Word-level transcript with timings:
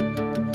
Bye. 0.00 0.49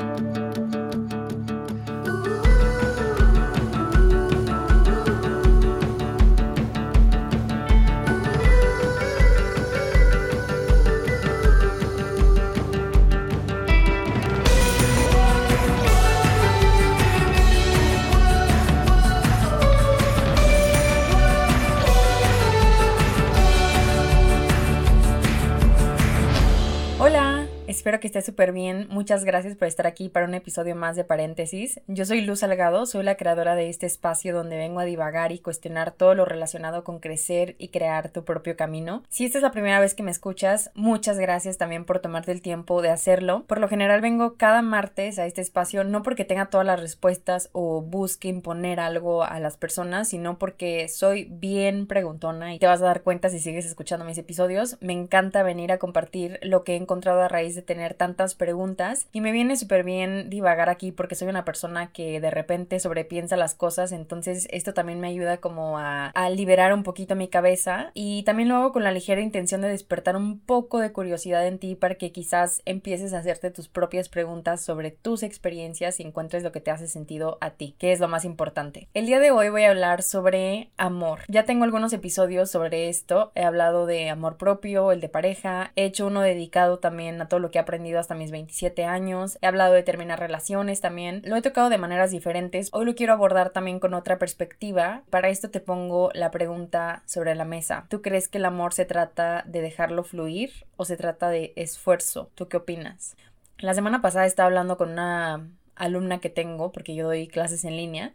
Espero 27.86 28.00
que 28.00 28.08
esté 28.08 28.24
súper 28.24 28.52
bien. 28.52 28.88
Muchas 28.90 29.26
gracias 29.26 29.56
por 29.56 29.68
estar 29.68 29.86
aquí 29.86 30.10
para 30.10 30.26
un 30.26 30.34
episodio 30.34 30.76
más 30.76 30.96
de 30.96 31.04
paréntesis. 31.04 31.80
Yo 31.86 32.04
soy 32.04 32.22
Luz 32.22 32.40
Salgado, 32.40 32.88
soy 32.88 33.04
la 33.04 33.14
creadora 33.14 33.54
de 33.54 33.70
este 33.70 33.86
espacio 33.86 34.34
donde 34.34 34.58
vengo 34.58 34.80
a 34.80 34.86
divagar 34.86 35.32
y 35.32 35.38
cuestionar 35.38 35.92
todo 35.92 36.16
lo 36.16 36.26
relacionado 36.26 36.84
con 36.84 36.98
crecer 36.98 37.56
y 37.60 37.68
crear 37.68 38.10
tu 38.10 38.26
propio 38.26 38.58
camino. 38.58 39.04
Si 39.10 39.24
esta 39.24 39.38
es 39.38 39.44
la 39.44 39.52
primera 39.52 39.80
vez 39.80 39.94
que 39.94 40.02
me 40.02 40.10
escuchas, 40.10 40.72
muchas 40.74 41.20
gracias 41.20 41.60
también 41.60 41.86
por 41.86 42.00
tomarte 42.00 42.32
el 42.32 42.42
tiempo 42.42 42.82
de 42.82 42.90
hacerlo. 42.90 43.44
Por 43.46 43.60
lo 43.60 43.68
general 43.68 44.02
vengo 44.02 44.34
cada 44.34 44.64
martes 44.64 45.20
a 45.20 45.28
este 45.28 45.42
espacio 45.42 45.84
no 45.84 46.02
porque 46.02 46.26
tenga 46.26 46.48
todas 46.48 46.66
las 46.66 46.80
respuestas 46.80 47.50
o 47.52 47.84
busque 47.84 48.30
imponer 48.30 48.80
algo 48.80 49.24
a 49.24 49.40
las 49.40 49.58
personas, 49.58 50.10
sino 50.10 50.40
porque 50.40 50.88
soy 50.88 51.26
bien 51.30 51.86
preguntona 51.86 52.56
y 52.56 52.58
te 52.58 52.66
vas 52.66 52.82
a 52.82 52.86
dar 52.86 53.04
cuenta 53.04 53.30
si 53.30 53.40
sigues 53.40 53.68
escuchando 53.68 54.06
mis 54.06 54.18
episodios. 54.18 54.78
Me 54.82 54.94
encanta 54.94 55.44
venir 55.44 55.72
a 55.72 55.78
compartir 55.78 56.40
lo 56.42 56.64
que 56.64 56.74
he 56.74 56.78
encontrado 56.78 57.22
a 57.22 57.28
raíz 57.28 57.54
de 57.54 57.62
tener 57.62 57.75
tantas 57.94 58.36
preguntas 58.36 59.08
y 59.12 59.22
me 59.22 59.32
viene 59.32 59.58
súper 59.58 59.84
bien 59.84 60.30
divagar 60.30 60.70
aquí 60.70 60.92
porque 60.92 61.16
soy 61.16 61.28
una 61.28 61.46
persona 61.46 61.92
que 61.92 62.20
de 62.20 62.32
repente 62.32 62.80
sobrepiensa 62.80 63.38
las 63.38 63.56
cosas, 63.56 63.92
entonces 63.92 64.48
esto 64.52 64.74
también 64.74 65.00
me 65.00 65.08
ayuda 65.08 65.38
como 65.38 65.78
a, 65.78 66.08
a 66.08 66.30
liberar 66.30 66.74
un 66.74 66.84
poquito 66.84 67.16
mi 67.16 67.28
cabeza 67.28 67.92
y 67.94 68.24
también 68.24 68.50
lo 68.50 68.56
hago 68.56 68.72
con 68.72 68.84
la 68.84 68.92
ligera 68.92 69.22
intención 69.22 69.62
de 69.62 69.70
despertar 69.70 70.16
un 70.16 70.40
poco 70.40 70.80
de 70.80 70.92
curiosidad 70.92 71.46
en 71.46 71.60
ti 71.60 71.76
para 71.76 71.96
que 71.96 72.12
quizás 72.12 72.62
empieces 72.66 73.14
a 73.14 73.20
hacerte 73.20 73.52
tus 73.52 73.68
propias 73.68 74.10
preguntas 74.10 74.64
sobre 74.64 74.92
tus 74.92 75.24
experiencias 75.24 76.00
y 76.00 76.04
encuentres 76.04 76.44
lo 76.44 76.52
que 76.52 76.62
te 76.62 76.72
hace 76.72 76.88
sentido 76.88 77.38
a 77.42 77.52
ti, 77.52 77.76
que 77.78 77.92
es 77.92 78.00
lo 78.00 78.08
más 78.08 78.26
importante. 78.26 78.88
El 78.94 79.06
día 79.06 79.20
de 79.20 79.32
hoy 79.32 79.50
voy 79.50 79.64
a 79.64 79.70
hablar 79.70 80.04
sobre 80.04 80.70
amor. 80.78 81.20
Ya 81.28 81.46
tengo 81.46 81.64
algunos 81.64 81.94
episodios 81.94 82.52
sobre 82.52 82.90
esto, 82.90 83.32
he 83.36 83.44
hablado 83.44 83.86
de 83.86 84.10
amor 84.10 84.38
propio, 84.38 84.92
el 84.92 85.02
de 85.02 85.10
pareja, 85.10 85.72
he 85.76 85.86
hecho 85.86 86.08
uno 86.08 86.22
dedicado 86.22 86.80
también 86.80 87.22
a 87.22 87.28
todo 87.28 87.40
lo 87.40 87.52
que 87.52 87.60
he 87.60 87.62
aprendido 87.66 88.00
hasta 88.00 88.16
mis 88.16 88.32
27 88.32 88.86
años. 88.86 89.38
He 89.42 89.48
hablado 89.48 89.74
de 89.74 89.84
terminar 89.84 90.20
relaciones 90.20 90.80
también. 90.80 91.22
Lo 91.26 91.36
he 91.36 91.42
tocado 91.42 91.70
de 91.70 91.78
maneras 91.78 92.12
diferentes. 92.12 92.70
Hoy 92.72 92.86
lo 92.86 92.96
quiero 92.96 93.14
abordar 93.14 93.50
también 93.50 93.80
con 93.80 93.94
otra 93.94 94.18
perspectiva. 94.18 95.04
Para 95.10 95.30
esto 95.30 95.50
te 95.50 95.60
pongo 95.60 96.12
la 96.14 96.32
pregunta 96.32 97.04
sobre 97.06 97.36
la 97.36 97.46
mesa. 97.46 97.86
¿Tú 97.90 98.02
crees 98.02 98.28
que 98.28 98.38
el 98.38 98.46
amor 98.46 98.74
se 98.74 98.86
trata 98.86 99.44
de 99.46 99.62
dejarlo 99.62 100.04
fluir 100.04 100.52
o 100.78 100.86
se 100.86 100.98
trata 100.98 101.30
de 101.30 101.54
esfuerzo? 101.56 102.30
¿Tú 102.36 102.48
qué 102.48 102.58
opinas? 102.58 103.18
La 103.58 103.74
semana 103.74 104.02
pasada 104.02 104.26
estaba 104.26 104.48
hablando 104.48 104.78
con 104.78 104.92
una 104.92 105.50
alumna 105.76 106.20
que 106.20 106.30
tengo, 106.30 106.72
porque 106.72 106.96
yo 106.96 107.06
doy 107.06 107.28
clases 107.28 107.66
en 107.66 107.78
línea, 107.78 108.14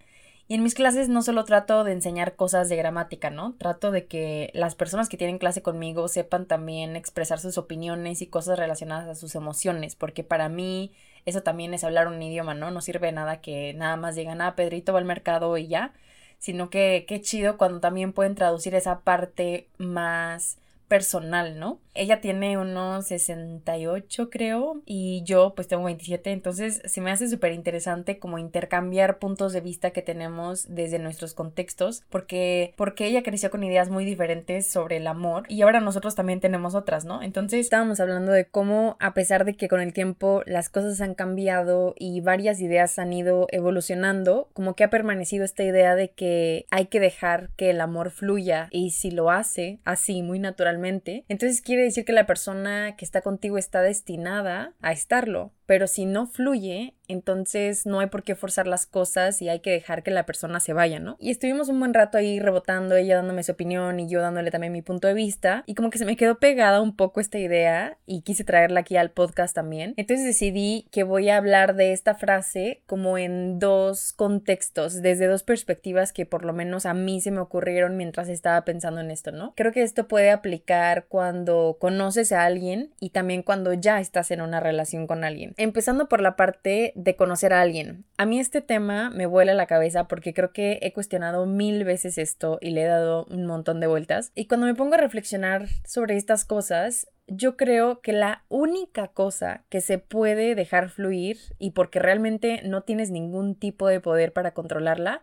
y 0.51 0.55
en 0.55 0.65
mis 0.65 0.75
clases 0.75 1.09
no 1.09 1.23
solo 1.23 1.45
trato 1.45 1.85
de 1.85 1.93
enseñar 1.93 2.35
cosas 2.35 2.69
de 2.69 2.75
gramática, 2.75 3.31
¿no? 3.31 3.55
Trato 3.57 3.93
de 3.93 4.07
que 4.07 4.51
las 4.53 4.75
personas 4.75 5.09
que 5.09 5.17
tienen 5.17 5.39
clase 5.39 5.63
conmigo 5.63 6.09
sepan 6.09 6.47
también 6.47 6.97
expresar 6.97 7.39
sus 7.39 7.57
opiniones 7.57 8.21
y 8.21 8.27
cosas 8.27 8.59
relacionadas 8.59 9.09
a 9.09 9.15
sus 9.15 9.37
emociones, 9.37 9.95
porque 9.95 10.25
para 10.25 10.49
mí 10.49 10.91
eso 11.25 11.45
también 11.45 11.73
es 11.73 11.85
hablar 11.85 12.09
un 12.09 12.21
idioma, 12.21 12.55
¿no? 12.55 12.73
No 12.73 12.81
sirve 12.81 13.13
nada 13.13 13.41
que 13.41 13.75
nada 13.75 13.95
más 13.95 14.17
digan, 14.17 14.41
ah, 14.41 14.57
Pedrito 14.57 14.93
va 14.93 14.99
al 14.99 15.05
mercado 15.05 15.57
y 15.57 15.69
ya, 15.69 15.95
sino 16.41 16.69
que 16.69 17.05
qué 17.07 17.21
chido 17.21 17.57
cuando 17.57 17.79
también 17.79 18.13
pueden 18.13 18.35
traducir 18.35 18.75
esa 18.75 19.03
parte 19.03 19.69
más 19.79 20.59
personal, 20.89 21.61
¿no? 21.61 21.79
Ella 21.95 22.21
tiene 22.21 22.57
unos 22.59 23.07
68 23.07 24.31
creo 24.31 24.83
y 24.87 25.23
yo 25.25 25.55
pues 25.55 25.69
tengo 25.69 25.85
27, 25.85 26.31
entonces 26.31 26.83
se 26.85 27.01
me 27.01 27.11
hace 27.11 27.29
súper 27.29 27.53
interesante 27.53 28.19
como 28.19 28.39
intercambiar 28.39 29.19
puntos 29.19 29.53
de 29.53 29.61
vista 29.61 29.91
que 29.91 30.03
tenemos 30.03 30.67
desde 30.69 30.99
nuestros 30.99 31.35
contextos 31.35 32.03
porque 32.09 32.75
porque 32.77 33.07
ella 33.07 33.23
creció 33.23 33.51
con 33.51 33.65
ideas 33.65 33.91
muy 33.91 34.05
diferentes 34.05 34.69
sobre 34.69 34.99
el 34.99 35.07
amor 35.07 35.45
y 35.49 35.63
ahora 35.63 35.81
nosotros 35.81 36.15
también 36.15 36.41
tenemos 36.41 36.75
otras, 36.75 37.05
¿no? 37.05 37.23
Entonces 37.23 37.61
estábamos 37.61 38.01
hablando 38.01 38.33
de 38.33 38.45
cómo 38.45 38.97
a 39.01 39.15
pesar 39.15 39.45
de 39.45 39.57
que 39.57 39.69
con 39.69 39.81
el 39.81 39.93
tiempo 39.93 40.43
las 40.47 40.69
cosas 40.69 41.01
han 41.01 41.15
cambiado 41.15 41.95
y 41.99 42.21
varias 42.21 42.61
ideas 42.61 42.99
han 42.99 43.13
ido 43.13 43.47
evolucionando, 43.51 44.49
como 44.53 44.75
que 44.75 44.85
ha 44.85 44.91
permanecido 44.91 45.45
esta 45.45 45.65
idea 45.65 45.95
de 45.95 46.11
que 46.11 46.67
hay 46.71 46.87
que 46.87 47.01
dejar 47.01 47.51
que 47.57 47.71
el 47.71 47.81
amor 47.81 48.11
fluya 48.11 48.69
y 48.71 48.91
si 48.91 49.11
lo 49.11 49.31
hace 49.31 49.79
así 49.85 50.23
muy 50.23 50.39
naturalmente 50.39 51.25
entonces 51.29 51.61
quiere 51.61 51.80
decir 51.85 52.05
que 52.05 52.13
la 52.13 52.27
persona 52.27 52.97
que 52.97 53.05
está 53.05 53.23
contigo 53.23 53.59
está 53.59 53.83
destinada 53.83 54.75
a 54.81 54.93
estarlo. 54.93 55.53
Pero 55.71 55.87
si 55.87 56.05
no 56.05 56.27
fluye, 56.27 56.95
entonces 57.07 57.87
no 57.87 58.01
hay 58.01 58.07
por 58.07 58.23
qué 58.23 58.35
forzar 58.35 58.67
las 58.67 58.87
cosas 58.87 59.41
y 59.41 59.49
hay 59.49 59.61
que 59.61 59.71
dejar 59.71 60.03
que 60.03 60.11
la 60.11 60.27
persona 60.27 60.59
se 60.61 60.73
vaya, 60.73 60.99
¿no? 60.99 61.17
Y 61.21 61.31
estuvimos 61.31 61.69
un 61.69 61.79
buen 61.79 61.95
rato 61.95 62.19
ahí 62.19 62.41
rebotando, 62.41 62.97
ella 62.97 63.17
dándome 63.17 63.43
su 63.43 63.53
opinión 63.53 64.01
y 64.01 64.09
yo 64.09 64.21
dándole 64.21 64.51
también 64.51 64.73
mi 64.73 64.83
punto 64.83 65.07
de 65.09 65.15
vista. 65.15 65.63
Y 65.67 65.75
como 65.75 65.91
que 65.91 65.99
se 65.99 66.05
me 66.05 66.17
quedó 66.17 66.41
pegada 66.41 66.81
un 66.81 66.97
poco 66.97 67.21
esta 67.21 67.39
idea 67.39 67.99
y 68.05 68.23
quise 68.23 68.43
traerla 68.43 68.81
aquí 68.81 68.97
al 68.97 69.13
podcast 69.13 69.55
también. 69.55 69.95
Entonces 69.97 70.27
decidí 70.27 70.89
que 70.91 71.05
voy 71.05 71.29
a 71.29 71.37
hablar 71.37 71.77
de 71.77 71.93
esta 71.93 72.17
frase 72.17 72.83
como 72.87 73.19
en 73.19 73.59
dos 73.59 74.13
contextos, 74.13 75.03
desde 75.03 75.27
dos 75.27 75.43
perspectivas 75.43 76.13
que 76.13 76.27
por 76.27 76.45
lo 76.45 76.53
menos 76.53 76.85
a 76.85 76.95
mí 76.95 77.21
se 77.21 77.31
me 77.31 77.41
ocurrieron 77.41 77.97
mientras 77.97 78.29
estaba 78.29 78.65
pensando 78.65 79.01
en 79.01 79.11
esto, 79.11 79.31
¿no? 79.33 79.55
Creo 79.57 79.73
que 79.73 79.83
esto 79.83 80.09
puede 80.09 80.31
aplicar 80.31 81.07
cuando 81.09 81.77
conoces 81.81 82.33
a 82.33 82.45
alguien 82.45 82.93
y 82.99 83.11
también 83.11 83.43
cuando 83.45 83.73
ya 83.73 84.01
estás 84.01 84.33
en 84.33 84.41
una 84.41 84.59
relación 84.61 85.07
con 85.07 85.25
alguien. 85.25 85.55
Empezando 85.63 86.09
por 86.09 86.23
la 86.23 86.37
parte 86.37 86.95
de 86.97 87.17
conocer 87.17 87.53
a 87.53 87.61
alguien. 87.61 88.07
A 88.17 88.25
mí 88.25 88.41
este 88.41 88.63
tema 88.63 89.11
me 89.11 89.27
vuela 89.27 89.53
la 89.53 89.67
cabeza 89.67 90.09
porque 90.09 90.33
creo 90.33 90.55
que 90.55 90.79
he 90.81 90.95
cuestionado 90.95 91.45
mil 91.45 91.85
veces 91.85 92.17
esto 92.17 92.57
y 92.63 92.71
le 92.71 92.85
he 92.85 92.87
dado 92.87 93.27
un 93.27 93.45
montón 93.45 93.79
de 93.79 93.87
vueltas. 93.87 94.33
Y 94.35 94.47
cuando 94.47 94.67
me 94.67 94.75
pongo 94.75 94.95
a 94.95 94.97
reflexionar 94.97 95.67
sobre 95.85 96.17
estas 96.17 96.47
cosas, 96.47 97.09
yo 97.27 97.59
creo 97.59 98.01
que 98.01 98.15
la 98.15 98.43
única 98.49 99.09
cosa 99.09 99.65
que 99.69 99.83
se 99.83 99.99
puede 99.99 100.55
dejar 100.55 100.89
fluir 100.89 101.37
y 101.59 101.73
porque 101.73 101.99
realmente 101.99 102.63
no 102.65 102.81
tienes 102.81 103.11
ningún 103.11 103.55
tipo 103.55 103.87
de 103.87 104.01
poder 104.01 104.33
para 104.33 104.55
controlarla 104.55 105.21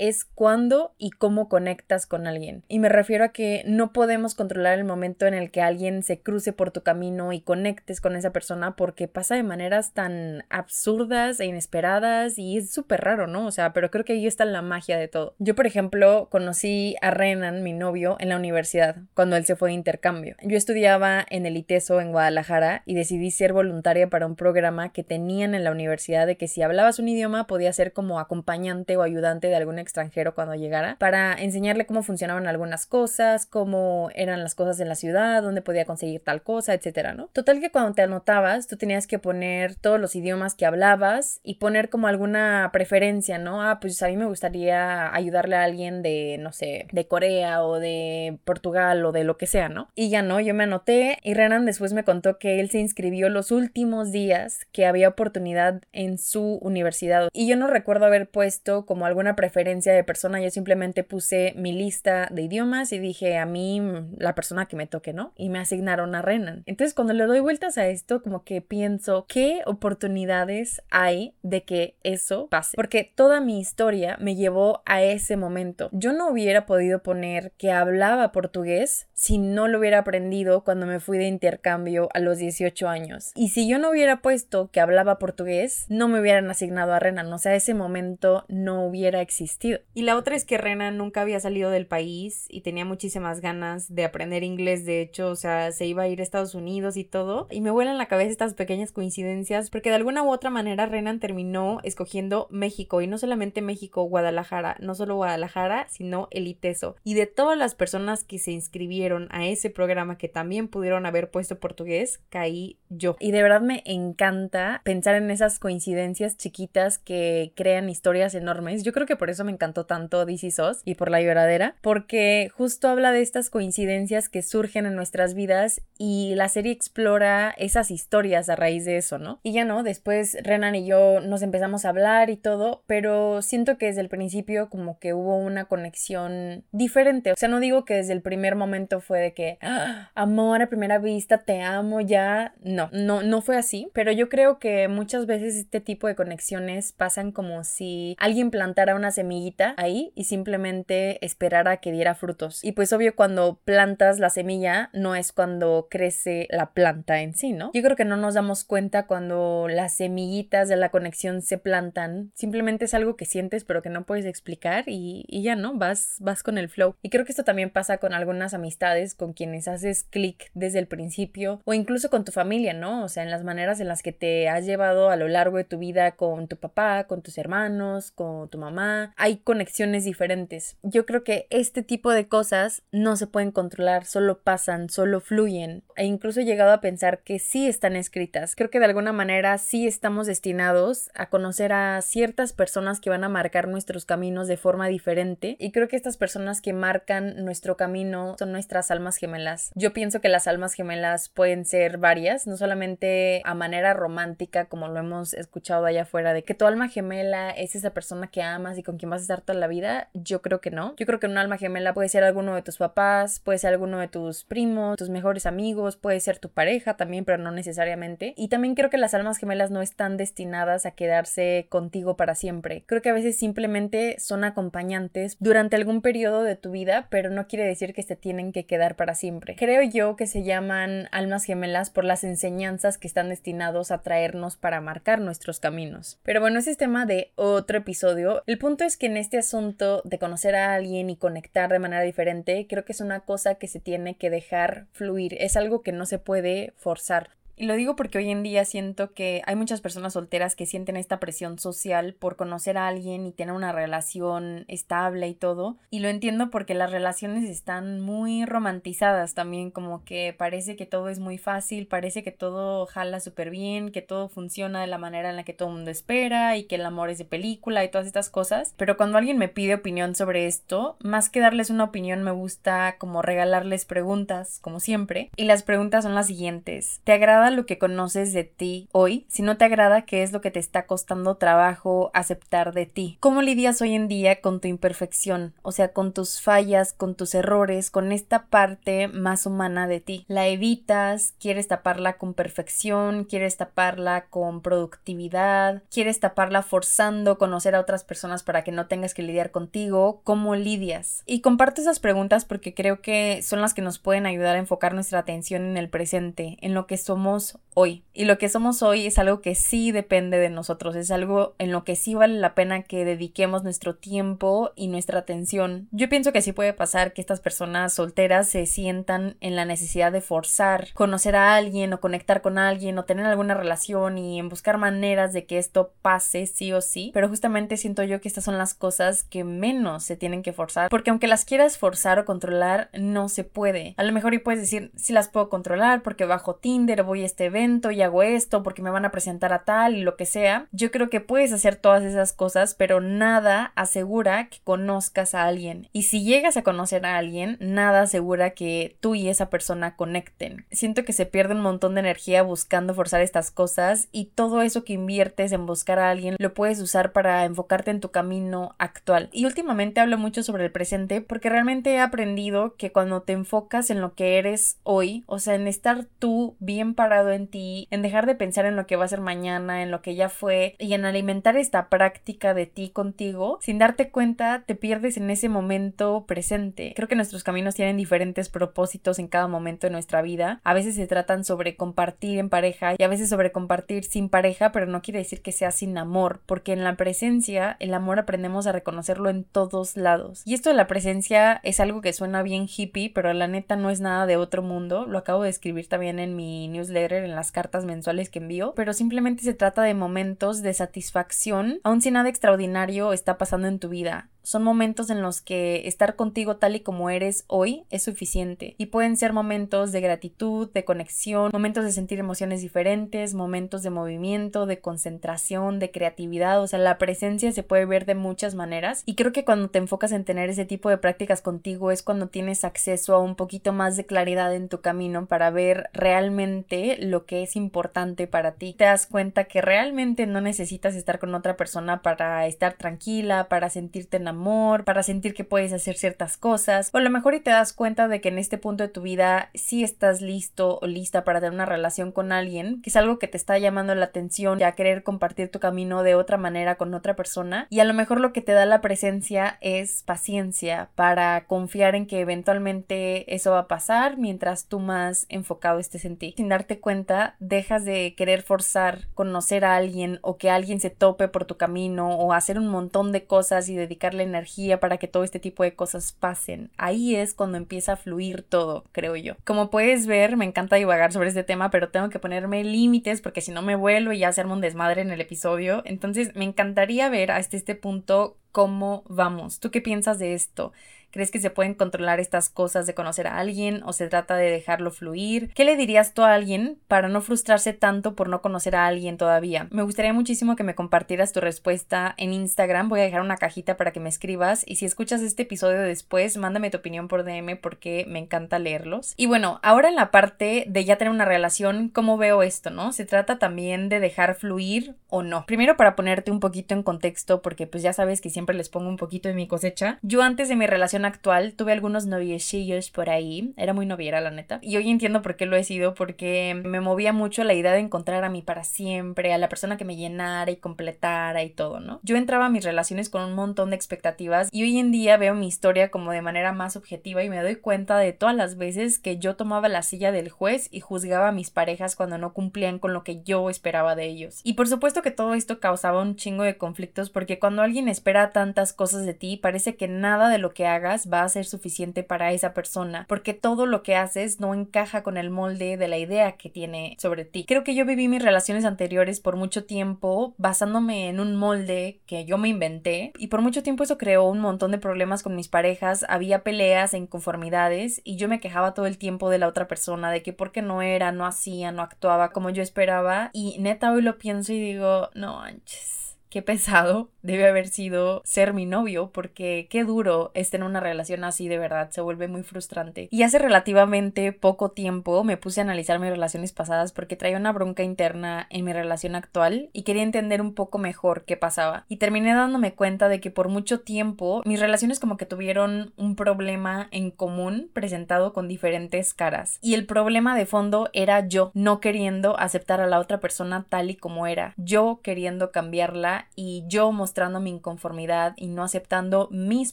es 0.00 0.24
cuándo 0.24 0.94
y 0.96 1.10
cómo 1.10 1.50
conectas 1.50 2.06
con 2.06 2.26
alguien. 2.26 2.64
Y 2.68 2.78
me 2.78 2.88
refiero 2.88 3.22
a 3.24 3.28
que 3.28 3.62
no 3.66 3.92
podemos 3.92 4.34
controlar 4.34 4.78
el 4.78 4.84
momento 4.84 5.26
en 5.26 5.34
el 5.34 5.50
que 5.50 5.60
alguien 5.60 6.02
se 6.02 6.20
cruce 6.20 6.54
por 6.54 6.70
tu 6.70 6.82
camino 6.82 7.34
y 7.34 7.42
conectes 7.42 8.00
con 8.00 8.16
esa 8.16 8.32
persona 8.32 8.76
porque 8.76 9.08
pasa 9.08 9.34
de 9.34 9.42
maneras 9.42 9.92
tan 9.92 10.44
absurdas 10.48 11.38
e 11.38 11.44
inesperadas 11.44 12.38
y 12.38 12.56
es 12.56 12.70
súper 12.70 13.02
raro, 13.02 13.26
¿no? 13.26 13.46
O 13.46 13.50
sea, 13.50 13.74
pero 13.74 13.90
creo 13.90 14.06
que 14.06 14.14
ahí 14.14 14.26
está 14.26 14.46
la 14.46 14.62
magia 14.62 14.96
de 14.96 15.06
todo. 15.06 15.34
Yo, 15.38 15.54
por 15.54 15.66
ejemplo, 15.66 16.28
conocí 16.30 16.96
a 17.02 17.10
Renan, 17.10 17.62
mi 17.62 17.74
novio, 17.74 18.16
en 18.20 18.30
la 18.30 18.36
universidad, 18.36 18.96
cuando 19.12 19.36
él 19.36 19.44
se 19.44 19.54
fue 19.54 19.68
de 19.68 19.74
intercambio. 19.74 20.34
Yo 20.42 20.56
estudiaba 20.56 21.26
en 21.28 21.44
el 21.44 21.58
ITESO 21.58 22.00
en 22.00 22.12
Guadalajara 22.12 22.82
y 22.86 22.94
decidí 22.94 23.30
ser 23.30 23.52
voluntaria 23.52 24.08
para 24.08 24.26
un 24.26 24.36
programa 24.36 24.94
que 24.94 25.04
tenían 25.04 25.54
en 25.54 25.62
la 25.62 25.72
universidad 25.72 26.26
de 26.26 26.38
que 26.38 26.48
si 26.48 26.62
hablabas 26.62 26.98
un 26.98 27.08
idioma 27.08 27.46
podía 27.46 27.72
ser 27.74 27.92
como 27.92 28.18
acompañante 28.18 28.96
o 28.96 29.02
ayudante 29.02 29.48
de 29.48 29.56
algún 29.56 29.78
extranjero 29.90 30.34
cuando 30.34 30.54
llegara 30.54 30.96
para 30.98 31.34
enseñarle 31.34 31.86
cómo 31.86 32.02
funcionaban 32.02 32.46
algunas 32.46 32.86
cosas, 32.86 33.46
cómo 33.46 34.10
eran 34.14 34.42
las 34.42 34.54
cosas 34.54 34.78
en 34.80 34.88
la 34.88 34.94
ciudad, 34.94 35.42
dónde 35.42 35.62
podía 35.62 35.84
conseguir 35.84 36.22
tal 36.22 36.42
cosa, 36.42 36.74
etcétera, 36.74 37.12
¿no? 37.12 37.28
Total 37.32 37.60
que 37.60 37.70
cuando 37.70 37.94
te 37.94 38.02
anotabas, 38.02 38.68
tú 38.68 38.76
tenías 38.76 39.06
que 39.06 39.18
poner 39.18 39.74
todos 39.74 40.00
los 40.00 40.14
idiomas 40.14 40.54
que 40.54 40.66
hablabas 40.66 41.40
y 41.42 41.56
poner 41.56 41.90
como 41.90 42.06
alguna 42.06 42.70
preferencia, 42.72 43.38
¿no? 43.38 43.62
Ah, 43.62 43.80
pues 43.80 44.02
a 44.02 44.08
mí 44.08 44.16
me 44.16 44.26
gustaría 44.26 45.12
ayudarle 45.14 45.56
a 45.56 45.64
alguien 45.64 46.02
de, 46.02 46.36
no 46.38 46.52
sé, 46.52 46.86
de 46.92 47.06
Corea 47.08 47.64
o 47.64 47.80
de 47.80 48.38
Portugal 48.44 49.04
o 49.04 49.12
de 49.12 49.24
lo 49.24 49.36
que 49.36 49.46
sea, 49.46 49.68
¿no? 49.68 49.88
Y 49.94 50.08
ya 50.10 50.22
no, 50.22 50.40
yo 50.40 50.54
me 50.54 50.64
anoté 50.64 51.18
y 51.22 51.34
Renan 51.34 51.66
después 51.66 51.92
me 51.92 52.04
contó 52.04 52.38
que 52.38 52.60
él 52.60 52.70
se 52.70 52.78
inscribió 52.78 53.28
los 53.28 53.50
últimos 53.50 54.12
días 54.12 54.66
que 54.72 54.86
había 54.86 55.08
oportunidad 55.08 55.82
en 55.92 56.18
su 56.18 56.58
universidad 56.62 57.28
y 57.32 57.48
yo 57.48 57.56
no 57.56 57.66
recuerdo 57.66 58.06
haber 58.06 58.30
puesto 58.30 58.86
como 58.86 59.06
alguna 59.06 59.34
preferencia 59.36 59.69
de 59.78 60.04
persona, 60.04 60.40
yo 60.40 60.50
simplemente 60.50 61.04
puse 61.04 61.54
mi 61.56 61.72
lista 61.72 62.28
de 62.30 62.42
idiomas 62.42 62.92
y 62.92 62.98
dije 62.98 63.38
a 63.38 63.46
mí 63.46 63.80
la 64.18 64.34
persona 64.34 64.66
que 64.66 64.76
me 64.76 64.86
toque, 64.86 65.12
¿no? 65.12 65.32
Y 65.36 65.48
me 65.48 65.58
asignaron 65.58 66.14
a 66.14 66.22
Renan. 66.22 66.62
Entonces 66.66 66.94
cuando 66.94 67.12
le 67.14 67.24
doy 67.24 67.40
vueltas 67.40 67.78
a 67.78 67.86
esto, 67.86 68.22
como 68.22 68.44
que 68.44 68.60
pienso 68.60 69.26
qué 69.28 69.62
oportunidades 69.66 70.82
hay 70.90 71.34
de 71.42 71.62
que 71.62 71.96
eso 72.02 72.48
pase. 72.48 72.76
Porque 72.76 73.10
toda 73.14 73.40
mi 73.40 73.60
historia 73.60 74.16
me 74.20 74.34
llevó 74.34 74.82
a 74.86 75.02
ese 75.02 75.36
momento. 75.36 75.88
Yo 75.92 76.12
no 76.12 76.28
hubiera 76.28 76.66
podido 76.66 77.02
poner 77.02 77.52
que 77.56 77.72
hablaba 77.72 78.32
portugués 78.32 79.06
si 79.12 79.38
no 79.38 79.68
lo 79.68 79.78
hubiera 79.78 79.98
aprendido 79.98 80.64
cuando 80.64 80.86
me 80.86 81.00
fui 81.00 81.18
de 81.18 81.26
intercambio 81.26 82.08
a 82.14 82.20
los 82.20 82.38
18 82.38 82.88
años. 82.88 83.32
Y 83.34 83.50
si 83.50 83.68
yo 83.68 83.78
no 83.78 83.90
hubiera 83.90 84.22
puesto 84.22 84.70
que 84.70 84.80
hablaba 84.80 85.18
portugués, 85.18 85.86
no 85.88 86.08
me 86.08 86.20
hubieran 86.20 86.50
asignado 86.50 86.92
a 86.92 86.98
Renan. 86.98 87.32
O 87.32 87.38
sea, 87.38 87.54
ese 87.54 87.74
momento 87.74 88.44
no 88.48 88.84
hubiera 88.84 89.20
existido. 89.20 89.59
Y 89.62 90.02
la 90.02 90.16
otra 90.16 90.36
es 90.36 90.44
que 90.44 90.58
Renan 90.58 90.96
nunca 90.96 91.20
había 91.22 91.40
salido 91.40 91.70
del 91.70 91.86
país 91.86 92.46
y 92.48 92.62
tenía 92.62 92.84
muchísimas 92.84 93.40
ganas 93.40 93.94
de 93.94 94.04
aprender 94.04 94.42
inglés. 94.42 94.86
De 94.86 95.02
hecho, 95.02 95.28
o 95.28 95.36
sea, 95.36 95.72
se 95.72 95.86
iba 95.86 96.04
a 96.04 96.08
ir 96.08 96.20
a 96.20 96.22
Estados 96.22 96.54
Unidos 96.54 96.96
y 96.96 97.04
todo. 97.04 97.46
Y 97.50 97.60
me 97.60 97.70
vuelan 97.70 97.98
la 97.98 98.06
cabeza 98.06 98.30
estas 98.30 98.54
pequeñas 98.54 98.92
coincidencias 98.92 99.70
porque 99.70 99.90
de 99.90 99.96
alguna 99.96 100.22
u 100.22 100.30
otra 100.30 100.50
manera 100.50 100.86
Renan 100.86 101.20
terminó 101.20 101.80
escogiendo 101.82 102.48
México 102.50 103.02
y 103.02 103.06
no 103.06 103.18
solamente 103.18 103.62
México, 103.62 104.04
Guadalajara, 104.04 104.76
no 104.80 104.94
solo 104.94 105.16
Guadalajara, 105.16 105.86
sino 105.88 106.28
el 106.30 106.46
ITESO. 106.46 106.96
Y 107.04 107.14
de 107.14 107.26
todas 107.26 107.58
las 107.58 107.74
personas 107.74 108.24
que 108.24 108.38
se 108.38 108.52
inscribieron 108.52 109.28
a 109.30 109.46
ese 109.46 109.70
programa 109.70 110.16
que 110.16 110.28
también 110.28 110.68
pudieron 110.68 111.06
haber 111.06 111.30
puesto 111.30 111.58
portugués, 111.58 112.20
caí 112.28 112.78
yo. 112.88 113.16
Y 113.20 113.32
de 113.32 113.42
verdad 113.42 113.60
me 113.60 113.82
encanta 113.84 114.80
pensar 114.84 115.16
en 115.16 115.30
esas 115.30 115.58
coincidencias 115.58 116.36
chiquitas 116.36 116.98
que 116.98 117.52
crean 117.54 117.88
historias 117.88 118.34
enormes. 118.34 118.82
Yo 118.82 118.92
creo 118.92 119.06
que 119.06 119.16
por 119.16 119.30
eso 119.30 119.44
me 119.44 119.49
encantó 119.50 119.86
tanto 119.86 120.24
DC 120.24 120.50
SOS 120.50 120.82
y 120.84 120.94
por 120.94 121.10
la 121.10 121.20
lloradera, 121.20 121.76
porque 121.82 122.50
justo 122.54 122.88
habla 122.88 123.12
de 123.12 123.22
estas 123.22 123.50
coincidencias 123.50 124.28
que 124.28 124.42
surgen 124.42 124.86
en 124.86 124.96
nuestras 124.96 125.34
vidas 125.34 125.82
y 125.98 126.34
la 126.34 126.48
serie 126.48 126.72
explora 126.72 127.54
esas 127.58 127.90
historias 127.90 128.48
a 128.48 128.56
raíz 128.56 128.84
de 128.84 128.96
eso, 128.96 129.18
¿no? 129.18 129.40
Y 129.42 129.52
ya 129.52 129.64
no, 129.64 129.82
después 129.82 130.36
Renan 130.42 130.74
y 130.74 130.86
yo 130.86 131.20
nos 131.20 131.42
empezamos 131.42 131.84
a 131.84 131.90
hablar 131.90 132.30
y 132.30 132.36
todo, 132.36 132.82
pero 132.86 133.42
siento 133.42 133.78
que 133.78 133.86
desde 133.86 134.00
el 134.00 134.08
principio 134.08 134.70
como 134.70 134.98
que 134.98 135.14
hubo 135.14 135.36
una 135.36 135.66
conexión 135.66 136.64
diferente. 136.72 137.32
O 137.32 137.36
sea, 137.36 137.48
no 137.48 137.60
digo 137.60 137.84
que 137.84 137.94
desde 137.94 138.12
el 138.12 138.22
primer 138.22 138.56
momento 138.56 139.00
fue 139.00 139.20
de 139.20 139.34
que, 139.34 139.58
¡Ah! 139.60 140.10
amor 140.14 140.62
a 140.62 140.68
primera 140.68 140.98
vista, 140.98 141.38
te 141.38 141.60
amo 141.62 142.00
ya. 142.00 142.54
No, 142.62 142.88
no, 142.92 143.22
no 143.22 143.42
fue 143.42 143.56
así, 143.56 143.90
pero 143.92 144.12
yo 144.12 144.28
creo 144.28 144.58
que 144.58 144.88
muchas 144.88 145.26
veces 145.26 145.56
este 145.56 145.80
tipo 145.80 146.06
de 146.06 146.14
conexiones 146.14 146.92
pasan 146.92 147.32
como 147.32 147.64
si 147.64 148.16
alguien 148.18 148.50
plantara 148.50 148.94
una 148.94 149.10
semillita 149.40 149.74
ahí 149.76 150.12
y 150.14 150.24
simplemente 150.24 151.24
esperara 151.24 151.78
que 151.78 151.92
diera 151.92 152.14
frutos. 152.14 152.62
Y 152.64 152.72
pues 152.72 152.92
obvio 152.92 153.14
cuando 153.16 153.60
plantas 153.64 154.18
la 154.18 154.30
semilla 154.30 154.90
no 154.92 155.14
es 155.14 155.32
cuando 155.32 155.88
crece 155.90 156.46
la 156.50 156.72
planta 156.72 157.20
en 157.20 157.34
sí, 157.34 157.52
¿no? 157.52 157.70
Yo 157.74 157.82
creo 157.82 157.96
que 157.96 158.04
no 158.04 158.16
nos 158.16 158.34
damos 158.34 158.64
cuenta 158.64 159.06
cuando 159.06 159.66
las 159.68 159.96
semillitas 159.96 160.68
de 160.68 160.76
la 160.76 160.90
conexión 160.90 161.42
se 161.42 161.58
plantan. 161.58 162.30
Simplemente 162.34 162.84
es 162.84 162.94
algo 162.94 163.16
que 163.16 163.24
sientes 163.24 163.64
pero 163.64 163.82
que 163.82 163.90
no 163.90 164.04
puedes 164.04 164.26
explicar 164.26 164.84
y, 164.86 165.24
y 165.28 165.42
ya, 165.42 165.56
¿no? 165.56 165.74
Vas, 165.74 166.16
vas 166.20 166.42
con 166.42 166.58
el 166.58 166.68
flow. 166.68 166.94
Y 167.02 167.10
creo 167.10 167.24
que 167.24 167.32
esto 167.32 167.44
también 167.44 167.70
pasa 167.70 167.98
con 167.98 168.12
algunas 168.12 168.54
amistades 168.54 169.14
con 169.14 169.32
quienes 169.32 169.68
haces 169.68 170.04
clic 170.04 170.50
desde 170.54 170.78
el 170.78 170.86
principio 170.86 171.62
o 171.64 171.74
incluso 171.74 172.10
con 172.10 172.24
tu 172.24 172.32
familia, 172.32 172.74
¿no? 172.74 173.04
O 173.04 173.08
sea, 173.08 173.22
en 173.22 173.30
las 173.30 173.44
maneras 173.44 173.80
en 173.80 173.88
las 173.88 174.02
que 174.02 174.12
te 174.12 174.48
has 174.48 174.66
llevado 174.66 175.10
a 175.10 175.16
lo 175.16 175.28
largo 175.28 175.56
de 175.56 175.64
tu 175.64 175.78
vida 175.78 176.12
con 176.12 176.48
tu 176.48 176.56
papá, 176.56 177.04
con 177.04 177.22
tus 177.22 177.38
hermanos, 177.38 178.10
con 178.10 178.48
tu 178.48 178.58
mamá. 178.58 179.14
Hay 179.16 179.29
conexiones 179.38 180.04
diferentes. 180.04 180.76
Yo 180.82 181.06
creo 181.06 181.24
que 181.24 181.46
este 181.50 181.82
tipo 181.82 182.10
de 182.10 182.28
cosas 182.28 182.82
no 182.92 183.16
se 183.16 183.26
pueden 183.26 183.50
controlar, 183.50 184.04
solo 184.04 184.42
pasan, 184.42 184.88
solo 184.88 185.20
fluyen. 185.20 185.82
E 185.96 186.04
incluso 186.04 186.40
he 186.40 186.44
llegado 186.44 186.72
a 186.72 186.80
pensar 186.80 187.20
que 187.22 187.38
sí 187.38 187.66
están 187.68 187.96
escritas. 187.96 188.56
Creo 188.56 188.70
que 188.70 188.78
de 188.78 188.86
alguna 188.86 189.12
manera 189.12 189.58
sí 189.58 189.86
estamos 189.86 190.26
destinados 190.26 191.10
a 191.14 191.28
conocer 191.28 191.72
a 191.72 192.00
ciertas 192.02 192.52
personas 192.52 193.00
que 193.00 193.10
van 193.10 193.24
a 193.24 193.28
marcar 193.28 193.68
nuestros 193.68 194.04
caminos 194.04 194.48
de 194.48 194.56
forma 194.56 194.88
diferente. 194.88 195.56
Y 195.58 195.72
creo 195.72 195.88
que 195.88 195.96
estas 195.96 196.16
personas 196.16 196.60
que 196.60 196.72
marcan 196.72 197.44
nuestro 197.44 197.76
camino 197.76 198.36
son 198.38 198.52
nuestras 198.52 198.90
almas 198.90 199.16
gemelas. 199.16 199.72
Yo 199.74 199.92
pienso 199.92 200.20
que 200.20 200.28
las 200.28 200.46
almas 200.46 200.74
gemelas 200.74 201.28
pueden 201.28 201.64
ser 201.64 201.98
varias, 201.98 202.46
no 202.46 202.56
solamente 202.56 203.42
a 203.44 203.54
manera 203.54 203.94
romántica 203.94 204.66
como 204.66 204.88
lo 204.88 205.00
hemos 205.00 205.34
escuchado 205.34 205.86
allá 205.86 206.02
afuera, 206.02 206.32
de 206.32 206.42
que 206.42 206.54
tu 206.54 206.66
alma 206.66 206.88
gemela 206.88 207.50
es 207.50 207.74
esa 207.74 207.90
persona 207.90 208.28
que 208.28 208.42
amas 208.42 208.78
y 208.78 208.82
con 208.82 208.96
quien 208.96 209.10
vas 209.10 209.19
a 209.20 209.24
estar 209.24 209.40
toda 209.42 209.58
la 209.58 209.66
vida. 209.66 210.08
Yo 210.14 210.42
creo 210.42 210.60
que 210.60 210.70
no. 210.70 210.94
Yo 210.96 211.06
creo 211.06 211.20
que 211.20 211.26
un 211.26 211.38
alma 211.38 211.58
gemela 211.58 211.94
puede 211.94 212.08
ser 212.08 212.24
alguno 212.24 212.54
de 212.54 212.62
tus 212.62 212.78
papás, 212.78 213.40
puede 213.40 213.58
ser 213.58 213.72
alguno 213.72 213.98
de 213.98 214.08
tus 214.08 214.44
primos, 214.44 214.96
tus 214.96 215.10
mejores 215.10 215.46
amigos, 215.46 215.96
puede 215.96 216.20
ser 216.20 216.38
tu 216.38 216.50
pareja 216.50 216.96
también, 216.96 217.24
pero 217.24 217.38
no 217.38 217.50
necesariamente. 217.50 218.34
Y 218.36 218.48
también 218.48 218.74
creo 218.74 218.90
que 218.90 218.98
las 218.98 219.14
almas 219.14 219.38
gemelas 219.38 219.70
no 219.70 219.82
están 219.82 220.16
destinadas 220.16 220.86
a 220.86 220.92
quedarse 220.92 221.66
contigo 221.68 222.16
para 222.16 222.34
siempre. 222.34 222.84
Creo 222.86 223.02
que 223.02 223.10
a 223.10 223.14
veces 223.14 223.38
simplemente 223.38 224.16
son 224.18 224.44
acompañantes 224.44 225.36
durante 225.40 225.76
algún 225.76 226.02
periodo 226.02 226.42
de 226.42 226.56
tu 226.56 226.70
vida, 226.70 227.08
pero 227.10 227.30
no 227.30 227.46
quiere 227.46 227.64
decir 227.64 227.94
que 227.94 228.02
se 228.02 228.16
tienen 228.16 228.52
que 228.52 228.66
quedar 228.66 228.96
para 228.96 229.14
siempre. 229.14 229.56
Creo 229.56 229.82
yo 229.82 230.16
que 230.16 230.26
se 230.26 230.42
llaman 230.42 231.08
almas 231.12 231.44
gemelas 231.44 231.90
por 231.90 232.04
las 232.04 232.24
enseñanzas 232.24 232.98
que 232.98 233.06
están 233.06 233.28
destinados 233.28 233.90
a 233.90 234.02
traernos 234.02 234.56
para 234.56 234.80
marcar 234.80 235.20
nuestros 235.20 235.60
caminos. 235.60 236.18
Pero 236.22 236.40
bueno, 236.40 236.58
ese 236.58 236.70
es 236.70 236.76
tema 236.76 237.06
de 237.06 237.32
otro 237.34 237.78
episodio. 237.78 238.42
El 238.46 238.58
punto 238.58 238.84
es 238.84 238.96
que 238.96 239.08
en 239.10 239.16
este 239.16 239.38
asunto 239.38 240.02
de 240.04 240.18
conocer 240.18 240.54
a 240.54 240.72
alguien 240.74 241.10
y 241.10 241.16
conectar 241.16 241.70
de 241.70 241.80
manera 241.80 242.02
diferente, 242.02 242.66
creo 242.68 242.84
que 242.84 242.92
es 242.92 243.00
una 243.00 243.20
cosa 243.20 243.56
que 243.56 243.66
se 243.66 243.80
tiene 243.80 244.16
que 244.16 244.30
dejar 244.30 244.86
fluir, 244.92 245.36
es 245.40 245.56
algo 245.56 245.82
que 245.82 245.92
no 245.92 246.06
se 246.06 246.18
puede 246.18 246.72
forzar. 246.76 247.39
Y 247.60 247.66
lo 247.66 247.74
digo 247.74 247.94
porque 247.94 248.16
hoy 248.16 248.30
en 248.30 248.42
día 248.42 248.64
siento 248.64 249.12
que 249.12 249.42
hay 249.44 249.54
muchas 249.54 249.82
personas 249.82 250.14
solteras 250.14 250.56
que 250.56 250.64
sienten 250.64 250.96
esta 250.96 251.20
presión 251.20 251.58
social 251.58 252.16
por 252.18 252.36
conocer 252.36 252.78
a 252.78 252.88
alguien 252.88 253.26
y 253.26 253.32
tener 253.32 253.54
una 253.54 253.70
relación 253.70 254.64
estable 254.66 255.28
y 255.28 255.34
todo. 255.34 255.76
Y 255.90 255.98
lo 255.98 256.08
entiendo 256.08 256.48
porque 256.48 256.72
las 256.72 256.90
relaciones 256.90 257.44
están 257.44 258.00
muy 258.00 258.46
romantizadas 258.46 259.34
también, 259.34 259.70
como 259.70 260.04
que 260.04 260.34
parece 260.38 260.74
que 260.74 260.86
todo 260.86 261.10
es 261.10 261.18
muy 261.18 261.36
fácil, 261.36 261.86
parece 261.86 262.22
que 262.22 262.32
todo 262.32 262.86
jala 262.86 263.20
súper 263.20 263.50
bien, 263.50 263.92
que 263.92 264.00
todo 264.00 264.30
funciona 264.30 264.80
de 264.80 264.86
la 264.86 264.96
manera 264.96 265.28
en 265.28 265.36
la 265.36 265.44
que 265.44 265.52
todo 265.52 265.68
el 265.68 265.74
mundo 265.74 265.90
espera 265.90 266.56
y 266.56 266.64
que 266.64 266.76
el 266.76 266.86
amor 266.86 267.10
es 267.10 267.18
de 267.18 267.26
película 267.26 267.84
y 267.84 267.90
todas 267.90 268.06
estas 268.06 268.30
cosas. 268.30 268.72
Pero 268.78 268.96
cuando 268.96 269.18
alguien 269.18 269.36
me 269.36 269.48
pide 269.48 269.74
opinión 269.74 270.14
sobre 270.14 270.46
esto, 270.46 270.96
más 271.00 271.28
que 271.28 271.40
darles 271.40 271.68
una 271.68 271.84
opinión 271.84 272.22
me 272.22 272.30
gusta 272.30 272.96
como 272.96 273.20
regalarles 273.20 273.84
preguntas, 273.84 274.60
como 274.62 274.80
siempre. 274.80 275.28
Y 275.36 275.44
las 275.44 275.62
preguntas 275.62 276.04
son 276.04 276.14
las 276.14 276.28
siguientes. 276.28 277.02
¿Te 277.04 277.12
agrada 277.12 277.49
lo 277.50 277.66
que 277.66 277.78
conoces 277.78 278.32
de 278.32 278.44
ti 278.44 278.88
hoy, 278.92 279.26
si 279.28 279.42
no 279.42 279.56
te 279.56 279.64
agrada, 279.64 280.02
qué 280.02 280.22
es 280.22 280.32
lo 280.32 280.40
que 280.40 280.50
te 280.50 280.58
está 280.58 280.86
costando 280.86 281.36
trabajo 281.36 282.10
aceptar 282.14 282.72
de 282.72 282.86
ti. 282.86 283.16
¿Cómo 283.20 283.42
lidias 283.42 283.80
hoy 283.82 283.94
en 283.94 284.08
día 284.08 284.40
con 284.40 284.60
tu 284.60 284.68
imperfección? 284.68 285.54
O 285.62 285.72
sea, 285.72 285.92
con 285.92 286.12
tus 286.12 286.40
fallas, 286.40 286.92
con 286.92 287.14
tus 287.14 287.34
errores, 287.34 287.90
con 287.90 288.12
esta 288.12 288.46
parte 288.46 289.08
más 289.08 289.46
humana 289.46 289.86
de 289.86 290.00
ti. 290.00 290.24
¿La 290.28 290.46
evitas? 290.48 291.34
¿Quieres 291.40 291.68
taparla 291.68 292.18
con 292.18 292.34
perfección? 292.34 293.24
¿Quieres 293.24 293.56
taparla 293.56 294.26
con 294.26 294.60
productividad? 294.60 295.82
¿Quieres 295.90 296.20
taparla 296.20 296.62
forzando 296.62 297.38
conocer 297.38 297.74
a 297.74 297.80
otras 297.80 298.04
personas 298.04 298.42
para 298.42 298.64
que 298.64 298.72
no 298.72 298.86
tengas 298.86 299.14
que 299.14 299.22
lidiar 299.22 299.50
contigo? 299.50 300.20
¿Cómo 300.24 300.54
lidias? 300.54 301.22
Y 301.26 301.40
comparto 301.40 301.80
esas 301.80 302.00
preguntas 302.00 302.44
porque 302.44 302.74
creo 302.74 303.00
que 303.00 303.42
son 303.42 303.60
las 303.60 303.74
que 303.74 303.82
nos 303.82 303.98
pueden 303.98 304.26
ayudar 304.26 304.56
a 304.56 304.60
enfocar 304.60 304.94
nuestra 304.94 305.20
atención 305.20 305.62
en 305.62 305.76
el 305.76 305.88
presente, 305.88 306.56
en 306.60 306.74
lo 306.74 306.86
que 306.86 306.96
somos 306.96 307.39
hoy. 307.74 308.02
Y 308.12 308.24
lo 308.24 308.38
que 308.38 308.48
somos 308.48 308.82
hoy 308.82 309.06
es 309.06 309.18
algo 309.18 309.40
que 309.40 309.54
sí 309.54 309.92
depende 309.92 310.38
de 310.38 310.50
nosotros, 310.50 310.96
es 310.96 311.10
algo 311.10 311.54
en 311.58 311.72
lo 311.72 311.84
que 311.84 311.96
sí 311.96 312.14
vale 312.14 312.38
la 312.38 312.54
pena 312.54 312.82
que 312.82 313.04
dediquemos 313.04 313.62
nuestro 313.62 313.94
tiempo 313.94 314.72
y 314.76 314.88
nuestra 314.88 315.20
atención. 315.20 315.88
Yo 315.92 316.08
pienso 316.08 316.32
que 316.32 316.42
sí 316.42 316.52
puede 316.52 316.72
pasar 316.72 317.12
que 317.12 317.20
estas 317.20 317.40
personas 317.40 317.94
solteras 317.94 318.48
se 318.48 318.66
sientan 318.66 319.36
en 319.40 319.56
la 319.56 319.64
necesidad 319.64 320.12
de 320.12 320.20
forzar 320.20 320.88
conocer 320.94 321.36
a 321.36 321.54
alguien 321.54 321.92
o 321.92 322.00
conectar 322.00 322.42
con 322.42 322.58
alguien 322.58 322.98
o 322.98 323.04
tener 323.04 323.26
alguna 323.26 323.54
relación 323.54 324.18
y 324.18 324.38
en 324.38 324.48
buscar 324.48 324.78
maneras 324.78 325.32
de 325.32 325.46
que 325.46 325.58
esto 325.58 325.92
pase 326.02 326.46
sí 326.46 326.72
o 326.72 326.80
sí, 326.80 327.10
pero 327.14 327.28
justamente 327.28 327.76
siento 327.76 328.02
yo 328.02 328.20
que 328.20 328.28
estas 328.28 328.44
son 328.44 328.58
las 328.58 328.74
cosas 328.74 329.22
que 329.22 329.44
menos 329.44 330.04
se 330.04 330.16
tienen 330.16 330.42
que 330.42 330.52
forzar, 330.52 330.90
porque 330.90 331.10
aunque 331.10 331.28
las 331.28 331.44
quieras 331.44 331.78
forzar 331.78 332.18
o 332.18 332.24
controlar, 332.24 332.90
no 332.92 333.28
se 333.28 333.44
puede. 333.44 333.94
A 333.96 334.04
lo 334.04 334.12
mejor 334.12 334.34
y 334.34 334.38
puedes 334.38 334.60
decir, 334.60 334.90
si 334.96 335.12
las 335.12 335.28
puedo 335.28 335.48
controlar 335.48 336.02
porque 336.02 336.24
bajo 336.24 336.56
Tinder 336.56 337.02
voy 337.02 337.19
este 337.24 337.46
evento 337.46 337.90
y 337.90 338.02
hago 338.02 338.22
esto 338.22 338.62
porque 338.62 338.82
me 338.82 338.90
van 338.90 339.04
a 339.04 339.10
presentar 339.10 339.52
a 339.52 339.64
tal 339.64 339.96
y 339.96 340.02
lo 340.02 340.16
que 340.16 340.26
sea. 340.26 340.66
Yo 340.72 340.90
creo 340.90 341.10
que 341.10 341.20
puedes 341.20 341.52
hacer 341.52 341.76
todas 341.76 342.02
esas 342.04 342.32
cosas, 342.32 342.74
pero 342.74 343.00
nada 343.00 343.72
asegura 343.74 344.48
que 344.48 344.58
conozcas 344.64 345.34
a 345.34 345.44
alguien. 345.44 345.88
Y 345.92 346.04
si 346.04 346.24
llegas 346.24 346.56
a 346.56 346.62
conocer 346.62 347.06
a 347.06 347.16
alguien, 347.16 347.56
nada 347.60 348.02
asegura 348.02 348.50
que 348.50 348.96
tú 349.00 349.14
y 349.14 349.28
esa 349.28 349.50
persona 349.50 349.96
conecten. 349.96 350.66
Siento 350.70 351.04
que 351.04 351.12
se 351.12 351.26
pierde 351.26 351.54
un 351.54 351.60
montón 351.60 351.94
de 351.94 352.00
energía 352.00 352.42
buscando 352.42 352.94
forzar 352.94 353.20
estas 353.20 353.50
cosas 353.50 354.08
y 354.12 354.26
todo 354.26 354.62
eso 354.62 354.84
que 354.84 354.92
inviertes 354.94 355.52
en 355.52 355.66
buscar 355.66 355.98
a 355.98 356.10
alguien 356.10 356.36
lo 356.38 356.54
puedes 356.54 356.80
usar 356.80 357.12
para 357.12 357.44
enfocarte 357.44 357.90
en 357.90 358.00
tu 358.00 358.10
camino 358.10 358.74
actual. 358.78 359.28
Y 359.32 359.44
últimamente 359.44 360.00
hablo 360.00 360.18
mucho 360.18 360.42
sobre 360.42 360.64
el 360.64 360.72
presente 360.72 361.20
porque 361.20 361.50
realmente 361.50 361.94
he 361.94 362.00
aprendido 362.00 362.74
que 362.76 362.92
cuando 362.92 363.22
te 363.22 363.32
enfocas 363.32 363.90
en 363.90 364.00
lo 364.00 364.14
que 364.14 364.38
eres 364.38 364.78
hoy, 364.82 365.24
o 365.26 365.38
sea, 365.38 365.54
en 365.54 365.66
estar 365.66 366.06
tú 366.18 366.56
bien 366.58 366.94
en 367.10 367.48
ti, 367.48 367.88
en 367.90 368.02
dejar 368.02 368.26
de 368.26 368.34
pensar 368.34 368.66
en 368.66 368.76
lo 368.76 368.86
que 368.86 368.96
va 368.96 369.04
a 369.04 369.08
ser 369.08 369.20
mañana, 369.20 369.82
en 369.82 369.90
lo 369.90 370.00
que 370.00 370.14
ya 370.14 370.28
fue 370.28 370.76
y 370.78 370.94
en 370.94 371.04
alimentar 371.04 371.56
esta 371.56 371.88
práctica 371.88 372.54
de 372.54 372.66
ti 372.66 372.90
contigo, 372.90 373.58
sin 373.60 373.78
darte 373.78 374.10
cuenta 374.10 374.62
te 374.66 374.74
pierdes 374.74 375.16
en 375.16 375.28
ese 375.30 375.48
momento 375.48 376.24
presente. 376.26 376.92
Creo 376.94 377.08
que 377.08 377.16
nuestros 377.16 377.42
caminos 377.42 377.74
tienen 377.74 377.96
diferentes 377.96 378.48
propósitos 378.48 379.18
en 379.18 379.28
cada 379.28 379.48
momento 379.48 379.86
de 379.86 379.92
nuestra 379.92 380.22
vida. 380.22 380.60
A 380.62 380.74
veces 380.74 380.94
se 380.94 381.06
tratan 381.06 381.44
sobre 381.44 381.76
compartir 381.76 382.38
en 382.38 382.48
pareja 382.48 382.94
y 382.96 383.02
a 383.02 383.08
veces 383.08 383.28
sobre 383.28 383.52
compartir 383.52 384.04
sin 384.04 384.28
pareja, 384.28 384.72
pero 384.72 384.86
no 384.86 385.02
quiere 385.02 385.18
decir 385.18 385.42
que 385.42 385.52
sea 385.52 385.72
sin 385.72 385.98
amor, 385.98 386.40
porque 386.46 386.72
en 386.72 386.84
la 386.84 386.96
presencia 386.96 387.76
el 387.80 387.92
amor 387.94 388.18
aprendemos 388.18 388.66
a 388.66 388.72
reconocerlo 388.72 389.30
en 389.30 389.44
todos 389.44 389.96
lados. 389.96 390.42
Y 390.44 390.54
esto 390.54 390.70
de 390.70 390.76
la 390.76 390.86
presencia 390.86 391.60
es 391.64 391.80
algo 391.80 392.00
que 392.00 392.12
suena 392.12 392.42
bien 392.42 392.66
hippie, 392.68 393.10
pero 393.10 393.32
la 393.32 393.48
neta 393.48 393.76
no 393.76 393.90
es 393.90 394.00
nada 394.00 394.26
de 394.26 394.36
otro 394.36 394.62
mundo. 394.62 395.06
Lo 395.06 395.18
acabo 395.18 395.42
de 395.42 395.50
escribir 395.50 395.88
también 395.88 396.18
en 396.18 396.36
mi 396.36 396.68
newsletter, 396.68 396.99
en 397.04 397.34
las 397.34 397.52
cartas 397.52 397.84
mensuales 397.84 398.30
que 398.30 398.38
envío, 398.38 398.72
pero 398.74 398.92
simplemente 398.92 399.42
se 399.42 399.54
trata 399.54 399.82
de 399.82 399.94
momentos 399.94 400.62
de 400.62 400.74
satisfacción, 400.74 401.80
aun 401.82 402.02
si 402.02 402.10
nada 402.10 402.28
extraordinario 402.28 403.12
está 403.12 403.38
pasando 403.38 403.68
en 403.68 403.78
tu 403.78 403.88
vida 403.88 404.28
son 404.42 404.62
momentos 404.62 405.10
en 405.10 405.22
los 405.22 405.40
que 405.40 405.86
estar 405.86 406.16
contigo 406.16 406.56
tal 406.56 406.76
y 406.76 406.80
como 406.80 407.10
eres 407.10 407.44
hoy 407.46 407.84
es 407.90 408.02
suficiente. 408.02 408.74
Y 408.78 408.86
pueden 408.86 409.16
ser 409.16 409.32
momentos 409.32 409.92
de 409.92 410.00
gratitud, 410.00 410.70
de 410.72 410.84
conexión, 410.84 411.50
momentos 411.52 411.84
de 411.84 411.92
sentir 411.92 412.18
emociones 412.18 412.62
diferentes, 412.62 413.34
momentos 413.34 413.82
de 413.82 413.90
movimiento, 413.90 414.66
de 414.66 414.80
concentración, 414.80 415.78
de 415.78 415.90
creatividad, 415.90 416.60
o 416.62 416.66
sea, 416.66 416.78
la 416.78 416.98
presencia 416.98 417.52
se 417.52 417.62
puede 417.62 417.86
ver 417.86 418.06
de 418.06 418.14
muchas 418.14 418.54
maneras. 418.54 419.02
Y 419.06 419.14
creo 419.14 419.32
que 419.32 419.44
cuando 419.44 419.68
te 419.68 419.78
enfocas 419.78 420.12
en 420.12 420.24
tener 420.24 420.50
ese 420.50 420.64
tipo 420.64 420.88
de 420.88 420.98
prácticas 420.98 421.42
contigo 421.42 421.90
es 421.90 422.02
cuando 422.02 422.28
tienes 422.28 422.64
acceso 422.64 423.14
a 423.14 423.18
un 423.18 423.36
poquito 423.36 423.72
más 423.72 423.96
de 423.96 424.06
claridad 424.06 424.54
en 424.54 424.68
tu 424.68 424.80
camino 424.80 425.26
para 425.26 425.50
ver 425.50 425.90
realmente 425.92 426.96
lo 427.00 427.26
que 427.26 427.42
es 427.42 427.56
importante 427.56 428.26
para 428.26 428.52
ti. 428.52 428.74
Te 428.74 428.84
das 428.84 429.06
cuenta 429.06 429.44
que 429.44 429.60
realmente 429.60 430.26
no 430.26 430.40
necesitas 430.40 430.94
estar 430.94 431.18
con 431.18 431.34
otra 431.34 431.56
persona 431.56 432.02
para 432.02 432.46
estar 432.46 432.74
tranquila, 432.74 433.48
para 433.48 433.70
sentirte 433.70 434.16
en 434.16 434.28
amor, 434.30 434.84
para 434.84 435.02
sentir 435.02 435.34
que 435.34 435.44
puedes 435.44 435.72
hacer 435.72 435.96
ciertas 435.96 436.36
cosas, 436.36 436.90
o 436.92 436.98
a 436.98 437.00
lo 437.00 437.10
mejor 437.10 437.34
y 437.34 437.40
te 437.40 437.50
das 437.50 437.72
cuenta 437.72 438.08
de 438.08 438.20
que 438.20 438.28
en 438.28 438.38
este 438.38 438.58
punto 438.58 438.82
de 438.84 438.88
tu 438.88 439.02
vida 439.02 439.50
sí 439.54 439.84
estás 439.84 440.20
listo 440.20 440.78
o 440.80 440.86
lista 440.86 441.24
para 441.24 441.40
tener 441.40 441.52
una 441.52 441.66
relación 441.66 442.12
con 442.12 442.32
alguien, 442.32 442.80
que 442.82 442.90
es 442.90 442.96
algo 442.96 443.18
que 443.18 443.28
te 443.28 443.36
está 443.36 443.58
llamando 443.58 443.94
la 443.94 444.06
atención 444.06 444.60
y 444.60 444.62
a 444.62 444.72
querer 444.72 445.02
compartir 445.02 445.50
tu 445.50 445.60
camino 445.60 446.02
de 446.02 446.14
otra 446.14 446.36
manera 446.36 446.76
con 446.76 446.94
otra 446.94 447.14
persona, 447.16 447.66
y 447.70 447.80
a 447.80 447.84
lo 447.84 447.94
mejor 447.94 448.20
lo 448.20 448.32
que 448.32 448.40
te 448.40 448.52
da 448.52 448.66
la 448.66 448.80
presencia 448.80 449.58
es 449.60 450.02
paciencia 450.04 450.90
para 450.94 451.44
confiar 451.46 451.94
en 451.94 452.06
que 452.06 452.20
eventualmente 452.20 453.34
eso 453.34 453.52
va 453.52 453.60
a 453.60 453.68
pasar 453.68 454.16
mientras 454.16 454.66
tú 454.66 454.80
más 454.80 455.26
enfocado 455.28 455.78
estés 455.78 456.04
en 456.04 456.16
ti. 456.16 456.34
Sin 456.36 456.48
darte 456.48 456.80
cuenta, 456.80 457.36
dejas 457.38 457.84
de 457.84 458.14
querer 458.16 458.42
forzar 458.42 459.08
conocer 459.14 459.64
a 459.64 459.76
alguien 459.76 460.18
o 460.22 460.36
que 460.36 460.50
alguien 460.50 460.80
se 460.80 460.90
tope 460.90 461.28
por 461.28 461.44
tu 461.44 461.56
camino 461.56 462.16
o 462.16 462.32
hacer 462.32 462.58
un 462.58 462.68
montón 462.68 463.12
de 463.12 463.24
cosas 463.24 463.68
y 463.68 463.76
dedicarle 463.76 464.19
energía 464.22 464.80
para 464.80 464.98
que 464.98 465.08
todo 465.08 465.24
este 465.24 465.40
tipo 465.40 465.62
de 465.62 465.74
cosas 465.74 466.12
pasen. 466.12 466.70
Ahí 466.76 467.16
es 467.16 467.34
cuando 467.34 467.56
empieza 467.56 467.94
a 467.94 467.96
fluir 467.96 468.42
todo, 468.42 468.84
creo 468.92 469.16
yo. 469.16 469.34
Como 469.44 469.70
puedes 469.70 470.06
ver, 470.06 470.36
me 470.36 470.44
encanta 470.44 470.76
divagar 470.76 471.12
sobre 471.12 471.28
este 471.28 471.44
tema, 471.44 471.70
pero 471.70 471.90
tengo 471.90 472.10
que 472.10 472.18
ponerme 472.18 472.64
límites 472.64 473.20
porque 473.20 473.40
si 473.40 473.52
no 473.52 473.62
me 473.62 473.76
vuelvo 473.76 474.12
y 474.12 474.20
ya 474.20 474.28
hacerme 474.28 474.52
un 474.52 474.60
desmadre 474.60 475.02
en 475.02 475.10
el 475.10 475.20
episodio. 475.20 475.82
Entonces, 475.84 476.34
me 476.34 476.44
encantaría 476.44 477.08
ver 477.08 477.30
hasta 477.30 477.56
este 477.56 477.74
punto 477.74 478.36
cómo 478.52 479.04
vamos. 479.08 479.60
¿Tú 479.60 479.70
qué 479.70 479.80
piensas 479.80 480.18
de 480.18 480.34
esto? 480.34 480.72
¿Crees 481.10 481.30
que 481.30 481.40
se 481.40 481.50
pueden 481.50 481.74
controlar 481.74 482.20
estas 482.20 482.48
cosas 482.48 482.86
de 482.86 482.94
conocer 482.94 483.26
a 483.26 483.38
alguien 483.38 483.82
o 483.84 483.92
se 483.92 484.08
trata 484.08 484.36
de 484.36 484.50
dejarlo 484.50 484.90
fluir? 484.90 485.50
¿Qué 485.54 485.64
le 485.64 485.76
dirías 485.76 486.14
tú 486.14 486.22
a 486.22 486.34
alguien 486.34 486.78
para 486.88 487.08
no 487.08 487.20
frustrarse 487.20 487.72
tanto 487.72 488.14
por 488.14 488.28
no 488.28 488.42
conocer 488.42 488.76
a 488.76 488.86
alguien 488.86 489.16
todavía? 489.16 489.68
Me 489.70 489.82
gustaría 489.82 490.12
muchísimo 490.12 490.56
que 490.56 490.62
me 490.62 490.74
compartieras 490.74 491.32
tu 491.32 491.40
respuesta 491.40 492.14
en 492.16 492.32
Instagram. 492.32 492.88
Voy 492.88 493.00
a 493.00 493.04
dejar 493.04 493.22
una 493.22 493.36
cajita 493.36 493.76
para 493.76 493.92
que 493.92 494.00
me 494.00 494.08
escribas 494.08 494.64
y 494.66 494.76
si 494.76 494.86
escuchas 494.86 495.20
este 495.20 495.42
episodio 495.42 495.80
después, 495.80 496.36
mándame 496.36 496.70
tu 496.70 496.78
opinión 496.78 497.08
por 497.08 497.24
DM 497.24 497.56
porque 497.60 498.04
me 498.08 498.18
encanta 498.18 498.58
leerlos. 498.58 499.14
Y 499.16 499.26
bueno, 499.26 499.58
ahora 499.62 499.88
en 499.88 499.96
la 499.96 500.10
parte 500.10 500.64
de 500.68 500.84
ya 500.84 500.96
tener 500.96 501.12
una 501.12 501.24
relación, 501.24 501.88
¿cómo 501.88 502.16
veo 502.16 502.42
esto, 502.42 502.70
no? 502.70 502.92
Se 502.92 503.04
trata 503.04 503.38
también 503.38 503.88
de 503.88 504.00
dejar 504.00 504.34
fluir 504.34 504.94
o 505.08 505.22
no. 505.22 505.44
Primero 505.46 505.76
para 505.76 505.96
ponerte 505.96 506.30
un 506.30 506.40
poquito 506.40 506.74
en 506.74 506.82
contexto 506.82 507.42
porque 507.42 507.66
pues 507.66 507.82
ya 507.82 507.92
sabes 507.92 508.20
que 508.20 508.30
siempre 508.30 508.56
les 508.56 508.68
pongo 508.68 508.88
un 508.88 508.96
poquito 508.96 509.28
de 509.28 509.34
mi 509.34 509.48
cosecha. 509.48 509.98
Yo 510.02 510.22
antes 510.22 510.48
de 510.48 510.56
mi 510.56 510.66
relación 510.66 510.99
actual 511.04 511.54
tuve 511.54 511.72
algunos 511.72 512.06
noviecillos 512.06 512.90
por 512.90 513.10
ahí, 513.10 513.52
era 513.56 513.72
muy 513.72 513.86
noviera 513.86 514.20
la 514.20 514.30
neta, 514.30 514.58
y 514.62 514.76
hoy 514.76 514.90
entiendo 514.90 515.22
por 515.22 515.36
qué 515.36 515.46
lo 515.46 515.56
he 515.56 515.64
sido, 515.64 515.94
porque 515.94 516.60
me 516.64 516.80
movía 516.80 517.12
mucho 517.12 517.44
la 517.44 517.54
idea 517.54 517.72
de 517.72 517.80
encontrar 517.80 518.24
a 518.24 518.30
mí 518.30 518.42
para 518.42 518.64
siempre, 518.64 519.32
a 519.32 519.38
la 519.38 519.48
persona 519.48 519.76
que 519.76 519.84
me 519.84 519.96
llenara 519.96 520.50
y 520.50 520.56
completara 520.56 521.42
y 521.42 521.50
todo, 521.50 521.80
¿no? 521.80 522.00
Yo 522.02 522.16
entraba 522.16 522.46
a 522.46 522.50
mis 522.50 522.64
relaciones 522.64 523.10
con 523.10 523.22
un 523.22 523.34
montón 523.34 523.70
de 523.70 523.76
expectativas 523.76 524.48
y 524.52 524.62
hoy 524.62 524.78
en 524.78 524.92
día 524.92 525.16
veo 525.16 525.34
mi 525.34 525.48
historia 525.48 525.90
como 525.90 526.12
de 526.12 526.22
manera 526.22 526.52
más 526.52 526.76
objetiva 526.76 527.22
y 527.22 527.30
me 527.30 527.42
doy 527.42 527.56
cuenta 527.56 527.98
de 527.98 528.12
todas 528.12 528.34
las 528.34 528.56
veces 528.56 528.98
que 528.98 529.18
yo 529.18 529.36
tomaba 529.36 529.68
la 529.68 529.82
silla 529.82 530.12
del 530.12 530.28
juez 530.28 530.68
y 530.70 530.80
juzgaba 530.80 531.28
a 531.28 531.32
mis 531.32 531.50
parejas 531.50 531.96
cuando 531.96 532.18
no 532.18 532.32
cumplían 532.32 532.78
con 532.78 532.92
lo 532.92 533.04
que 533.04 533.22
yo 533.22 533.50
esperaba 533.50 533.94
de 533.94 534.06
ellos. 534.06 534.40
Y 534.44 534.54
por 534.54 534.68
supuesto 534.68 535.02
que 535.02 535.10
todo 535.10 535.34
esto 535.34 535.60
causaba 535.60 536.02
un 536.02 536.16
chingo 536.16 536.44
de 536.44 536.56
conflictos 536.56 537.10
porque 537.10 537.38
cuando 537.38 537.62
alguien 537.62 537.88
espera 537.88 538.32
tantas 538.32 538.72
cosas 538.72 539.04
de 539.04 539.14
ti 539.14 539.36
parece 539.36 539.76
que 539.76 539.88
nada 539.88 540.28
de 540.28 540.38
lo 540.38 540.52
que 540.54 540.66
va 541.12 541.22
a 541.22 541.28
ser 541.28 541.44
suficiente 541.44 542.02
para 542.02 542.32
esa 542.32 542.54
persona, 542.54 543.06
porque 543.08 543.34
todo 543.34 543.66
lo 543.66 543.82
que 543.82 543.96
haces 543.96 544.40
no 544.40 544.54
encaja 544.54 545.02
con 545.02 545.16
el 545.16 545.30
molde 545.30 545.76
de 545.76 545.88
la 545.88 545.98
idea 545.98 546.32
que 546.32 546.50
tiene 546.50 546.96
sobre 546.98 547.24
ti. 547.24 547.44
Creo 547.44 547.64
que 547.64 547.74
yo 547.74 547.84
viví 547.84 548.08
mis 548.08 548.22
relaciones 548.22 548.64
anteriores 548.64 549.20
por 549.20 549.36
mucho 549.36 549.64
tiempo 549.64 550.34
basándome 550.38 551.08
en 551.08 551.20
un 551.20 551.36
molde 551.36 552.00
que 552.06 552.24
yo 552.24 552.38
me 552.38 552.48
inventé 552.48 553.12
y 553.18 553.28
por 553.28 553.42
mucho 553.42 553.62
tiempo 553.62 553.84
eso 553.84 553.98
creó 553.98 554.24
un 554.24 554.40
montón 554.40 554.70
de 554.70 554.78
problemas 554.78 555.22
con 555.22 555.36
mis 555.36 555.48
parejas, 555.48 556.04
había 556.08 556.42
peleas 556.42 556.94
e 556.94 556.98
inconformidades 556.98 558.00
y 558.04 558.16
yo 558.16 558.28
me 558.28 558.40
quejaba 558.40 558.74
todo 558.74 558.86
el 558.86 558.98
tiempo 558.98 559.30
de 559.30 559.38
la 559.38 559.48
otra 559.48 559.68
persona, 559.68 560.10
de 560.10 560.22
que 560.22 560.32
porque 560.32 560.62
no 560.62 560.82
era, 560.82 561.12
no 561.12 561.26
hacía, 561.26 561.72
no 561.72 561.82
actuaba 561.82 562.32
como 562.32 562.50
yo 562.50 562.62
esperaba 562.62 563.30
y 563.32 563.58
neta 563.58 563.92
hoy 563.92 564.02
lo 564.02 564.18
pienso 564.18 564.52
y 564.52 564.60
digo, 564.60 565.10
no 565.14 565.36
manches 565.38 565.99
qué 566.30 566.42
pesado 566.42 567.10
debe 567.22 567.46
haber 567.46 567.68
sido 567.68 568.22
ser 568.24 568.54
mi 568.54 568.64
novio, 568.66 569.10
porque 569.12 569.66
qué 569.70 569.84
duro 569.84 570.30
es 570.34 570.50
tener 570.50 570.66
una 570.66 570.80
relación 570.80 571.24
así 571.24 571.48
de 571.48 571.58
verdad, 571.58 571.90
se 571.90 572.00
vuelve 572.00 572.28
muy 572.28 572.42
frustrante. 572.42 573.08
Y 573.10 573.22
hace 573.22 573.38
relativamente 573.38 574.32
poco 574.32 574.70
tiempo 574.70 575.22
me 575.24 575.36
puse 575.36 575.60
a 575.60 575.64
analizar 575.64 575.98
mis 575.98 576.10
relaciones 576.10 576.52
pasadas 576.52 576.92
porque 576.92 577.16
traía 577.16 577.36
una 577.36 577.52
bronca 577.52 577.82
interna 577.82 578.46
en 578.50 578.64
mi 578.64 578.72
relación 578.72 579.14
actual 579.14 579.68
y 579.72 579.82
quería 579.82 580.02
entender 580.02 580.40
un 580.40 580.54
poco 580.54 580.78
mejor 580.78 581.24
qué 581.24 581.36
pasaba. 581.36 581.84
Y 581.88 581.96
terminé 581.96 582.34
dándome 582.34 582.74
cuenta 582.74 583.08
de 583.08 583.20
que 583.20 583.30
por 583.30 583.48
mucho 583.48 583.80
tiempo 583.80 584.42
mis 584.44 584.60
relaciones 584.60 585.00
como 585.00 585.16
que 585.16 585.26
tuvieron 585.26 585.92
un 585.96 586.16
problema 586.16 586.88
en 586.90 587.10
común 587.10 587.70
presentado 587.72 588.32
con 588.32 588.48
diferentes 588.48 589.14
caras. 589.14 589.58
Y 589.60 589.74
el 589.74 589.86
problema 589.86 590.36
de 590.36 590.46
fondo 590.46 590.88
era 590.92 591.26
yo 591.26 591.50
no 591.54 591.80
queriendo 591.80 592.38
aceptar 592.38 592.80
a 592.80 592.86
la 592.86 592.98
otra 592.98 593.20
persona 593.20 593.66
tal 593.68 593.90
y 593.90 593.96
como 593.96 594.26
era, 594.26 594.54
yo 594.56 595.00
queriendo 595.02 595.50
cambiarla 595.50 596.19
y 596.34 596.64
yo 596.66 596.92
mostrando 596.92 597.40
mi 597.40 597.50
inconformidad 597.50 598.34
y 598.36 598.46
no 598.46 598.62
aceptando 598.62 599.28
mis 599.30 599.72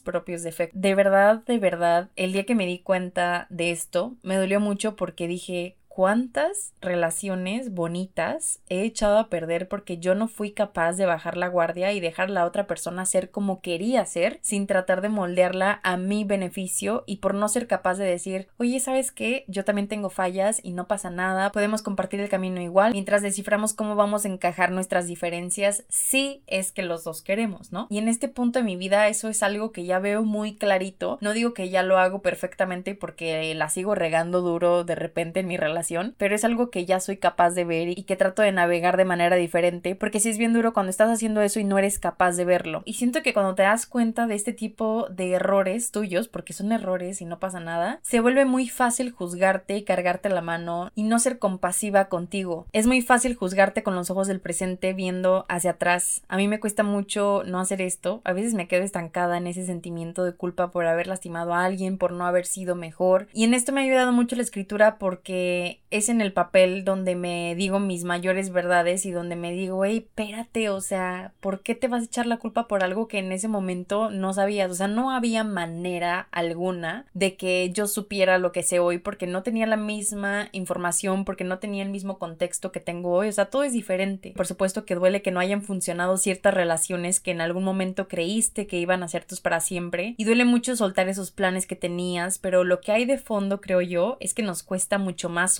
propios 0.00 0.42
defectos. 0.42 0.80
De 0.80 0.94
verdad, 0.94 1.42
de 1.46 1.58
verdad, 1.58 2.10
el 2.16 2.32
día 2.32 2.44
que 2.44 2.54
me 2.54 2.66
di 2.66 2.80
cuenta 2.80 3.46
de 3.50 3.70
esto, 3.70 4.14
me 4.22 4.36
dolió 4.36 4.60
mucho 4.60 4.96
porque 4.96 5.26
dije, 5.26 5.77
cuántas 5.98 6.74
relaciones 6.80 7.74
bonitas 7.74 8.60
he 8.68 8.82
echado 8.82 9.18
a 9.18 9.28
perder 9.28 9.66
porque 9.66 9.98
yo 9.98 10.14
no 10.14 10.28
fui 10.28 10.52
capaz 10.52 10.92
de 10.92 11.06
bajar 11.06 11.36
la 11.36 11.48
guardia 11.48 11.92
y 11.92 11.98
dejar 11.98 12.28
a 12.28 12.34
la 12.34 12.44
otra 12.44 12.68
persona 12.68 13.04
ser 13.04 13.32
como 13.32 13.60
quería 13.60 14.06
ser 14.06 14.38
sin 14.40 14.68
tratar 14.68 15.00
de 15.00 15.08
moldearla 15.08 15.80
a 15.82 15.96
mi 15.96 16.22
beneficio 16.22 17.02
y 17.04 17.16
por 17.16 17.34
no 17.34 17.48
ser 17.48 17.66
capaz 17.66 17.96
de 17.96 18.04
decir, 18.04 18.46
oye, 18.58 18.78
¿sabes 18.78 19.10
qué? 19.10 19.44
Yo 19.48 19.64
también 19.64 19.88
tengo 19.88 20.08
fallas 20.08 20.60
y 20.62 20.70
no 20.70 20.86
pasa 20.86 21.10
nada, 21.10 21.50
podemos 21.50 21.82
compartir 21.82 22.20
el 22.20 22.28
camino 22.28 22.60
igual 22.60 22.92
mientras 22.92 23.20
desciframos 23.20 23.74
cómo 23.74 23.96
vamos 23.96 24.24
a 24.24 24.28
encajar 24.28 24.70
nuestras 24.70 25.08
diferencias 25.08 25.82
si 25.88 26.44
es 26.46 26.70
que 26.70 26.84
los 26.84 27.02
dos 27.02 27.22
queremos, 27.22 27.72
¿no? 27.72 27.88
Y 27.90 27.98
en 27.98 28.06
este 28.06 28.28
punto 28.28 28.60
de 28.60 28.64
mi 28.64 28.76
vida 28.76 29.08
eso 29.08 29.28
es 29.28 29.42
algo 29.42 29.72
que 29.72 29.84
ya 29.84 29.98
veo 29.98 30.22
muy 30.22 30.54
clarito, 30.54 31.18
no 31.20 31.32
digo 31.32 31.54
que 31.54 31.70
ya 31.70 31.82
lo 31.82 31.98
hago 31.98 32.22
perfectamente 32.22 32.94
porque 32.94 33.52
la 33.56 33.68
sigo 33.68 33.96
regando 33.96 34.42
duro 34.42 34.84
de 34.84 34.94
repente 34.94 35.40
en 35.40 35.48
mi 35.48 35.56
relación 35.56 35.87
pero 36.16 36.34
es 36.34 36.44
algo 36.44 36.70
que 36.70 36.84
ya 36.84 37.00
soy 37.00 37.16
capaz 37.16 37.50
de 37.50 37.64
ver 37.64 37.88
y 37.88 38.02
que 38.02 38.16
trato 38.16 38.42
de 38.42 38.52
navegar 38.52 38.96
de 38.96 39.04
manera 39.04 39.36
diferente, 39.36 39.94
porque 39.94 40.20
si 40.20 40.28
es 40.28 40.38
bien 40.38 40.52
duro 40.52 40.72
cuando 40.72 40.90
estás 40.90 41.10
haciendo 41.10 41.40
eso 41.40 41.60
y 41.60 41.64
no 41.64 41.78
eres 41.78 41.98
capaz 41.98 42.32
de 42.36 42.44
verlo. 42.44 42.82
Y 42.84 42.94
siento 42.94 43.22
que 43.22 43.32
cuando 43.32 43.54
te 43.54 43.62
das 43.62 43.86
cuenta 43.86 44.26
de 44.26 44.34
este 44.34 44.52
tipo 44.52 45.08
de 45.10 45.32
errores 45.32 45.90
tuyos, 45.90 46.28
porque 46.28 46.52
son 46.52 46.72
errores 46.72 47.20
y 47.20 47.24
no 47.24 47.38
pasa 47.38 47.60
nada, 47.60 48.00
se 48.02 48.20
vuelve 48.20 48.44
muy 48.44 48.68
fácil 48.68 49.12
juzgarte 49.12 49.76
y 49.76 49.84
cargarte 49.84 50.28
la 50.28 50.42
mano 50.42 50.90
y 50.94 51.04
no 51.04 51.18
ser 51.18 51.38
compasiva 51.38 52.08
contigo. 52.08 52.66
Es 52.72 52.86
muy 52.86 53.00
fácil 53.00 53.34
juzgarte 53.34 53.82
con 53.82 53.94
los 53.94 54.10
ojos 54.10 54.26
del 54.26 54.40
presente 54.40 54.92
viendo 54.92 55.46
hacia 55.48 55.72
atrás. 55.72 56.22
A 56.28 56.36
mí 56.36 56.48
me 56.48 56.60
cuesta 56.60 56.82
mucho 56.82 57.42
no 57.46 57.60
hacer 57.60 57.80
esto. 57.80 58.20
A 58.24 58.32
veces 58.32 58.54
me 58.54 58.68
quedo 58.68 58.82
estancada 58.82 59.36
en 59.36 59.46
ese 59.46 59.64
sentimiento 59.64 60.24
de 60.24 60.34
culpa 60.34 60.70
por 60.70 60.86
haber 60.86 61.06
lastimado 61.06 61.54
a 61.54 61.64
alguien, 61.64 61.98
por 61.98 62.12
no 62.12 62.26
haber 62.26 62.46
sido 62.46 62.74
mejor. 62.74 63.28
Y 63.32 63.44
en 63.44 63.54
esto 63.54 63.72
me 63.72 63.80
ha 63.80 63.84
ayudado 63.84 64.12
mucho 64.12 64.36
la 64.36 64.42
escritura 64.42 64.98
porque 64.98 65.77
es 65.90 66.08
en 66.08 66.20
el 66.20 66.32
papel 66.32 66.84
donde 66.84 67.14
me 67.14 67.54
digo 67.54 67.80
mis 67.80 68.04
mayores 68.04 68.50
verdades 68.50 69.06
y 69.06 69.10
donde 69.10 69.36
me 69.36 69.52
digo, 69.52 69.84
hey, 69.84 69.98
espérate, 70.06 70.68
o 70.68 70.80
sea, 70.80 71.32
¿por 71.40 71.60
qué 71.60 71.74
te 71.74 71.88
vas 71.88 72.02
a 72.02 72.06
echar 72.06 72.26
la 72.26 72.36
culpa 72.36 72.68
por 72.68 72.84
algo 72.84 73.08
que 73.08 73.18
en 73.18 73.32
ese 73.32 73.48
momento 73.48 74.10
no 74.10 74.34
sabías? 74.34 74.70
O 74.70 74.74
sea, 74.74 74.88
no 74.88 75.10
había 75.10 75.44
manera 75.44 76.28
alguna 76.30 77.06
de 77.14 77.36
que 77.36 77.70
yo 77.72 77.86
supiera 77.86 78.38
lo 78.38 78.52
que 78.52 78.62
sé 78.62 78.78
hoy 78.80 78.98
porque 78.98 79.26
no 79.26 79.42
tenía 79.42 79.66
la 79.66 79.76
misma 79.76 80.48
información, 80.52 81.24
porque 81.24 81.44
no 81.44 81.58
tenía 81.58 81.82
el 81.82 81.90
mismo 81.90 82.18
contexto 82.18 82.70
que 82.70 82.80
tengo 82.80 83.12
hoy. 83.12 83.28
O 83.28 83.32
sea, 83.32 83.46
todo 83.46 83.64
es 83.64 83.72
diferente. 83.72 84.32
Por 84.36 84.46
supuesto 84.46 84.84
que 84.84 84.94
duele 84.94 85.22
que 85.22 85.30
no 85.30 85.40
hayan 85.40 85.62
funcionado 85.62 86.16
ciertas 86.18 86.52
relaciones 86.54 87.20
que 87.20 87.30
en 87.30 87.40
algún 87.40 87.64
momento 87.64 88.08
creíste 88.08 88.66
que 88.66 88.78
iban 88.78 89.02
a 89.02 89.08
ser 89.08 89.24
tus 89.24 89.40
para 89.40 89.60
siempre. 89.60 90.14
Y 90.18 90.24
duele 90.24 90.44
mucho 90.44 90.76
soltar 90.76 91.08
esos 91.08 91.30
planes 91.30 91.66
que 91.66 91.76
tenías, 91.76 92.38
pero 92.38 92.64
lo 92.64 92.80
que 92.80 92.92
hay 92.92 93.04
de 93.06 93.18
fondo, 93.18 93.60
creo 93.60 93.80
yo, 93.80 94.16
es 94.20 94.34
que 94.34 94.42
nos 94.42 94.62
cuesta 94.62 94.98
mucho 94.98 95.28
más 95.28 95.54